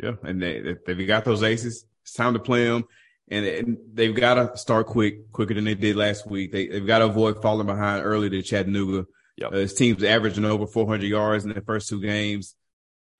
Yeah, 0.01 0.13
and 0.23 0.41
they 0.41 0.75
they've 0.85 1.07
got 1.07 1.25
those 1.25 1.43
aces. 1.43 1.85
It's 2.03 2.13
time 2.13 2.33
to 2.33 2.39
play 2.39 2.65
them. 2.65 2.85
and, 3.29 3.45
and 3.45 3.77
they've 3.93 4.15
got 4.15 4.35
to 4.35 4.57
start 4.57 4.87
quick, 4.87 5.31
quicker 5.31 5.53
than 5.53 5.63
they 5.63 5.75
did 5.75 5.95
last 5.95 6.27
week. 6.27 6.51
They, 6.51 6.67
they've 6.67 6.85
got 6.85 6.99
to 6.99 7.05
avoid 7.05 7.41
falling 7.41 7.67
behind 7.67 8.05
early 8.05 8.29
to 8.29 8.41
Chattanooga. 8.41 9.07
Yep. 9.37 9.53
Uh, 9.53 9.55
his 9.57 9.73
team's 9.73 10.03
averaging 10.03 10.45
over 10.45 10.67
400 10.67 11.05
yards 11.05 11.45
in 11.45 11.53
the 11.53 11.61
first 11.61 11.87
two 11.87 12.01
games, 12.01 12.55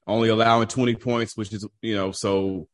only 0.06 0.30
allowing 0.30 0.68
20 0.68 0.96
points, 0.96 1.38
which 1.38 1.54
is, 1.54 1.66
you 1.82 1.96
know, 1.96 2.12
so 2.12 2.68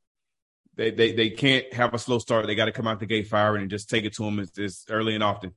they, 0.76 0.92
they, 0.92 1.12
they 1.14 1.30
can't 1.30 1.72
have 1.74 1.94
a 1.94 2.00
slow 2.00 2.20
start. 2.20 2.48
They 2.48 2.56
got 2.56 2.66
to 2.66 2.72
come 2.72 2.88
out 2.88 3.00
the 3.00 3.06
gate 3.06 3.28
firing 3.28 3.62
and 3.62 3.70
just 3.70 3.90
take 3.90 4.06
it 4.06 4.14
to 4.16 4.24
them 4.24 4.40
as, 4.40 4.58
as 4.58 4.86
early 4.90 5.14
and 5.14 5.24
often. 5.24 5.54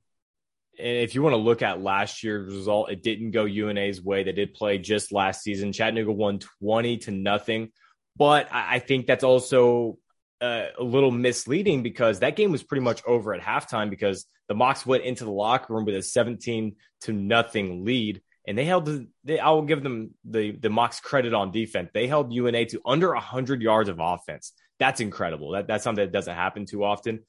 And 0.78 0.96
if 0.98 1.14
you 1.14 1.22
want 1.22 1.32
to 1.32 1.38
look 1.38 1.62
at 1.62 1.82
last 1.82 2.22
year's 2.22 2.54
result, 2.54 2.90
it 2.90 3.02
didn't 3.02 3.32
go 3.32 3.44
UNA's 3.44 4.02
way. 4.02 4.22
They 4.22 4.32
did 4.32 4.54
play 4.54 4.78
just 4.78 5.12
last 5.12 5.42
season. 5.42 5.72
Chattanooga 5.72 6.12
won 6.12 6.38
20 6.60 6.98
to 6.98 7.10
nothing. 7.10 7.72
But 8.16 8.48
I 8.50 8.80
think 8.80 9.06
that's 9.06 9.24
also 9.24 9.98
uh, 10.40 10.66
a 10.78 10.82
little 10.82 11.10
misleading 11.10 11.82
because 11.82 12.20
that 12.20 12.36
game 12.36 12.52
was 12.52 12.62
pretty 12.62 12.82
much 12.82 13.02
over 13.06 13.34
at 13.34 13.40
halftime 13.40 13.90
because 13.90 14.26
the 14.48 14.54
Mocs 14.54 14.86
went 14.86 15.04
into 15.04 15.24
the 15.24 15.30
locker 15.30 15.74
room 15.74 15.84
with 15.84 15.94
a 15.94 16.02
17 16.02 16.76
to 17.02 17.12
nothing 17.12 17.84
lead. 17.84 18.20
And 18.46 18.56
they 18.56 18.64
held 18.64 18.86
the, 18.86 19.08
they, 19.24 19.38
I 19.38 19.50
will 19.50 19.62
give 19.62 19.82
them 19.82 20.14
the, 20.24 20.52
the 20.52 20.68
Mocs 20.68 21.02
credit 21.02 21.34
on 21.34 21.52
defense. 21.52 21.90
They 21.92 22.06
held 22.06 22.32
UNA 22.32 22.64
to 22.66 22.80
under 22.86 23.12
100 23.12 23.62
yards 23.62 23.88
of 23.88 23.98
offense. 24.00 24.52
That's 24.78 25.00
incredible. 25.00 25.52
That, 25.52 25.66
that's 25.66 25.84
something 25.84 26.04
that 26.04 26.12
doesn't 26.12 26.34
happen 26.34 26.64
too 26.66 26.82
often. 26.82 27.20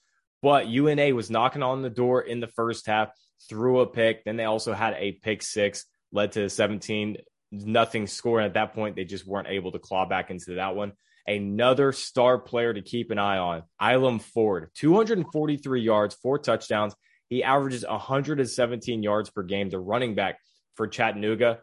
But 0.42 0.68
UNA 0.68 1.14
was 1.14 1.30
knocking 1.30 1.64
on 1.64 1.82
the 1.82 1.90
door 1.90 2.22
in 2.22 2.40
the 2.40 2.48
first 2.48 2.88
half, 2.88 3.10
threw 3.48 3.80
a 3.80 3.88
pick. 3.88 4.24
Then 4.24 4.38
they 4.38 4.46
also 4.46 4.74
had 4.74 4.96
a 4.98 5.14
pick 5.14 5.42
six, 5.42 5.86
led 6.12 6.34
to 6.34 6.50
17 6.50 7.18
nothing 7.52 8.08
score. 8.08 8.40
And 8.40 8.48
at 8.48 8.54
that 8.54 8.74
point, 8.74 8.96
they 8.96 9.06
just 9.06 9.26
weren't 9.26 9.48
able 9.48 9.72
to 9.72 9.80
claw 9.80 10.06
back 10.06 10.30
into 10.30 10.56
that 10.56 10.76
one. 10.76 10.94
Another 11.28 11.92
star 11.92 12.40
player 12.40 12.74
to 12.74 12.82
keep 12.82 13.12
an 13.12 13.20
eye 13.20 13.38
on, 13.38 13.64
Ailym 13.80 14.22
Ford, 14.22 14.72
243 14.76 15.82
yards, 15.82 16.16
four 16.16 16.40
touchdowns. 16.40 16.96
He 17.28 17.44
averages 17.44 17.86
117 17.88 19.04
yards 19.04 19.30
per 19.30 19.44
game, 19.44 19.70
the 19.70 19.78
running 19.78 20.16
back 20.16 20.40
for 20.76 20.88
Chattanooga. 20.88 21.60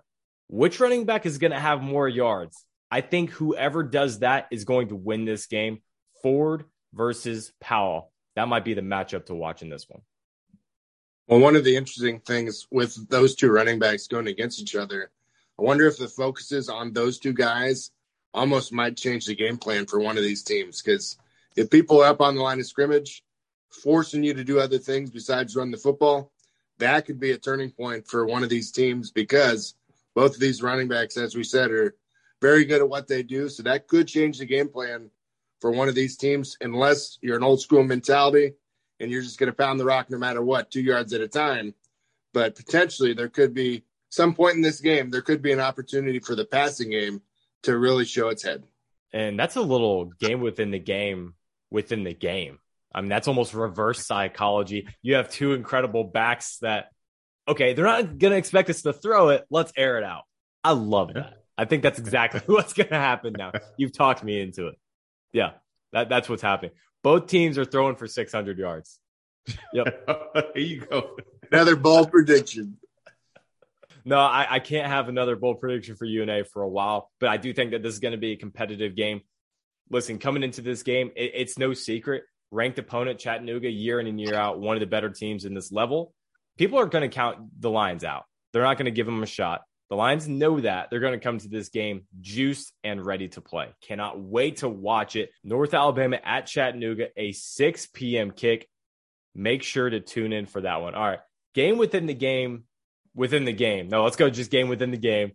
Which 0.49 0.79
running 0.79 1.05
back 1.05 1.27
is 1.27 1.39
going 1.39 1.51
to 1.51 1.59
have 1.59 1.83
more 1.83 2.09
yards? 2.09 2.65
I 2.91 3.01
think 3.01 3.31
whoever 3.31 3.83
does 3.83 4.21
that 4.21 4.47
is 4.53 4.65
going 4.65 4.89
to 4.89 4.97
win 4.97 5.25
this 5.25 5.47
game. 5.47 5.83
Ford 6.23 6.65
versus 6.95 7.53
Powell. 7.61 8.13
That 8.37 8.47
might 8.47 8.65
be 8.65 8.75
the 8.75 8.83
matchup 8.83 9.27
to 9.27 9.35
watch 9.35 9.63
in 9.63 9.69
this 9.69 9.87
one. 9.89 10.03
Well, 11.29 11.41
one 11.41 11.57
of 11.57 11.65
the 11.65 11.75
interesting 11.75 12.21
things 12.21 12.69
with 12.71 13.09
those 13.09 13.35
two 13.35 13.51
running 13.51 13.81
backs 13.81 14.07
going 14.07 14.29
against 14.29 14.61
each 14.61 14.77
other, 14.77 15.11
I 15.59 15.63
wonder 15.63 15.87
if 15.89 15.99
the 15.99 16.07
focus 16.07 16.53
is 16.53 16.69
on 16.69 16.93
those 16.93 17.19
two 17.19 17.33
guys 17.33 17.91
almost 18.33 18.73
might 18.73 18.97
change 18.97 19.27
the 19.27 19.35
game 19.35 19.57
plan 19.57 19.87
for 19.87 19.99
one 19.99 20.17
of 20.17 20.23
these 20.23 20.45
teams. 20.45 20.81
Because 20.81 21.19
if 21.57 21.69
people 21.69 22.01
are 22.01 22.11
up 22.11 22.21
on 22.21 22.37
the 22.37 22.43
line 22.43 22.61
of 22.61 22.67
scrimmage, 22.67 23.25
forcing 23.71 24.23
you 24.23 24.35
to 24.35 24.45
do 24.45 24.61
other 24.61 24.79
things 24.79 25.11
besides 25.11 25.57
run 25.57 25.73
the 25.73 25.77
football, 25.77 26.31
that 26.79 27.07
could 27.07 27.19
be 27.19 27.33
a 27.33 27.39
turning 27.39 27.71
point 27.71 28.07
for 28.07 28.25
one 28.25 28.45
of 28.45 28.49
these 28.49 28.71
teams 28.71 29.11
because 29.11 29.75
both 30.15 30.35
of 30.35 30.41
these 30.41 30.63
running 30.63 30.87
backs, 30.87 31.17
as 31.17 31.35
we 31.35 31.43
said, 31.43 31.73
are 31.73 31.97
very 32.41 32.65
good 32.65 32.83
at 32.83 32.89
what 32.89 33.09
they 33.09 33.25
do. 33.25 33.49
So 33.49 33.65
that 33.65 33.89
could 33.89 34.07
change 34.07 34.39
the 34.39 34.47
game 34.47 34.69
plan 34.69 35.11
for 35.61 35.73
one 35.73 35.89
of 35.89 35.97
these 35.97 36.17
teams, 36.17 36.57
unless 36.61 37.19
you're 37.21 37.37
an 37.37 37.43
old 37.43 37.61
school 37.61 37.83
mentality 37.83 38.53
and 39.01 39.11
you're 39.11 39.23
just 39.23 39.39
going 39.39 39.51
to 39.51 39.57
pound 39.57 39.79
the 39.79 39.85
rock 39.85 40.11
no 40.11 40.19
matter 40.19 40.43
what, 40.43 40.71
two 40.71 40.81
yards 40.81 41.13
at 41.13 41.21
a 41.21 41.29
time. 41.29 41.75
But 42.33 42.55
potentially, 42.55 43.15
there 43.15 43.29
could 43.29 43.55
be 43.55 43.85
some 44.11 44.35
point 44.35 44.57
in 44.57 44.63
this 44.63 44.81
game, 44.81 45.11
there 45.11 45.23
could 45.23 45.43
be 45.43 45.53
an 45.53 45.61
opportunity 45.61 46.19
for 46.19 46.35
the 46.35 46.45
passing 46.45 46.91
game 46.91 47.23
to 47.63 47.77
really 47.77 48.05
show 48.05 48.29
its 48.29 48.43
head. 48.43 48.65
And 49.13 49.39
that's 49.39 49.57
a 49.57 49.63
little 49.63 50.07
game 50.07 50.41
within 50.41 50.71
the 50.71 50.79
game 50.79 51.35
within 51.71 52.05
the 52.05 52.15
game. 52.15 52.59
I 52.95 53.01
mean, 53.01 53.11
that's 53.11 53.29
almost 53.29 53.55
reverse 53.55 54.07
psychology. 54.07 54.89
You 55.03 55.17
have 55.17 55.31
two 55.31 55.53
incredible 55.53 56.05
backs 56.05 56.59
that, 56.59 56.91
okay, 57.47 57.75
they're 57.75 57.85
not 57.85 58.19
going 58.19 58.33
to 58.33 58.39
expect 58.39 58.71
us 58.71 58.83
to 58.83 58.93
throw 58.93 59.31
it. 59.31 59.45
Let's 59.51 59.73
air 59.77 59.99
it 59.99 60.05
out. 60.05 60.23
I 60.65 60.73
love 60.73 61.15
that. 61.15 61.35
I 61.59 61.65
think 61.65 61.83
that's 61.83 61.99
exactly 61.99 62.41
what's 62.47 62.73
going 62.73 62.89
to 62.89 62.99
happen 62.99 63.35
now. 63.37 63.53
You've 63.77 63.93
talked 63.93 64.25
me 64.25 64.41
into 64.41 64.69
it. 64.69 64.77
Yeah, 65.33 65.53
that, 65.93 66.09
that's 66.09 66.29
what's 66.29 66.43
happening. 66.43 66.73
Both 67.07 67.29
teams 67.29 67.57
are 67.57 67.65
throwing 67.65 67.95
for 67.95 68.09
600 68.09 68.59
yards. 68.59 68.99
Yep. 69.73 70.09
Here 70.57 70.65
you 70.65 70.81
go. 70.81 71.17
Another 71.53 71.77
bold 71.77 72.11
prediction. 72.11 72.79
No, 74.05 74.19
I, 74.19 74.49
I 74.51 74.59
can't 74.59 74.89
have 74.89 75.09
another 75.09 75.37
bold 75.37 75.61
prediction 75.61 75.95
for 75.95 76.05
UNA 76.05 76.47
for 76.47 76.63
a 76.63 76.69
while, 76.69 77.13
but 77.21 77.29
I 77.29 77.37
do 77.37 77.53
think 77.53 77.71
that 77.71 77.85
this 77.85 77.95
is 77.95 78.01
going 78.01 78.11
to 78.11 78.19
be 78.19 78.33
a 78.33 78.37
competitive 78.37 78.97
game. 78.97 79.21
Listen, 79.89 80.19
coming 80.19 80.43
into 80.43 80.63
this 80.63 80.83
game, 80.83 81.13
it, 81.15 81.31
it's 81.33 81.57
no 81.57 81.75
secret. 81.75 82.25
Ranked 82.51 82.81
opponent 82.81 83.21
Chattanooga, 83.21 83.71
year 83.71 84.01
in 84.01 84.09
and 84.09 84.21
year 84.21 84.35
out, 84.35 84.59
one 84.59 84.75
of 84.75 84.81
the 84.81 84.87
better 84.87 85.11
teams 85.11 85.45
in 85.45 85.55
this 85.55 85.71
level. 85.71 86.13
People 86.59 86.81
are 86.81 86.87
going 86.87 87.09
to 87.09 87.15
count 87.15 87.39
the 87.61 87.71
Lions 87.71 88.03
out. 88.03 88.25
They're 88.53 88.63
not 88.63 88.79
going 88.79 88.87
to 88.87 88.91
give 88.91 89.07
them 89.07 89.23
a 89.23 89.27
shot. 89.27 89.61
The 89.89 89.97
Lions 89.97 90.27
know 90.27 90.61
that. 90.61 90.91
They're 90.91 91.01
going 91.01 91.13
to 91.13 91.23
come 91.23 91.39
to 91.39 91.49
this 91.49 91.69
game 91.69 92.07
juiced 92.21 92.73
and 92.83 93.05
ready 93.05 93.29
to 93.29 93.41
play. 93.41 93.69
Cannot 93.83 94.21
wait 94.21 94.59
to 94.59 94.69
watch 94.69 95.15
it. 95.15 95.31
North 95.45 95.75
Alabama 95.75 96.19
at 96.25 96.47
Chattanooga, 96.47 97.09
a 97.17 97.33
6 97.33 97.87
p.m. 97.95 98.33
kick. 98.33 98.69
Make 99.35 99.63
sure 99.63 99.89
to 99.89 100.01
tune 100.01 100.33
in 100.33 100.47
for 100.47 100.63
that 100.63 100.81
one. 100.81 100.95
All 100.95 101.07
right. 101.07 101.21
Game 101.55 101.79
within 101.79 102.07
the 102.07 102.15
game 102.15 102.65
within 103.17 103.45
the 103.45 103.53
game. 103.53 103.89
No, 103.89 104.05
let's 104.05 104.17
go 104.17 104.31
just 104.31 104.51
game 104.51 104.69
within 104.69 104.93
the 104.93 104.97
game. 104.97 105.33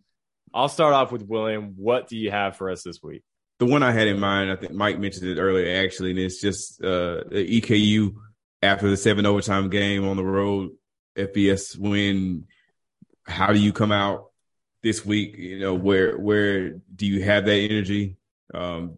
I'll 0.53 0.69
start 0.69 0.93
off 0.93 1.11
with 1.11 1.23
William. 1.23 1.73
What 1.75 2.07
do 2.07 2.17
you 2.17 2.31
have 2.31 2.55
for 2.55 2.69
us 2.69 2.83
this 2.83 3.01
week? 3.01 3.23
The 3.59 3.65
one 3.65 3.83
I 3.83 3.91
had 3.91 4.07
in 4.07 4.19
mind, 4.19 4.51
I 4.51 4.55
think 4.55 4.73
Mike 4.73 4.99
mentioned 4.99 5.27
it 5.27 5.39
earlier, 5.39 5.83
actually, 5.83 6.11
and 6.11 6.19
it's 6.19 6.39
just 6.39 6.81
uh, 6.83 7.23
the 7.29 7.61
EKU 7.61 8.15
after 8.61 8.89
the 8.89 8.97
seven 8.97 9.25
overtime 9.25 9.69
game 9.69 10.07
on 10.07 10.17
the 10.17 10.23
road, 10.23 10.71
FBS 11.15 11.77
win. 11.77 12.45
How 13.25 13.53
do 13.53 13.59
you 13.59 13.71
come 13.71 13.91
out 13.91 14.30
this 14.83 15.05
week? 15.05 15.37
You 15.37 15.59
know, 15.59 15.73
where 15.73 16.17
where 16.17 16.71
do 16.95 17.05
you 17.05 17.23
have 17.23 17.45
that 17.45 17.57
energy? 17.57 18.17
Um, 18.53 18.97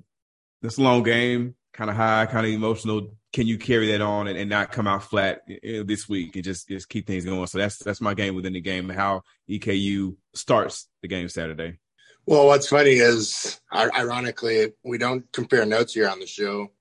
this 0.62 0.78
long 0.78 1.04
game, 1.04 1.56
kind 1.74 1.90
of 1.90 1.96
high, 1.96 2.26
kind 2.26 2.46
of 2.46 2.54
emotional 2.54 3.12
can 3.34 3.48
you 3.48 3.58
carry 3.58 3.92
that 3.92 4.02
on 4.02 4.28
and, 4.28 4.38
and 4.38 4.50
not 4.50 4.72
come 4.72 4.88
out 4.88 5.04
flat 5.04 5.42
this 5.48 6.08
week 6.08 6.36
and 6.36 6.46
just 6.46 6.68
just 6.70 6.88
keep 6.88 7.08
things 7.08 7.26
going? 7.26 7.46
So 7.48 7.58
that's 7.58 7.78
that's 7.80 8.00
my 8.00 8.14
game 8.14 8.36
within 8.36 8.54
the 8.54 8.62
game. 8.62 8.88
How 8.90 9.24
EKU 9.50 10.16
starts 10.36 10.88
the 11.02 11.08
game 11.08 11.28
Saturday. 11.28 11.80
Well, 12.26 12.46
what's 12.46 12.70
funny 12.70 12.92
is, 12.92 13.60
ironically, 13.74 14.72
we 14.86 14.98
don't 14.98 15.30
compare 15.34 15.66
notes 15.66 15.94
here 15.94 16.08
on 16.08 16.22
the 16.22 16.28
show, 16.28 16.72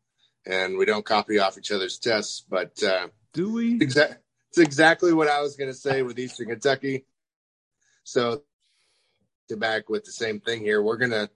and 0.46 0.78
we 0.78 0.84
don't 0.84 1.04
copy 1.04 1.40
off 1.40 1.58
each 1.58 1.72
other's 1.72 1.98
tests. 1.98 2.44
But 2.48 2.80
uh, 2.82 3.08
do 3.32 3.54
we? 3.54 3.80
Exa- 3.80 4.18
it's 4.50 4.58
exactly 4.58 5.12
what 5.14 5.28
I 5.28 5.40
was 5.40 5.56
going 5.56 5.70
to 5.70 5.76
say 5.76 6.02
with 6.02 6.18
Eastern 6.18 6.48
Kentucky. 6.48 7.06
So, 8.04 8.42
to 9.48 9.56
back 9.56 9.88
with 9.88 10.04
the 10.04 10.12
same 10.12 10.40
thing 10.40 10.60
here, 10.60 10.82
we're 10.82 10.96
gonna 10.96 11.28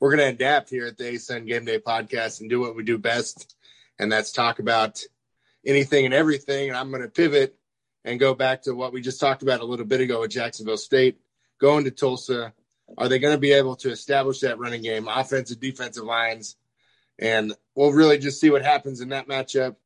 we're 0.00 0.10
gonna 0.10 0.28
adapt 0.28 0.70
here 0.70 0.86
at 0.86 0.96
the 0.96 1.04
ASUN 1.04 1.46
Game 1.46 1.64
Day 1.64 1.78
podcast 1.78 2.40
and 2.40 2.50
do 2.50 2.60
what 2.60 2.76
we 2.76 2.82
do 2.82 2.98
best 2.98 3.54
and 3.98 4.10
that's 4.10 4.32
talk 4.32 4.58
about 4.58 5.02
anything 5.66 6.04
and 6.04 6.14
everything. 6.14 6.68
And 6.68 6.76
I'm 6.76 6.90
to 6.92 7.08
pivot 7.08 7.56
and 8.04 8.20
go 8.20 8.34
back 8.34 8.62
to 8.62 8.72
what 8.72 8.92
we 8.92 9.00
just 9.00 9.20
talked 9.20 9.42
about 9.42 9.60
a 9.60 9.64
little 9.64 9.84
bit 9.86 10.00
ago 10.00 10.20
with 10.20 10.30
Jacksonville 10.30 10.76
State 10.76 11.18
going 11.60 11.84
to 11.84 11.90
Tulsa. 11.90 12.52
Are 12.96 13.08
they 13.08 13.18
going 13.18 13.34
to 13.34 13.40
be 13.40 13.52
able 13.52 13.76
to 13.76 13.90
establish 13.90 14.40
that 14.40 14.58
running 14.58 14.82
game, 14.82 15.08
offensive, 15.08 15.60
defensive 15.60 16.04
lines? 16.04 16.56
And 17.18 17.54
we'll 17.74 17.92
really 17.92 18.18
just 18.18 18.40
see 18.40 18.50
what 18.50 18.64
happens 18.64 19.00
in 19.00 19.10
that 19.10 19.28
matchup 19.28 19.76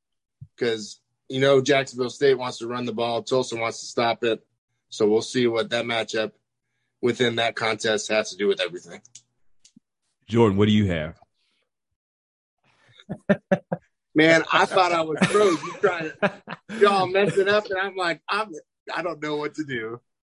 because, 0.55 1.01
you 1.29 1.41
know, 1.41 1.63
Jacksonville 1.63 2.11
State 2.11 2.39
wants 2.39 2.59
to 2.59 2.67
run 2.67 2.85
the 2.85 2.93
ball, 2.93 3.23
Tulsa 3.23 3.57
wants 3.57 3.81
to 3.81 3.87
stop 3.87 4.23
it. 4.23 4.45
So 4.91 5.09
we'll 5.09 5.23
see 5.23 5.47
what 5.47 5.71
that 5.71 5.87
matchup 5.87 6.33
within 7.03 7.37
that 7.37 7.57
contest 7.57 8.09
has 8.09 8.31
to 8.31 8.37
do 8.37 8.47
with 8.47 8.61
everything. 8.61 9.03
Jordan, 10.29 10.57
what 10.57 10.67
do 10.67 10.73
you 10.73 10.87
have? 10.87 11.19
Man, 14.15 14.45
I 14.53 14.67
thought 14.67 14.93
I 14.93 15.03
was 15.03 15.19
froze. 15.27 15.63
You 15.63 15.73
trying 15.81 16.13
to 16.23 16.33
y'all 16.79 17.07
messing 17.07 17.49
up, 17.49 17.65
and 17.67 17.79
I'm 17.79 17.97
like, 17.97 18.23
I'm 18.29 18.51
I 18.95 19.03
don't 19.03 19.23
know 19.23 19.37
what 19.37 19.55
to 19.55 19.65
do. 19.65 20.01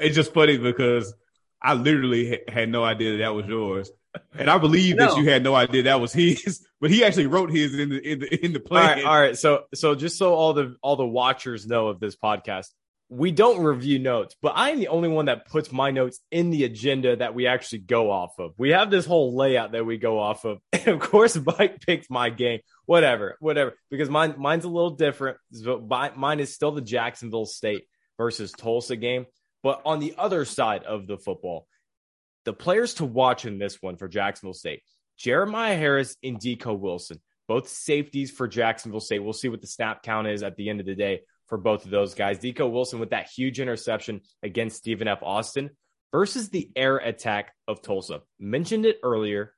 it's 0.00 0.14
just 0.14 0.32
funny 0.32 0.56
because 0.56 1.14
I 1.62 1.74
literally 1.74 2.40
had 2.48 2.70
no 2.70 2.82
idea 2.82 3.12
that, 3.12 3.18
that 3.18 3.34
was 3.34 3.46
yours, 3.46 3.90
and 4.38 4.50
I 4.50 4.58
believe 4.58 4.96
no. 4.96 5.06
that 5.06 5.16
you 5.18 5.28
had 5.28 5.42
no 5.42 5.54
idea 5.54 5.84
that 5.84 6.00
was 6.00 6.12
his. 6.12 6.66
But 6.80 6.90
he 6.90 7.02
actually 7.02 7.28
wrote 7.28 7.50
his 7.50 7.74
in 7.78 7.88
the 7.88 7.98
in 7.98 8.18
the 8.18 8.44
in 8.44 8.52
the 8.52 8.60
play. 8.60 8.82
All 8.82 8.88
right, 8.88 9.04
all 9.06 9.20
right. 9.20 9.38
So 9.38 9.64
so 9.72 9.94
just 9.94 10.18
so 10.18 10.34
all 10.34 10.52
the 10.52 10.76
all 10.82 10.96
the 10.96 11.06
watchers 11.06 11.66
know 11.66 11.88
of 11.88 11.98
this 11.98 12.14
podcast, 12.14 12.66
we 13.14 13.30
don't 13.30 13.62
review 13.62 14.00
notes, 14.00 14.34
but 14.42 14.54
I'm 14.56 14.80
the 14.80 14.88
only 14.88 15.08
one 15.08 15.26
that 15.26 15.46
puts 15.46 15.70
my 15.70 15.92
notes 15.92 16.18
in 16.32 16.50
the 16.50 16.64
agenda 16.64 17.14
that 17.16 17.32
we 17.34 17.46
actually 17.46 17.78
go 17.78 18.10
off 18.10 18.32
of. 18.40 18.54
We 18.58 18.70
have 18.70 18.90
this 18.90 19.06
whole 19.06 19.36
layout 19.36 19.72
that 19.72 19.86
we 19.86 19.98
go 19.98 20.18
off 20.18 20.44
of. 20.44 20.58
And 20.84 20.88
of 20.88 21.00
course, 21.00 21.38
Mike 21.46 21.80
picks 21.80 22.10
my 22.10 22.28
game, 22.28 22.60
whatever, 22.84 23.36
whatever, 23.40 23.72
because 23.90 24.10
mine 24.10 24.34
mine's 24.36 24.64
a 24.64 24.68
little 24.68 24.90
different. 24.90 25.38
but 25.64 26.18
Mine 26.18 26.40
is 26.40 26.52
still 26.52 26.72
the 26.72 26.82
Jacksonville 26.82 27.46
State 27.46 27.84
versus 28.18 28.52
Tulsa 28.52 28.96
game. 28.96 29.24
But 29.62 29.80
on 29.86 29.98
the 29.98 30.14
other 30.18 30.44
side 30.44 30.82
of 30.84 31.06
the 31.06 31.16
football, 31.16 31.66
the 32.44 32.52
players 32.52 32.94
to 32.94 33.06
watch 33.06 33.46
in 33.46 33.58
this 33.58 33.80
one 33.80 33.96
for 33.96 34.08
Jacksonville 34.08 34.52
State, 34.52 34.82
Jeremiah 35.16 35.76
Harris 35.76 36.16
and 36.22 36.38
Deco 36.38 36.78
Wilson, 36.78 37.18
both 37.48 37.68
safeties 37.68 38.30
for 38.30 38.46
Jacksonville 38.46 39.00
State. 39.00 39.20
We'll 39.20 39.32
see 39.32 39.48
what 39.48 39.62
the 39.62 39.66
snap 39.66 40.02
count 40.02 40.26
is 40.26 40.42
at 40.42 40.56
the 40.56 40.68
end 40.68 40.80
of 40.80 40.86
the 40.86 40.94
day 40.94 41.22
for 41.46 41.58
both 41.58 41.84
of 41.84 41.90
those 41.90 42.14
guys. 42.14 42.38
Deco 42.38 42.70
Wilson 42.70 43.00
with 43.00 43.10
that 43.10 43.28
huge 43.28 43.60
interception 43.60 44.20
against 44.42 44.76
Stephen 44.76 45.08
F. 45.08 45.22
Austin 45.22 45.70
versus 46.12 46.48
the 46.48 46.70
air 46.76 46.96
attack 46.96 47.52
of 47.66 47.82
Tulsa. 47.82 48.20
Mentioned 48.38 48.86
it 48.86 48.98
earlier. 49.02 49.52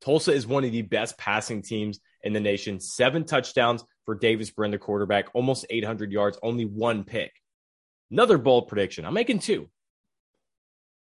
Tulsa 0.00 0.32
is 0.32 0.46
one 0.46 0.64
of 0.64 0.72
the 0.72 0.82
best 0.82 1.18
passing 1.18 1.62
teams 1.62 2.00
in 2.22 2.32
the 2.32 2.40
nation. 2.40 2.80
Seven 2.80 3.24
touchdowns 3.24 3.84
for 4.06 4.14
Davis 4.14 4.50
the 4.56 4.78
quarterback, 4.78 5.26
almost 5.34 5.66
800 5.70 6.10
yards, 6.10 6.38
only 6.42 6.64
one 6.64 7.04
pick. 7.04 7.32
Another 8.10 8.38
bold 8.38 8.68
prediction. 8.68 9.04
I'm 9.04 9.14
making 9.14 9.38
two. 9.38 9.68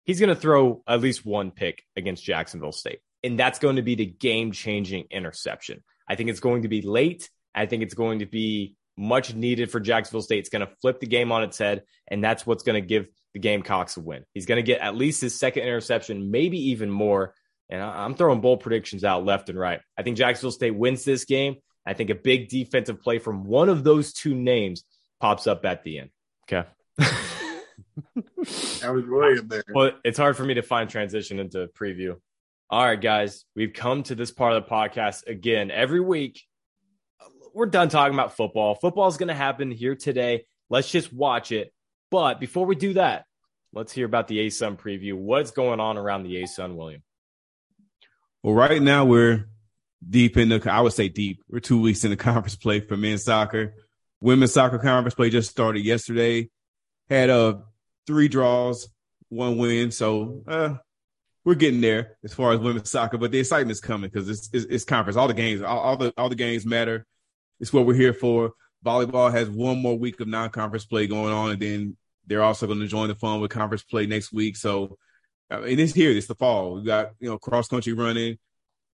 He's 0.03 0.19
going 0.19 0.29
to 0.29 0.35
throw 0.35 0.83
at 0.87 1.01
least 1.01 1.25
one 1.25 1.51
pick 1.51 1.83
against 1.95 2.23
Jacksonville 2.23 2.71
State. 2.71 2.99
And 3.23 3.39
that's 3.39 3.59
going 3.59 3.75
to 3.77 3.81
be 3.81 3.95
the 3.95 4.05
game 4.05 4.51
changing 4.51 5.05
interception. 5.11 5.83
I 6.07 6.15
think 6.15 6.29
it's 6.29 6.39
going 6.39 6.63
to 6.63 6.67
be 6.67 6.81
late. 6.81 7.29
I 7.53 7.65
think 7.65 7.83
it's 7.83 7.93
going 7.93 8.19
to 8.19 8.25
be 8.25 8.75
much 8.97 9.33
needed 9.33 9.71
for 9.71 9.79
Jacksonville 9.79 10.21
State. 10.21 10.39
It's 10.39 10.49
going 10.49 10.65
to 10.65 10.73
flip 10.81 10.99
the 10.99 11.07
game 11.07 11.31
on 11.31 11.43
its 11.43 11.57
head. 11.57 11.83
And 12.07 12.23
that's 12.23 12.45
what's 12.45 12.63
going 12.63 12.81
to 12.81 12.85
give 12.85 13.07
the 13.33 13.39
Gamecocks 13.39 13.97
a 13.97 14.01
win. 14.01 14.25
He's 14.33 14.45
going 14.45 14.57
to 14.57 14.63
get 14.63 14.81
at 14.81 14.95
least 14.95 15.21
his 15.21 15.37
second 15.37 15.63
interception, 15.63 16.31
maybe 16.31 16.69
even 16.71 16.89
more. 16.89 17.33
And 17.69 17.81
I'm 17.81 18.15
throwing 18.15 18.41
bold 18.41 18.59
predictions 18.59 19.03
out 19.03 19.23
left 19.23 19.49
and 19.49 19.57
right. 19.57 19.79
I 19.97 20.03
think 20.03 20.17
Jacksonville 20.17 20.51
State 20.51 20.75
wins 20.75 21.05
this 21.05 21.25
game. 21.25 21.55
I 21.85 21.93
think 21.93 22.09
a 22.09 22.15
big 22.15 22.49
defensive 22.49 23.01
play 23.01 23.17
from 23.17 23.45
one 23.45 23.69
of 23.69 23.83
those 23.83 24.13
two 24.13 24.35
names 24.35 24.83
pops 25.19 25.47
up 25.47 25.65
at 25.65 25.83
the 25.83 25.99
end. 25.99 26.09
Okay. 26.51 26.67
that 26.97 28.93
was 28.93 29.05
William 29.07 29.47
there. 29.47 29.63
Well, 29.73 29.91
it's 30.03 30.17
hard 30.17 30.35
for 30.35 30.43
me 30.43 30.55
to 30.55 30.61
find 30.61 30.89
transition 30.89 31.39
into 31.39 31.67
preview. 31.67 32.17
All 32.69 32.85
right, 32.85 32.99
guys, 32.99 33.45
we've 33.55 33.73
come 33.73 34.03
to 34.03 34.15
this 34.15 34.31
part 34.31 34.53
of 34.53 34.63
the 34.63 34.69
podcast 34.69 35.27
again. 35.27 35.71
Every 35.71 35.99
week, 35.99 36.41
we're 37.53 37.65
done 37.67 37.89
talking 37.89 38.13
about 38.13 38.35
football. 38.35 38.75
Football 38.75 39.07
is 39.07 39.17
going 39.17 39.29
to 39.29 39.33
happen 39.33 39.71
here 39.71 39.95
today. 39.95 40.45
Let's 40.69 40.89
just 40.89 41.11
watch 41.13 41.51
it. 41.51 41.73
But 42.09 42.39
before 42.39 42.65
we 42.65 42.75
do 42.75 42.93
that, 42.93 43.25
let's 43.73 43.93
hear 43.93 44.05
about 44.05 44.27
the 44.27 44.39
ASUN 44.39 44.77
preview. 44.77 45.13
What's 45.13 45.51
going 45.51 45.79
on 45.79 45.97
around 45.97 46.23
the 46.23 46.41
ASUN, 46.41 46.75
William? 46.75 47.03
Well, 48.43 48.53
right 48.53 48.81
now 48.81 49.05
we're 49.05 49.47
deep 50.07 50.37
in 50.37 50.49
the, 50.49 50.71
I 50.71 50.81
would 50.81 50.93
say 50.93 51.09
deep. 51.09 51.43
We're 51.49 51.59
two 51.59 51.81
weeks 51.81 52.03
in 52.03 52.09
the 52.09 52.17
conference 52.17 52.55
play 52.55 52.79
for 52.79 52.97
men's 52.97 53.23
soccer. 53.23 53.75
Women's 54.19 54.53
soccer 54.53 54.77
conference 54.77 55.15
play 55.15 55.29
just 55.29 55.49
started 55.49 55.83
yesterday. 55.83 56.49
Had 57.09 57.29
uh 57.29 57.55
three 58.07 58.27
draws, 58.27 58.87
one 59.29 59.57
win. 59.57 59.91
So 59.91 60.43
uh, 60.47 60.75
we're 61.43 61.55
getting 61.55 61.81
there 61.81 62.17
as 62.23 62.33
far 62.33 62.53
as 62.53 62.59
women's 62.59 62.91
soccer, 62.91 63.17
but 63.17 63.31
the 63.31 63.39
excitement's 63.39 63.79
coming 63.79 64.09
because 64.09 64.29
it's, 64.29 64.49
it's, 64.53 64.65
it's 64.65 64.83
conference. 64.83 65.17
All 65.17 65.27
the 65.27 65.33
games, 65.33 65.61
all, 65.61 65.79
all, 65.79 65.97
the 65.97 66.13
all 66.17 66.29
the 66.29 66.35
games 66.35 66.65
matter. 66.65 67.05
It's 67.61 67.71
what 67.71 67.85
we're 67.85 67.93
here 67.93 68.13
for. 68.13 68.53
Volleyball 68.83 69.31
has 69.31 69.47
one 69.47 69.81
more 69.81 69.97
week 69.97 70.19
of 70.19 70.27
non-conference 70.27 70.85
play 70.85 71.07
going 71.07 71.31
on, 71.31 71.51
and 71.51 71.61
then 71.61 71.97
they're 72.25 72.43
also 72.43 72.65
going 72.65 72.79
to 72.79 72.87
join 72.87 73.07
the 73.07 73.15
fun 73.15 73.39
with 73.39 73.51
conference 73.51 73.83
play 73.83 74.07
next 74.07 74.33
week. 74.33 74.57
So, 74.57 74.97
mean, 75.59 75.79
it's 75.79 75.93
here. 75.93 76.09
It's 76.09 76.27
the 76.27 76.35
fall. 76.35 76.75
We 76.75 76.83
got 76.83 77.11
you 77.19 77.29
know 77.29 77.37
cross 77.37 77.67
country 77.67 77.93
running, 77.93 78.39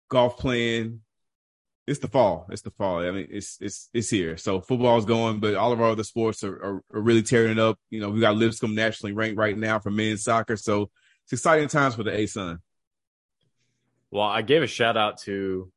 golf 0.09 0.39
playing. 0.39 1.01
It's 1.87 1.99
the 1.99 2.09
fall. 2.09 2.47
It's 2.51 2.63
the 2.63 2.71
fall. 2.71 3.07
I 3.07 3.11
mean, 3.11 3.29
it's 3.31 3.59
it's 3.61 3.91
it's 3.93 4.09
here. 4.09 4.39
So 4.39 4.63
football's 4.63 5.05
going, 5.05 5.41
but 5.41 5.55
all 5.55 5.73
of 5.73 5.83
our 5.83 5.91
other 5.91 6.05
sports 6.05 6.43
are, 6.43 6.55
are, 6.55 6.83
are 6.95 7.01
really 7.01 7.23
tearing 7.23 7.53
it 7.53 7.59
up. 7.59 7.79
You 7.91 8.01
know, 8.01 8.09
we 8.09 8.21
got 8.21 8.37
Lipscomb 8.37 8.75
nationally 8.75 9.13
ranked 9.13 9.37
right 9.37 9.59
now 9.59 9.79
for 9.79 9.91
men's 9.91 10.25
soccer. 10.25 10.57
So 10.57 10.91
it's 11.25 11.35
exciting 11.35 11.69
times 11.69 11.97
for 11.97 12.03
the 12.03 12.13
ASUN. 12.13 12.59
Well, 14.11 14.23
I 14.23 14.41
gave 14.41 14.63
a 14.63 14.67
shout 14.67 14.97
out 14.97 15.19
to 15.23 15.71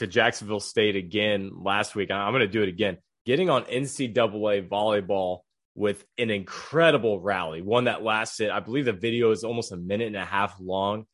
to 0.00 0.06
Jacksonville 0.06 0.60
State 0.60 0.96
again 0.96 1.50
last 1.54 1.94
week. 1.94 2.10
I'm 2.10 2.32
going 2.32 2.40
to 2.40 2.48
do 2.48 2.62
it 2.62 2.70
again. 2.70 2.96
Getting 3.26 3.50
on 3.50 3.64
NCAA 3.64 4.66
volleyball 4.66 5.40
with 5.74 6.04
an 6.16 6.30
incredible 6.30 7.20
rally, 7.20 7.60
one 7.60 7.84
that 7.84 8.02
lasted, 8.02 8.48
I 8.48 8.60
believe 8.60 8.86
the 8.86 8.94
video 8.94 9.30
is 9.30 9.44
almost 9.44 9.72
a 9.72 9.76
minute 9.76 10.06
and 10.06 10.16
a 10.16 10.24
half 10.24 10.56
long. 10.58 11.04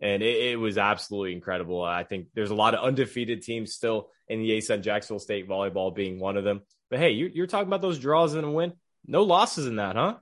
And 0.00 0.22
it, 0.22 0.52
it 0.52 0.56
was 0.56 0.78
absolutely 0.78 1.32
incredible. 1.32 1.82
I 1.82 2.04
think 2.04 2.28
there's 2.34 2.50
a 2.50 2.54
lot 2.54 2.74
of 2.74 2.84
undefeated 2.84 3.42
teams 3.42 3.74
still 3.74 4.10
in 4.28 4.40
the 4.40 4.50
ASUN 4.50 4.80
Jacksonville 4.80 5.18
State 5.18 5.48
volleyball 5.48 5.92
being 5.92 6.20
one 6.20 6.36
of 6.36 6.44
them. 6.44 6.60
But 6.88 7.00
hey, 7.00 7.10
you, 7.10 7.42
are 7.42 7.48
talking 7.48 7.66
about 7.66 7.82
those 7.82 7.98
draws 7.98 8.34
and 8.34 8.46
a 8.46 8.50
win. 8.50 8.74
No 9.06 9.24
losses 9.24 9.66
in 9.66 9.76
that, 9.76 9.96
huh? 9.96 10.16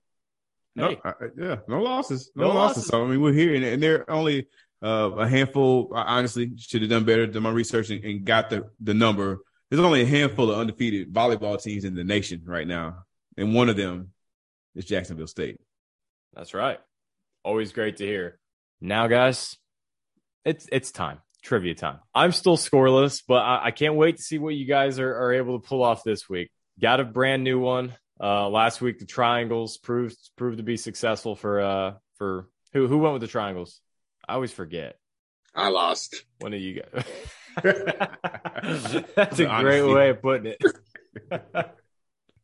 No, 0.76 0.88
hey. 0.88 0.98
yeah, 1.38 1.56
no 1.68 1.82
losses, 1.82 2.30
no, 2.34 2.48
no 2.48 2.54
losses. 2.54 2.76
losses. 2.76 2.86
So 2.86 3.04
I 3.04 3.08
mean, 3.08 3.20
we're 3.20 3.32
here, 3.32 3.54
and, 3.54 3.64
and 3.64 3.82
they're 3.82 4.10
only 4.10 4.48
uh, 4.84 5.10
a 5.16 5.28
handful. 5.28 5.90
I 5.94 6.18
honestly 6.18 6.52
should 6.58 6.82
have 6.82 6.90
done 6.90 7.04
better, 7.04 7.26
done 7.26 7.42
my 7.42 7.50
research, 7.50 7.90
and, 7.90 8.04
and, 8.04 8.24
got 8.24 8.50
the 8.50 8.70
the 8.80 8.94
number. 8.94 9.40
There's 9.70 9.82
only 9.82 10.02
a 10.02 10.06
handful 10.06 10.50
of 10.50 10.58
undefeated 10.58 11.12
volleyball 11.12 11.60
teams 11.60 11.84
in 11.84 11.94
the 11.94 12.04
nation 12.04 12.42
right 12.44 12.66
now, 12.66 13.04
and 13.36 13.54
one 13.54 13.68
of 13.68 13.76
them 13.76 14.10
is 14.74 14.84
Jacksonville 14.84 15.26
State. 15.26 15.58
That's 16.34 16.54
right. 16.54 16.78
Always 17.44 17.72
great 17.72 17.96
to 17.98 18.06
hear. 18.06 18.38
Now, 18.80 19.06
guys, 19.06 19.56
it's 20.44 20.68
it's 20.70 20.90
time 20.92 21.20
trivia 21.44 21.74
time. 21.74 22.00
I'm 22.14 22.32
still 22.32 22.56
scoreless, 22.56 23.22
but 23.26 23.42
I, 23.42 23.66
I 23.66 23.70
can't 23.70 23.94
wait 23.94 24.16
to 24.16 24.22
see 24.22 24.38
what 24.38 24.54
you 24.54 24.64
guys 24.64 24.98
are, 24.98 25.14
are 25.14 25.34
able 25.34 25.60
to 25.60 25.66
pull 25.66 25.84
off 25.84 26.02
this 26.02 26.28
week. 26.28 26.50
Got 26.80 27.00
a 27.00 27.04
brand 27.04 27.44
new 27.44 27.60
one. 27.60 27.92
Uh, 28.20 28.48
last 28.48 28.80
week 28.80 28.98
the 28.98 29.06
triangles 29.06 29.76
proved 29.76 30.16
proved 30.36 30.58
to 30.58 30.62
be 30.62 30.76
successful 30.76 31.34
for 31.34 31.60
uh 31.60 31.94
for 32.16 32.48
who 32.72 32.86
who 32.86 32.98
went 32.98 33.12
with 33.12 33.22
the 33.22 33.28
triangles. 33.28 33.80
I 34.28 34.34
always 34.34 34.52
forget. 34.52 34.96
I 35.54 35.68
lost. 35.68 36.24
One 36.40 36.54
of 36.54 36.60
you 36.60 36.82
guys. 36.82 37.04
That's 39.14 39.38
a 39.38 39.58
great 39.60 39.82
way 39.82 40.10
of 40.10 40.22
putting 40.22 40.52
it. 40.52 40.62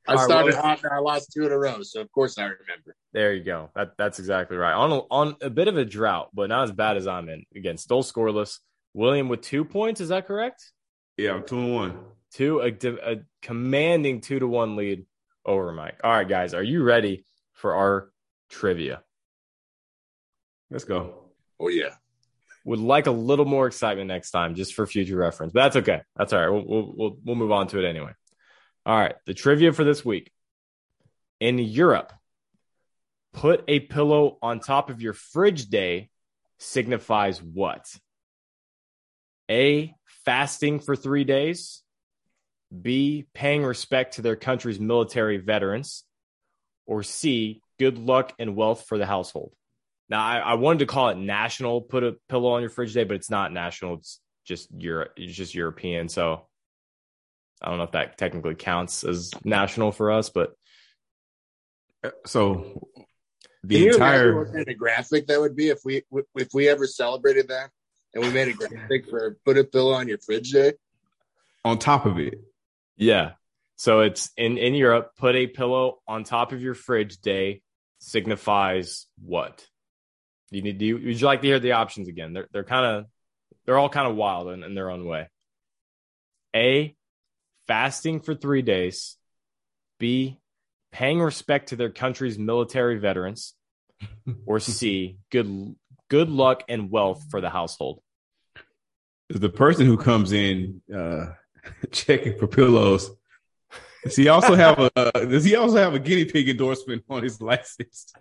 I 0.07 0.25
started 0.25 0.55
right, 0.55 0.65
hot 0.65 0.83
and 0.83 0.93
I 0.93 0.99
lost 0.99 1.33
two 1.33 1.47
in 1.47 1.53
a 1.53 1.59
row, 1.59 1.83
so 1.83 2.01
of 2.01 2.11
course 2.13 2.39
I 2.39 2.45
remember. 2.45 2.97
There 3.13 3.33
you 3.35 3.45
go. 3.45 3.71
That, 3.75 3.93
that's 3.97 4.19
exactly 4.19 4.57
right. 4.57 4.73
On 4.73 4.91
a, 4.91 4.99
on 5.11 5.37
a 5.41 5.51
bit 5.51 5.69
of 5.69 5.77
a 5.77 5.85
drought, 5.85 6.31
but 6.33 6.49
not 6.49 6.65
as 6.65 6.73
bad 6.73 6.97
as 6.97 7.07
I'm 7.07 7.29
in. 7.29 7.45
Again, 7.55 7.77
still 7.77 8.03
scoreless. 8.03 8.59
William 8.95 9.29
with 9.29 9.43
two 9.43 9.65
points. 9.65 10.01
Is 10.01 10.09
that 10.09 10.27
correct? 10.27 10.73
Yeah, 11.17 11.35
I'm 11.35 11.45
two 11.45 11.59
and 11.59 11.75
one. 11.75 11.99
Two 12.33 12.61
a, 12.61 12.73
a 13.13 13.17
commanding 13.43 14.21
two 14.21 14.39
to 14.39 14.47
one 14.47 14.77
lead 14.77 15.05
over 15.45 15.73
Mike. 15.73 16.01
All 16.03 16.13
right, 16.13 16.29
guys, 16.29 16.55
are 16.55 16.63
you 16.63 16.83
ready 16.83 17.25
for 17.53 17.75
our 17.75 18.11
trivia? 18.49 19.03
Let's 20.71 20.85
go. 20.85 21.20
Oh 21.61 21.69
yeah. 21.69 21.95
Would 22.65 22.79
like 22.79 23.07
a 23.07 23.13
little 23.13 23.45
more 23.45 23.67
excitement 23.67 24.09
next 24.09 24.31
time, 24.31 24.55
just 24.55 24.75
for 24.75 24.87
future 24.87 25.17
reference. 25.17 25.53
But 25.53 25.63
that's 25.63 25.77
okay. 25.77 26.03
That's 26.17 26.33
all 26.33 26.41
right. 26.41 26.49
We'll 26.49 26.65
we'll 26.67 26.95
we'll, 26.97 27.17
we'll 27.25 27.37
move 27.37 27.53
on 27.53 27.69
to 27.69 27.79
it 27.79 27.89
anyway. 27.89 28.13
All 28.87 28.99
right, 28.99 29.15
the 29.27 29.35
trivia 29.35 29.73
for 29.73 29.85
this 29.85 30.05
week. 30.05 30.33
In 31.39 31.59
Europe, 31.59 32.13
put 33.33 33.65
a 33.69 33.81
pillow 33.81 34.39
on 34.43 34.61
top 34.61 34.91
of 34.91 35.03
your 35.03 35.13
fridge 35.13 35.67
day 35.67 36.11
signifies 36.59 37.43
what? 37.43 37.87
A, 39.51 39.95
fasting 40.25 40.81
for 40.81 40.97
three 40.97 41.25
days. 41.25 41.83
B, 42.79 43.27
paying 43.35 43.65
respect 43.65 44.15
to 44.15 44.23
their 44.23 44.37
country's 44.37 44.79
military 44.79 45.39
veterans. 45.39 46.05
Or 46.87 47.03
C, 47.03 47.63
good 47.79 47.99
luck 47.99 48.33
and 48.39 48.57
wealth 48.57 48.87
for 48.87 48.99
the 48.99 49.07
household. 49.07 49.53
Now, 50.11 50.25
I, 50.25 50.39
I, 50.39 50.55
wanted 50.55 50.81
to 50.81 50.87
call 50.87 51.11
it 51.11 51.19
national, 51.19 51.83
put 51.83 52.03
a 52.03 52.17
pillow 52.29 52.51
on 52.51 52.63
your 52.63 52.71
fridge 52.71 52.93
day, 52.93 53.05
but 53.05 53.15
it's 53.15 53.31
not 53.31 53.53
national. 53.53 53.95
It's 53.95 54.21
just 54.45 54.69
Europe, 54.77 55.13
it's 55.17 55.33
just 55.33 55.55
European. 55.55 56.09
So 56.09 56.49
I 57.63 57.69
don't 57.69 57.79
know 57.79 57.85
if 57.85 57.93
that 57.93 58.19
technically 58.19 58.57
counts 58.57 59.05
as 59.05 59.31
national 59.45 59.93
for 59.93 60.11
us, 60.11 60.29
but 60.29 60.53
so 62.27 62.89
the 63.63 63.85
Can 63.85 63.89
entire 63.93 64.37
what 64.37 64.53
kind 64.53 64.69
of 64.69 64.79
graphic 64.79 65.27
that 65.29 65.41
would 65.41 65.55
be 65.55 65.69
if 65.69 65.81
we 65.85 66.03
if 66.35 66.49
we 66.55 66.69
ever 66.69 66.87
celebrated 66.87 67.49
that 67.49 67.71
and 68.15 68.25
we 68.25 68.31
made 68.31 68.49
a 68.49 68.53
graphic 68.53 69.09
for 69.09 69.37
put 69.45 69.59
a 69.59 69.65
pillow 69.65 69.93
on 69.93 70.09
your 70.09 70.19
fridge 70.19 70.51
day 70.51 70.73
on 71.65 71.79
top 71.79 72.07
of 72.07 72.19
it. 72.19 72.41
Yeah. 72.97 73.33
So 73.77 74.01
it's 74.01 74.31
in 74.37 74.59
in 74.59 74.75
Europe, 74.75 75.13
put 75.19 75.37
a 75.37 75.47
pillow 75.47 76.01
on 76.09 76.25
top 76.25 76.53
of 76.53 76.63
your 76.63 76.75
fridge 76.75 77.19
day 77.19 77.63
signifies 77.99 79.07
what? 79.23 79.67
You 80.51 80.63
need 80.63 80.79
do 80.79 80.87
you, 80.87 80.95
would 80.95 81.21
you 81.21 81.27
like 81.27 81.43
to 81.43 81.47
hear 81.47 81.61
the 81.61 81.73
options 81.73 82.09
again? 82.09 82.33
They're 82.33 82.49
they're 82.53 82.65
kind 82.65 82.85
of 82.85 83.07
they're 83.65 83.79
all 83.79 83.89
kind 83.89 84.09
of 84.09 84.17
wild 84.17 84.49
in, 84.49 84.63
in 84.63 84.75
their 84.75 84.91
own 84.91 85.05
way. 85.05 85.29
A 86.55 86.97
fasting 87.67 88.21
for 88.21 88.35
3 88.35 88.63
days. 88.63 89.17
B 89.99 90.41
paying 90.93 91.21
respect 91.21 91.69
to 91.69 91.77
their 91.77 91.91
country's 91.91 92.39
military 92.39 92.99
veterans, 92.99 93.55
or 94.47 94.61
C, 94.61 95.19
good 95.31 95.75
good 96.09 96.29
luck 96.29 96.65
and 96.69 96.91
wealth 96.91 97.25
for 97.31 97.41
the 97.41 97.51
household. 97.51 98.03
The 99.29 99.49
person 99.49 99.87
who 99.87 99.97
comes 99.97 100.33
in 100.33 100.83
uh, 100.95 101.27
checking 101.93 102.39
for 102.39 102.47
pillows. 102.47 103.11
Does 104.03 104.17
he 104.17 104.29
also 104.29 104.55
have 104.55 104.79
a 104.79 104.91
uh, 104.97 105.11
Does 105.25 105.45
he 105.45 105.55
also 105.57 105.77
have 105.77 105.95
a 105.95 105.99
guinea 105.99 106.25
pig 106.25 106.49
endorsement 106.49 107.05
on 107.09 107.23
his 107.23 107.41
license? 107.41 108.13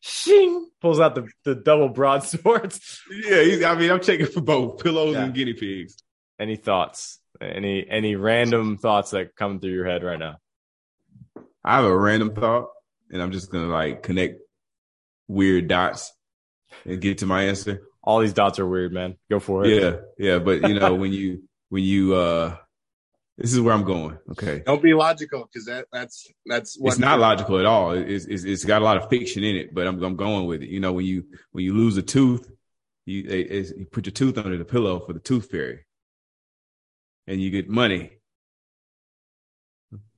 Shing 0.00 0.68
pulls 0.80 1.00
out 1.00 1.14
the, 1.14 1.28
the 1.44 1.54
double 1.54 1.88
broadswords. 1.88 3.00
Yeah, 3.10 3.70
I 3.70 3.74
mean, 3.76 3.90
I'm 3.90 4.00
checking 4.00 4.26
for 4.26 4.40
both 4.40 4.82
pillows 4.82 5.14
yeah. 5.14 5.24
and 5.24 5.34
guinea 5.34 5.54
pigs. 5.54 5.96
Any 6.38 6.56
thoughts? 6.56 7.18
Any 7.40 7.86
any 7.88 8.16
random 8.16 8.78
thoughts 8.78 9.10
that 9.10 9.36
come 9.36 9.60
through 9.60 9.72
your 9.72 9.86
head 9.86 10.02
right 10.02 10.18
now? 10.18 10.36
I 11.64 11.76
have 11.76 11.84
a 11.84 11.96
random 11.96 12.34
thought, 12.34 12.68
and 13.10 13.20
I'm 13.20 13.32
just 13.32 13.50
gonna 13.50 13.66
like 13.66 14.02
connect 14.02 14.40
weird 15.28 15.68
dots 15.68 16.12
and 16.84 17.00
get 17.00 17.18
to 17.18 17.26
my 17.26 17.44
answer. 17.44 17.82
All 18.02 18.20
these 18.20 18.32
dots 18.32 18.58
are 18.58 18.66
weird, 18.66 18.92
man. 18.92 19.16
Go 19.30 19.40
for 19.40 19.64
it. 19.64 19.82
Yeah, 19.82 19.96
yeah, 20.18 20.38
but 20.38 20.62
you 20.68 20.78
know 20.78 20.94
when 20.94 21.12
you 21.12 21.42
when 21.68 21.82
you 21.82 22.14
uh 22.14 22.56
this 23.38 23.52
is 23.52 23.60
where 23.60 23.74
I'm 23.74 23.84
going. 23.84 24.18
Okay. 24.32 24.62
Don't 24.64 24.82
be 24.82 24.94
logical 24.94 25.46
because 25.46 25.66
that 25.66 25.86
that's 25.92 26.26
that's 26.46 26.78
it's 26.80 26.98
not 26.98 27.18
logical 27.18 27.58
at 27.58 27.66
all. 27.66 27.92
It's, 27.92 28.24
it's 28.24 28.44
it's 28.44 28.64
got 28.64 28.80
a 28.80 28.84
lot 28.84 28.96
of 28.96 29.10
fiction 29.10 29.44
in 29.44 29.56
it, 29.56 29.74
but 29.74 29.86
I'm 29.86 30.02
I'm 30.02 30.16
going 30.16 30.46
with 30.46 30.62
it. 30.62 30.70
You 30.70 30.80
know, 30.80 30.92
when 30.92 31.04
you 31.04 31.24
when 31.52 31.64
you 31.64 31.74
lose 31.74 31.98
a 31.98 32.02
tooth, 32.02 32.50
you 33.04 33.22
you 33.22 33.86
put 33.90 34.06
your 34.06 34.12
tooth 34.12 34.38
under 34.38 34.56
the 34.56 34.64
pillow 34.64 35.00
for 35.00 35.12
the 35.12 35.20
tooth 35.20 35.50
fairy, 35.50 35.84
and 37.26 37.40
you 37.40 37.50
get 37.50 37.68
money. 37.68 38.12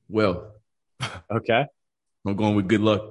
Well, 0.08 0.52
okay. 1.30 1.66
I'm 2.24 2.36
going 2.36 2.54
with 2.54 2.68
good 2.68 2.82
luck 2.82 3.02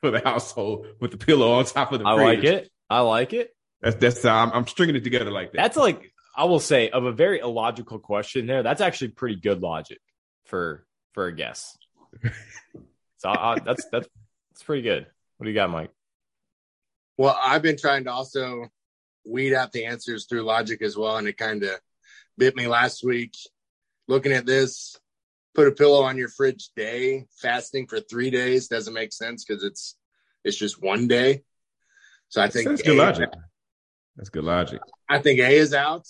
for 0.00 0.10
the 0.10 0.20
household 0.20 0.86
with 1.00 1.10
the 1.10 1.18
pillow 1.18 1.52
on 1.52 1.66
top 1.66 1.92
of 1.92 2.00
the. 2.00 2.06
I 2.06 2.12
like 2.12 2.44
it. 2.44 2.70
I 2.88 3.00
like 3.00 3.34
it. 3.34 3.50
That's 3.82 3.96
that's 3.96 4.24
I'm, 4.24 4.52
I'm 4.52 4.66
stringing 4.66 4.96
it 4.96 5.04
together 5.04 5.30
like 5.30 5.52
that. 5.52 5.58
That's 5.58 5.76
like 5.76 6.13
I 6.36 6.44
will 6.44 6.60
say 6.60 6.90
of 6.90 7.04
a 7.04 7.12
very 7.12 7.38
illogical 7.40 7.98
question 7.98 8.46
there. 8.46 8.62
That's 8.62 8.80
actually 8.80 9.08
pretty 9.08 9.36
good 9.36 9.60
logic 9.60 10.00
for 10.46 10.84
for 11.12 11.26
a 11.26 11.34
guess. 11.34 11.76
so 13.18 13.28
I, 13.28 13.58
that's 13.60 13.86
that's 13.90 14.08
that's 14.50 14.62
pretty 14.64 14.82
good. 14.82 15.06
What 15.36 15.44
do 15.44 15.50
you 15.50 15.54
got, 15.54 15.70
Mike? 15.70 15.90
Well, 17.16 17.38
I've 17.40 17.62
been 17.62 17.76
trying 17.76 18.04
to 18.04 18.12
also 18.12 18.68
weed 19.24 19.54
out 19.54 19.72
the 19.72 19.86
answers 19.86 20.26
through 20.26 20.42
logic 20.42 20.82
as 20.82 20.96
well, 20.96 21.16
and 21.16 21.28
it 21.28 21.36
kind 21.36 21.62
of 21.62 21.70
bit 22.36 22.56
me 22.56 22.66
last 22.66 23.04
week. 23.04 23.36
Looking 24.06 24.32
at 24.32 24.44
this, 24.44 24.98
put 25.54 25.68
a 25.68 25.72
pillow 25.72 26.02
on 26.02 26.18
your 26.18 26.28
fridge 26.28 26.70
day, 26.76 27.26
fasting 27.40 27.86
for 27.86 28.00
three 28.00 28.30
days 28.30 28.68
doesn't 28.68 28.92
make 28.92 29.12
sense 29.12 29.44
because 29.44 29.62
it's 29.62 29.96
it's 30.44 30.56
just 30.56 30.82
one 30.82 31.08
day. 31.08 31.42
So 32.28 32.42
I 32.42 32.48
think 32.48 32.68
that's 32.68 32.82
good 32.82 32.96
logic. 32.96 33.30
That's 34.16 34.28
good 34.28 34.44
logic. 34.44 34.80
I 35.08 35.18
think 35.18 35.40
A 35.40 35.50
is 35.50 35.74
out. 35.74 36.06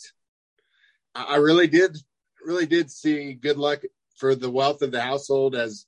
I 1.14 1.36
really 1.36 1.66
did, 1.66 1.96
really 2.44 2.66
did 2.66 2.90
see 2.90 3.34
good 3.34 3.56
luck 3.56 3.82
for 4.16 4.34
the 4.34 4.50
wealth 4.50 4.82
of 4.82 4.92
the 4.92 5.00
household 5.00 5.54
as 5.54 5.86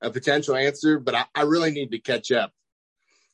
a 0.00 0.10
potential 0.10 0.56
answer, 0.56 0.98
but 0.98 1.14
I, 1.14 1.24
I 1.34 1.42
really 1.42 1.70
need 1.70 1.90
to 1.92 1.98
catch 1.98 2.30
up. 2.32 2.52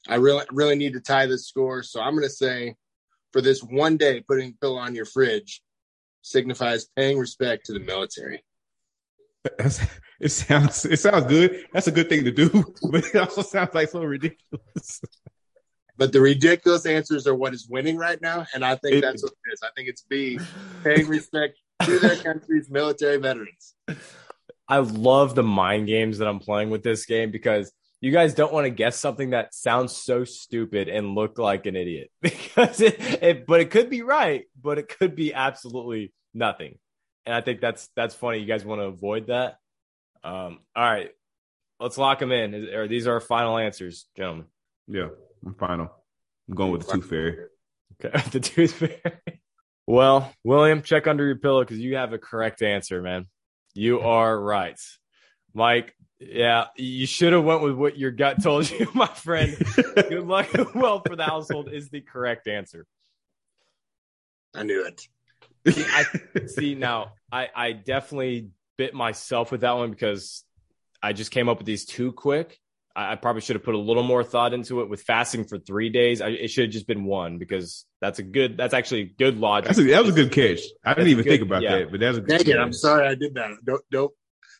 I 0.09 0.17
really, 0.17 0.45
really 0.51 0.77
need 0.77 0.95
to 0.95 1.01
tie 1.01 1.27
this 1.27 1.47
score. 1.47 1.83
So 1.83 2.01
I'm 2.01 2.15
going 2.15 2.25
to 2.25 2.31
say 2.31 2.77
for 3.33 3.41
this 3.41 3.63
one 3.63 3.97
day, 3.97 4.21
putting 4.21 4.55
pillow 4.61 4.79
on 4.79 4.95
your 4.95 5.05
fridge 5.05 5.63
signifies 6.23 6.87
paying 6.97 7.19
respect 7.19 7.67
to 7.67 7.73
the 7.73 7.81
military. 7.81 8.43
That's, 9.59 9.81
it 10.21 10.31
sounds 10.31 10.85
it 10.85 10.99
sounds 10.99 11.27
good. 11.27 11.65
That's 11.73 11.87
a 11.87 11.93
good 11.93 12.09
thing 12.09 12.25
to 12.25 12.31
do, 12.31 12.51
but 12.91 13.07
it 13.07 13.17
also 13.17 13.43
sounds 13.43 13.75
like 13.75 13.89
so 13.89 14.03
ridiculous. 14.03 15.01
But 16.01 16.13
the 16.13 16.21
ridiculous 16.23 16.87
answers 16.87 17.27
are 17.27 17.35
what 17.35 17.53
is 17.53 17.69
winning 17.69 17.99
right 17.99 18.19
now, 18.23 18.47
and 18.55 18.65
I 18.65 18.75
think 18.75 19.03
that's 19.03 19.23
what 19.23 19.33
it 19.33 19.53
is. 19.53 19.61
I 19.63 19.69
think 19.77 19.87
it's 19.91 20.01
B, 20.01 20.41
paying 20.83 21.07
respect 21.07 21.59
to 21.83 21.99
their 21.99 22.17
country's 22.17 22.71
military 22.71 23.19
veterans. 23.19 23.75
I 24.67 24.79
love 24.79 25.35
the 25.35 25.43
mind 25.43 25.89
games 25.89 26.17
that 26.17 26.27
I'm 26.27 26.39
playing 26.39 26.71
with 26.71 26.83
this 26.83 27.05
game 27.05 27.31
because 27.31 27.71
you 28.01 28.13
guys 28.13 28.33
don't 28.33 28.51
want 28.51 28.65
to 28.65 28.71
guess 28.71 28.97
something 28.97 29.31
that 29.31 29.53
sounds 29.53 29.95
so 29.95 30.25
stupid 30.25 30.89
and 30.89 31.15
look 31.15 31.39
like 31.39 31.67
an 31.67 31.77
idiot 31.77 32.11
because 32.23 32.81
it, 32.81 32.99
it, 33.23 33.47
but 33.47 33.61
it 33.61 33.71
could 33.71 33.91
be 33.91 34.01
right, 34.01 34.45
but 34.59 34.79
it 34.79 34.89
could 34.89 35.15
be 35.15 35.35
absolutely 35.35 36.15
nothing. 36.33 36.79
And 37.27 37.35
I 37.35 37.43
think 37.43 37.61
that's 37.61 37.91
that's 37.95 38.15
funny. 38.15 38.39
You 38.39 38.47
guys 38.47 38.65
want 38.65 38.81
to 38.81 38.87
avoid 38.87 39.27
that. 39.27 39.59
Um, 40.25 40.61
all 40.75 40.83
right, 40.83 41.11
let's 41.79 41.99
lock 41.99 42.21
them 42.21 42.33
in. 42.33 42.55
Are 42.55 42.89
these 42.89 43.07
are 43.07 43.13
our 43.13 43.21
final 43.21 43.59
answers, 43.59 44.07
gentlemen? 44.17 44.47
Yeah. 44.89 45.09
I'm 45.45 45.55
final. 45.55 45.91
I'm 46.49 46.55
going 46.55 46.73
with 46.73 46.87
the 46.87 46.93
tooth 46.95 47.09
fairy. 47.09 47.37
Okay, 48.03 48.31
the 48.31 48.41
tooth 48.41 48.73
fairy. 48.73 49.01
Well, 49.87 50.33
William, 50.45 50.83
check 50.83 51.07
under 51.07 51.27
your 51.27 51.37
pillow 51.37 51.63
because 51.63 51.81
you 51.81 51.97
have 51.97 52.13
a 52.13 52.19
correct 52.19 52.63
answer, 52.63 53.03
man. 53.03 53.27
You 53.75 54.01
are 54.09 54.41
right, 54.41 54.79
Mike. 55.53 55.95
Yeah, 56.19 56.67
you 56.77 57.07
should 57.07 57.33
have 57.33 57.45
went 57.45 57.63
with 57.63 57.75
what 57.75 57.99
your 57.99 58.11
gut 58.11 58.43
told 58.43 58.71
you, 58.71 58.89
my 58.95 59.07
friend. 59.07 59.57
Good 59.77 60.27
luck 60.27 60.55
and 60.55 60.73
well 60.75 61.03
for 61.05 61.17
the 61.17 61.25
household 61.25 61.71
is 61.73 61.89
the 61.91 62.01
correct 62.01 62.47
answer. 62.47 62.87
I 64.55 64.63
knew 64.63 64.87
it. 64.87 65.07
See, 65.75 65.85
I, 65.89 66.47
see 66.47 66.75
now, 66.75 67.15
I, 67.31 67.49
I 67.55 67.73
definitely 67.73 68.51
bit 68.79 68.95
myself 68.95 69.53
with 69.53 69.63
that 69.63 69.73
one 69.73 69.91
because 69.91 70.45
I 71.03 71.13
just 71.13 71.31
came 71.31 71.49
up 71.49 71.59
with 71.59 71.67
these 71.67 71.85
too 71.85 72.13
quick. 72.13 72.59
I, 73.01 73.17
probably 73.17 73.43
should 73.43 73.57
have 73.57 73.65
put 73.65 73.75
a 73.75 73.79
little 73.79 74.03
more 74.03 74.23
thought 74.23 74.53
into 74.53 74.81
it 74.81 74.89
with 74.89 75.03
fasting 75.03 75.45
for 75.45 75.59
three 75.59 75.89
days. 75.89 76.21
I, 76.21 76.29
it 76.29 76.49
should 76.49 76.65
have 76.65 76.73
just 76.73 76.87
been 76.87 77.05
one 77.05 77.39
because 77.39 77.85
that's 78.01 78.19
a 78.19 78.23
good. 78.23 78.57
That's 78.57 78.75
actually 78.75 79.15
good 79.19 79.39
logic. 79.39 79.77
A, 79.77 79.83
that 79.83 80.03
was 80.03 80.11
a 80.11 80.13
good 80.13 80.33
catch. 80.33 80.61
I 80.85 80.95
didn't 80.95 81.09
even 81.09 81.25
good, 81.25 81.31
think 81.31 81.43
about 81.43 81.63
yeah. 81.63 81.79
that, 81.79 81.91
but 81.91 82.01
that's 82.01 82.19
a 82.19 82.21
good. 82.21 82.45
Dang 82.45 82.49
it! 82.49 82.59
I'm 82.59 82.73
sorry 82.73 83.07
I 83.07 83.15
did 83.15 83.35
that. 83.35 83.51
Don't 83.65 83.83
don't 83.91 84.13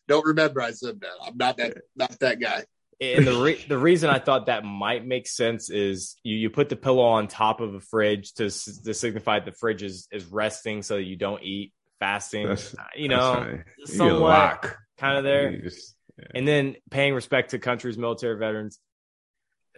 don't 0.09 0.27
remember 0.27 0.61
I 0.61 0.73
said 0.73 1.01
that. 1.01 1.13
I'm 1.25 1.37
not 1.37 1.57
that 1.59 1.77
not 1.97 2.19
that 2.21 2.41
guy. 2.41 2.65
And 3.03 3.27
the 3.27 3.41
re- 3.41 3.65
the 3.67 3.79
reason 3.79 4.11
I 4.11 4.19
thought 4.19 4.47
that 4.47 4.63
might 4.63 5.07
make 5.07 5.27
sense 5.27 5.71
is 5.71 6.17
you, 6.23 6.37
you 6.37 6.51
put 6.51 6.69
the 6.69 6.77
pillow 6.77 7.05
on 7.05 7.29
top 7.29 7.63
of 7.63 7.75
a 7.75 7.81
fridge 7.81 8.35
to 8.35 8.51
to 8.51 8.93
signify 8.93 9.41
the 9.41 9.53
fridge 9.53 9.83
is, 9.83 10.07
is 10.13 10.27
resting 10.27 10.83
so 10.83 10.97
that 10.97 11.05
you 11.05 11.17
don't 11.17 11.43
eat 11.43 11.73
fasting. 11.99 12.49
That's, 12.49 12.75
you 12.95 13.09
know, 13.09 13.61
somewhat 13.87 14.75
kind 14.99 15.17
of 15.17 15.25
there. 15.25 15.63
Just, 15.63 15.95
and 16.35 16.47
then 16.47 16.77
paying 16.91 17.15
respect 17.15 17.51
to 17.51 17.59
countries, 17.59 17.99
military 17.99 18.39
veterans. 18.39 18.79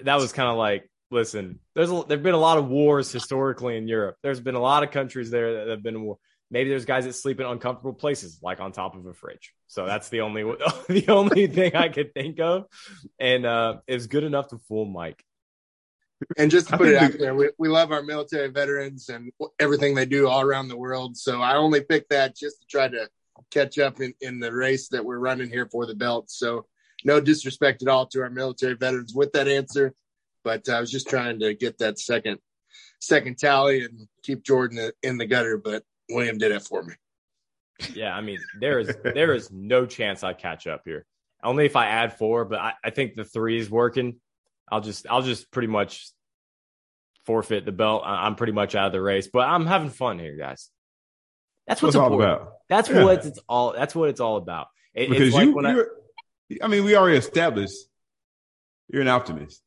That 0.03 0.17
was 0.17 0.33
kind 0.33 0.49
of 0.49 0.57
like, 0.57 0.89
listen, 1.11 1.61
there's 1.75 1.91
a, 1.91 2.05
there've 2.09 2.23
been 2.23 2.35
a 2.35 2.39
lot 2.39 2.59
of 2.59 2.69
wars 2.69 3.13
historically 3.13 3.77
in 3.77 3.89
Europe. 3.89 4.17
There's 4.23 4.41
been 4.41 4.55
a 4.55 4.61
lot 4.61 4.83
of 4.83 4.91
countries 4.91 5.31
there 5.31 5.55
that 5.55 5.69
have 5.69 5.83
been 5.83 6.03
war. 6.03 6.19
Maybe 6.51 6.69
there's 6.69 6.85
guys 6.85 7.05
that 7.05 7.15
sleep 7.15 7.41
in 7.41 7.47
uncomfortable 7.47 7.95
places, 7.95 8.39
like 8.43 8.61
on 8.61 8.73
top 8.73 8.95
of 8.95 9.07
a 9.07 9.15
fridge. 9.15 9.55
So 9.69 9.87
that's 9.87 10.11
the 10.11 10.21
only 10.21 10.43
the 10.89 11.07
only 11.09 11.47
thing 11.47 11.75
I 11.75 11.89
could 11.89 12.13
think 12.13 12.41
of, 12.41 12.67
and 13.19 13.47
uh, 13.47 13.79
it's 13.87 14.07
good 14.07 14.25
enough 14.25 14.49
to 14.49 14.59
fool 14.69 14.85
Mike. 14.85 15.25
And 16.37 16.51
just 16.51 16.69
to 16.69 16.77
put 16.77 16.89
it 16.89 16.97
out 16.97 17.13
there, 17.19 17.35
we, 17.35 17.51
we 17.59 17.69
love 17.69 17.91
our 17.91 18.03
military 18.03 18.49
veterans 18.49 19.09
and 19.09 19.33
everything 19.59 19.95
they 19.95 20.07
do 20.07 20.29
all 20.29 20.41
around 20.41 20.69
the 20.69 20.77
world. 20.77 21.17
So 21.17 21.41
I 21.41 21.57
only 21.57 21.81
picked 21.81 22.11
that 22.11 22.37
just 22.37 22.61
to 22.61 22.67
try 22.67 22.89
to 22.89 23.09
catch 23.51 23.79
up 23.79 24.01
in, 24.01 24.15
in 24.21 24.41
the 24.41 24.53
race 24.53 24.89
that 24.89 25.05
we're 25.05 25.19
running 25.19 25.49
here 25.49 25.69
for 25.71 25.87
the 25.87 25.95
belt. 25.95 26.31
So 26.31 26.67
no 27.05 27.21
disrespect 27.21 27.83
at 27.83 27.89
all 27.89 28.07
to 28.07 28.23
our 28.23 28.31
military 28.31 28.75
veterans 28.75 29.15
with 29.15 29.33
that 29.33 29.49
answer, 29.49 29.95
but 30.45 30.69
I 30.69 30.81
was 30.81 30.91
just 30.91 31.09
trying 31.09 31.41
to 31.41 31.55
get 31.55 31.79
that 31.79 31.99
second 31.99 32.39
second 33.01 33.39
tally 33.39 33.85
and 33.85 34.07
keep 34.23 34.45
Jordan 34.45 34.91
in 35.03 35.19
the 35.19 35.27
gutter. 35.27 35.59
But 35.59 35.83
William 36.11 36.39
did 36.39 36.53
it 36.53 36.63
for 36.63 36.83
me. 36.83 36.95
Yeah, 37.95 38.15
I 38.15 38.21
mean 38.21 38.39
there 38.61 38.79
is 38.79 38.95
there 39.03 39.35
is 39.35 39.51
no 39.51 39.87
chance 39.87 40.23
I 40.23 40.33
catch 40.33 40.67
up 40.67 40.83
here. 40.85 41.05
Only 41.43 41.67
if 41.67 41.75
I 41.75 41.87
add 41.87 42.17
four, 42.19 42.45
but 42.45 42.61
I, 42.61 42.75
I 42.85 42.91
think 42.91 43.15
the 43.15 43.25
three 43.25 43.59
is 43.59 43.69
working. 43.69 44.21
I'll 44.71 44.81
just 44.81 45.07
I'll 45.11 45.23
just 45.23 45.51
pretty 45.51 45.69
much 45.69 46.09
forfeit 47.27 47.65
the 47.65 47.73
belt. 47.73 48.03
I'm 48.05 48.37
pretty 48.37 48.53
much 48.53 48.75
out 48.75 48.87
of 48.87 48.93
the 48.93 49.03
race, 49.03 49.29
but 49.33 49.49
I'm 49.49 49.67
having 49.67 49.91
fun 49.91 50.19
here, 50.19 50.37
guys. 50.37 50.71
That's 51.67 51.83
what's, 51.83 51.97
what's 51.97 51.97
all 51.97 52.15
about. 52.15 52.55
That's 52.69 52.89
yeah. 52.89 53.05
what 53.05 53.25
it's 53.25 53.39
all. 53.49 53.73
That's 53.73 53.95
what 53.95 54.09
it's 54.09 54.21
all 54.21 54.37
about. 54.37 54.69
It, 54.95 55.09
because 55.09 55.33
like 55.33 55.47
you, 55.47 55.61
I, 55.61 56.65
I 56.65 56.69
mean, 56.69 56.85
we 56.85 56.97
already 56.97 57.17
established 57.17 57.77
you're 58.93 59.03
an 59.03 59.09
optimist. 59.09 59.63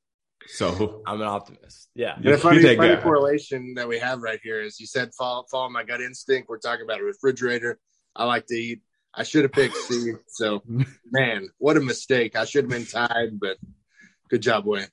So 0.47 1.01
I'm 1.07 1.19
an 1.19 1.27
optimist. 1.27 1.89
Yeah. 1.95 2.15
The 2.21 2.37
funny, 2.37 2.75
funny 2.75 2.97
correlation 2.97 3.73
that 3.75 3.87
we 3.87 3.97
have 3.97 4.21
right 4.21 4.39
here 4.41 4.61
is 4.61 4.79
you 4.79 4.85
said 4.85 5.11
follow, 5.17 5.43
follow 5.49 5.69
my 5.69 5.83
gut 5.83 6.01
instinct. 6.01 6.47
We're 6.47 6.59
talking 6.59 6.85
about 6.85 7.01
a 7.01 7.03
refrigerator. 7.03 7.79
I 8.15 8.25
like 8.25 8.45
to 8.47 8.55
eat. 8.55 8.81
I 9.13 9.23
should 9.23 9.43
have 9.43 9.51
picked 9.51 9.75
C. 9.75 10.13
So, 10.27 10.61
man, 11.11 11.49
what 11.57 11.77
a 11.77 11.81
mistake. 11.81 12.35
I 12.35 12.45
should 12.45 12.65
have 12.65 12.71
been 12.71 12.85
tied, 12.85 13.39
but 13.39 13.57
good 14.29 14.41
job, 14.41 14.65
Wayne. 14.65 14.87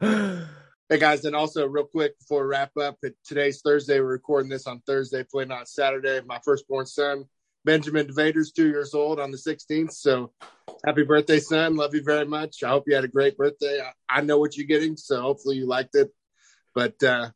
Hey 0.92 0.98
guys, 0.98 1.24
and 1.24 1.36
also 1.36 1.68
real 1.68 1.84
quick 1.84 2.18
before 2.18 2.42
we 2.42 2.48
wrap 2.48 2.76
up, 2.76 2.98
today's 3.24 3.60
Thursday. 3.60 4.00
We're 4.00 4.08
recording 4.08 4.50
this 4.50 4.66
on 4.66 4.80
Thursday, 4.80 5.22
playing 5.22 5.52
on 5.52 5.64
Saturday. 5.64 6.20
My 6.26 6.40
firstborn 6.44 6.84
son, 6.84 7.26
Benjamin 7.64 8.08
DeVader's 8.08 8.50
two 8.50 8.66
years 8.66 8.92
old 8.92 9.20
on 9.20 9.30
the 9.30 9.36
16th. 9.36 9.92
So 9.92 10.32
happy 10.84 11.04
birthday, 11.04 11.38
son. 11.38 11.76
Love 11.76 11.94
you 11.94 12.02
very 12.02 12.24
much. 12.24 12.64
I 12.64 12.70
hope 12.70 12.88
you 12.88 12.96
had 12.96 13.04
a 13.04 13.08
great 13.08 13.36
birthday. 13.36 13.80
I, 14.08 14.22
know 14.22 14.40
what 14.40 14.56
you're 14.56 14.66
getting, 14.66 14.96
so 14.96 15.20
hopefully 15.20 15.58
you 15.58 15.66
liked 15.68 15.94
it. 15.94 16.10
But 16.74 17.00
uh 17.04 17.30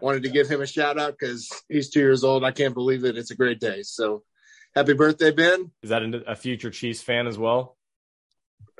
wanted 0.00 0.24
to 0.24 0.30
give 0.30 0.48
him 0.48 0.60
a 0.60 0.66
shout 0.66 0.98
out 0.98 1.14
because 1.16 1.48
he's 1.68 1.90
two 1.90 2.00
years 2.00 2.24
old. 2.24 2.42
I 2.42 2.50
can't 2.50 2.74
believe 2.74 3.04
it. 3.04 3.16
It's 3.16 3.30
a 3.30 3.36
great 3.36 3.60
day. 3.60 3.82
So 3.84 4.24
happy 4.74 4.94
birthday, 4.94 5.30
Ben. 5.30 5.70
Is 5.80 5.90
that 5.90 6.02
a 6.26 6.34
future 6.34 6.70
Chiefs 6.70 7.02
fan 7.02 7.28
as 7.28 7.38
well? 7.38 7.75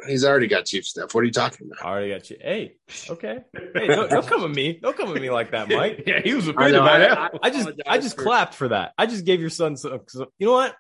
He's 0.07 0.25
already 0.25 0.47
got 0.47 0.67
chief 0.67 0.85
stuff. 0.85 1.15
What 1.15 1.21
are 1.23 1.25
you 1.25 1.33
talking 1.33 1.67
about? 1.67 1.85
I 1.85 1.91
already 1.91 2.11
got 2.11 2.29
you. 2.31 2.37
Hey, 2.41 2.77
okay. 3.11 3.39
Hey, 3.75 3.87
don't, 3.89 4.11
don't 4.11 4.27
come 4.27 4.45
at 4.45 4.51
me. 4.51 4.79
Don't 4.83 4.97
come 4.97 5.15
at 5.15 5.21
me 5.21 5.31
like 5.31 5.51
that, 5.53 5.69
Mike. 5.69 6.03
yeah, 6.07 6.21
he 6.23 6.35
was 6.35 6.49
I 6.49 6.53
offended 6.53 6.73
know, 6.75 6.81
by 6.81 6.95
I- 6.95 6.99
that. 6.99 7.19
I- 7.19 7.31
I 7.43 7.51
just, 7.51 7.69
I 7.87 7.99
just 7.99 8.17
for- 8.17 8.23
clapped 8.23 8.55
for 8.55 8.69
that. 8.69 8.93
I 8.99 9.07
just 9.07 9.25
gave 9.25 9.41
your 9.41 9.51
son 9.51 9.77
some. 9.77 10.01
some- 10.09 10.27
You 10.39 10.47
know 10.49 10.53
what, 10.53 10.75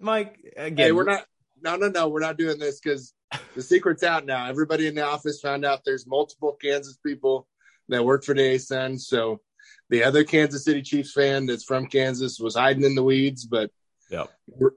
Mike? 0.00 0.36
Again, 0.56 0.76
Hey, 0.86 0.92
we're 0.92 1.04
not. 1.04 1.24
No, 1.62 1.76
no, 1.76 1.88
no. 1.88 2.08
We're 2.08 2.20
not 2.20 2.36
doing 2.38 2.58
this 2.58 2.80
because 2.80 3.14
the 3.54 3.62
secret's 3.62 4.02
out 4.02 4.26
now. 4.26 4.48
Everybody 4.48 4.86
in 4.88 4.94
the 4.96 5.04
office 5.04 5.40
found 5.40 5.64
out 5.64 5.82
there's 5.84 6.06
multiple 6.06 6.56
Kansas 6.60 6.98
people 7.06 7.46
that 7.88 8.04
work 8.04 8.24
for 8.24 8.34
the 8.34 8.40
ASUN. 8.42 8.98
So 9.00 9.40
the 9.88 10.02
other 10.04 10.24
Kansas 10.24 10.64
City 10.64 10.82
Chiefs 10.82 11.12
fan 11.12 11.46
that's 11.46 11.64
from 11.64 11.86
Kansas 11.86 12.38
was 12.40 12.56
hiding 12.56 12.84
in 12.84 12.94
the 12.96 13.02
weeds, 13.04 13.44
but 13.46 13.70
Yep. 14.12 14.30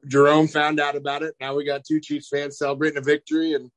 Jerome 0.08 0.48
found 0.48 0.80
out 0.80 0.96
about 0.96 1.22
it. 1.22 1.36
Now 1.42 1.56
we 1.56 1.66
got 1.66 1.84
two 1.84 2.00
Chiefs 2.00 2.30
fans 2.30 2.58
celebrating 2.58 2.98
a 2.98 3.02
victory, 3.02 3.54
and 3.54 3.70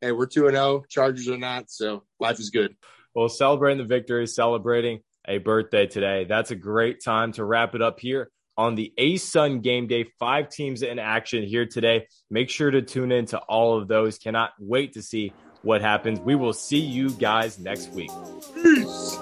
hey, 0.00 0.12
we're 0.12 0.26
two 0.26 0.46
and 0.46 0.56
zero. 0.56 0.82
Chargers 0.88 1.28
are 1.28 1.36
not, 1.36 1.70
so 1.70 2.04
life 2.18 2.40
is 2.40 2.50
good. 2.50 2.74
Well, 3.14 3.28
celebrating 3.28 3.78
the 3.78 3.84
victory, 3.84 4.26
celebrating 4.26 5.00
a 5.28 5.38
birthday 5.38 5.86
today. 5.86 6.24
That's 6.24 6.50
a 6.50 6.56
great 6.56 7.04
time 7.04 7.32
to 7.32 7.44
wrap 7.44 7.74
it 7.74 7.82
up 7.82 8.00
here 8.00 8.30
on 8.56 8.74
the 8.74 8.92
ASUN 8.98 9.62
game 9.62 9.86
day. 9.86 10.06
Five 10.18 10.48
teams 10.48 10.82
in 10.82 10.98
action 10.98 11.42
here 11.42 11.66
today. 11.66 12.08
Make 12.30 12.48
sure 12.48 12.70
to 12.70 12.80
tune 12.80 13.12
in 13.12 13.26
to 13.26 13.38
all 13.38 13.78
of 13.78 13.88
those. 13.88 14.18
Cannot 14.18 14.52
wait 14.58 14.94
to 14.94 15.02
see 15.02 15.34
what 15.60 15.82
happens. 15.82 16.20
We 16.20 16.36
will 16.36 16.54
see 16.54 16.80
you 16.80 17.10
guys 17.10 17.58
next 17.58 17.90
week. 17.90 18.10
Peace. 18.54 19.18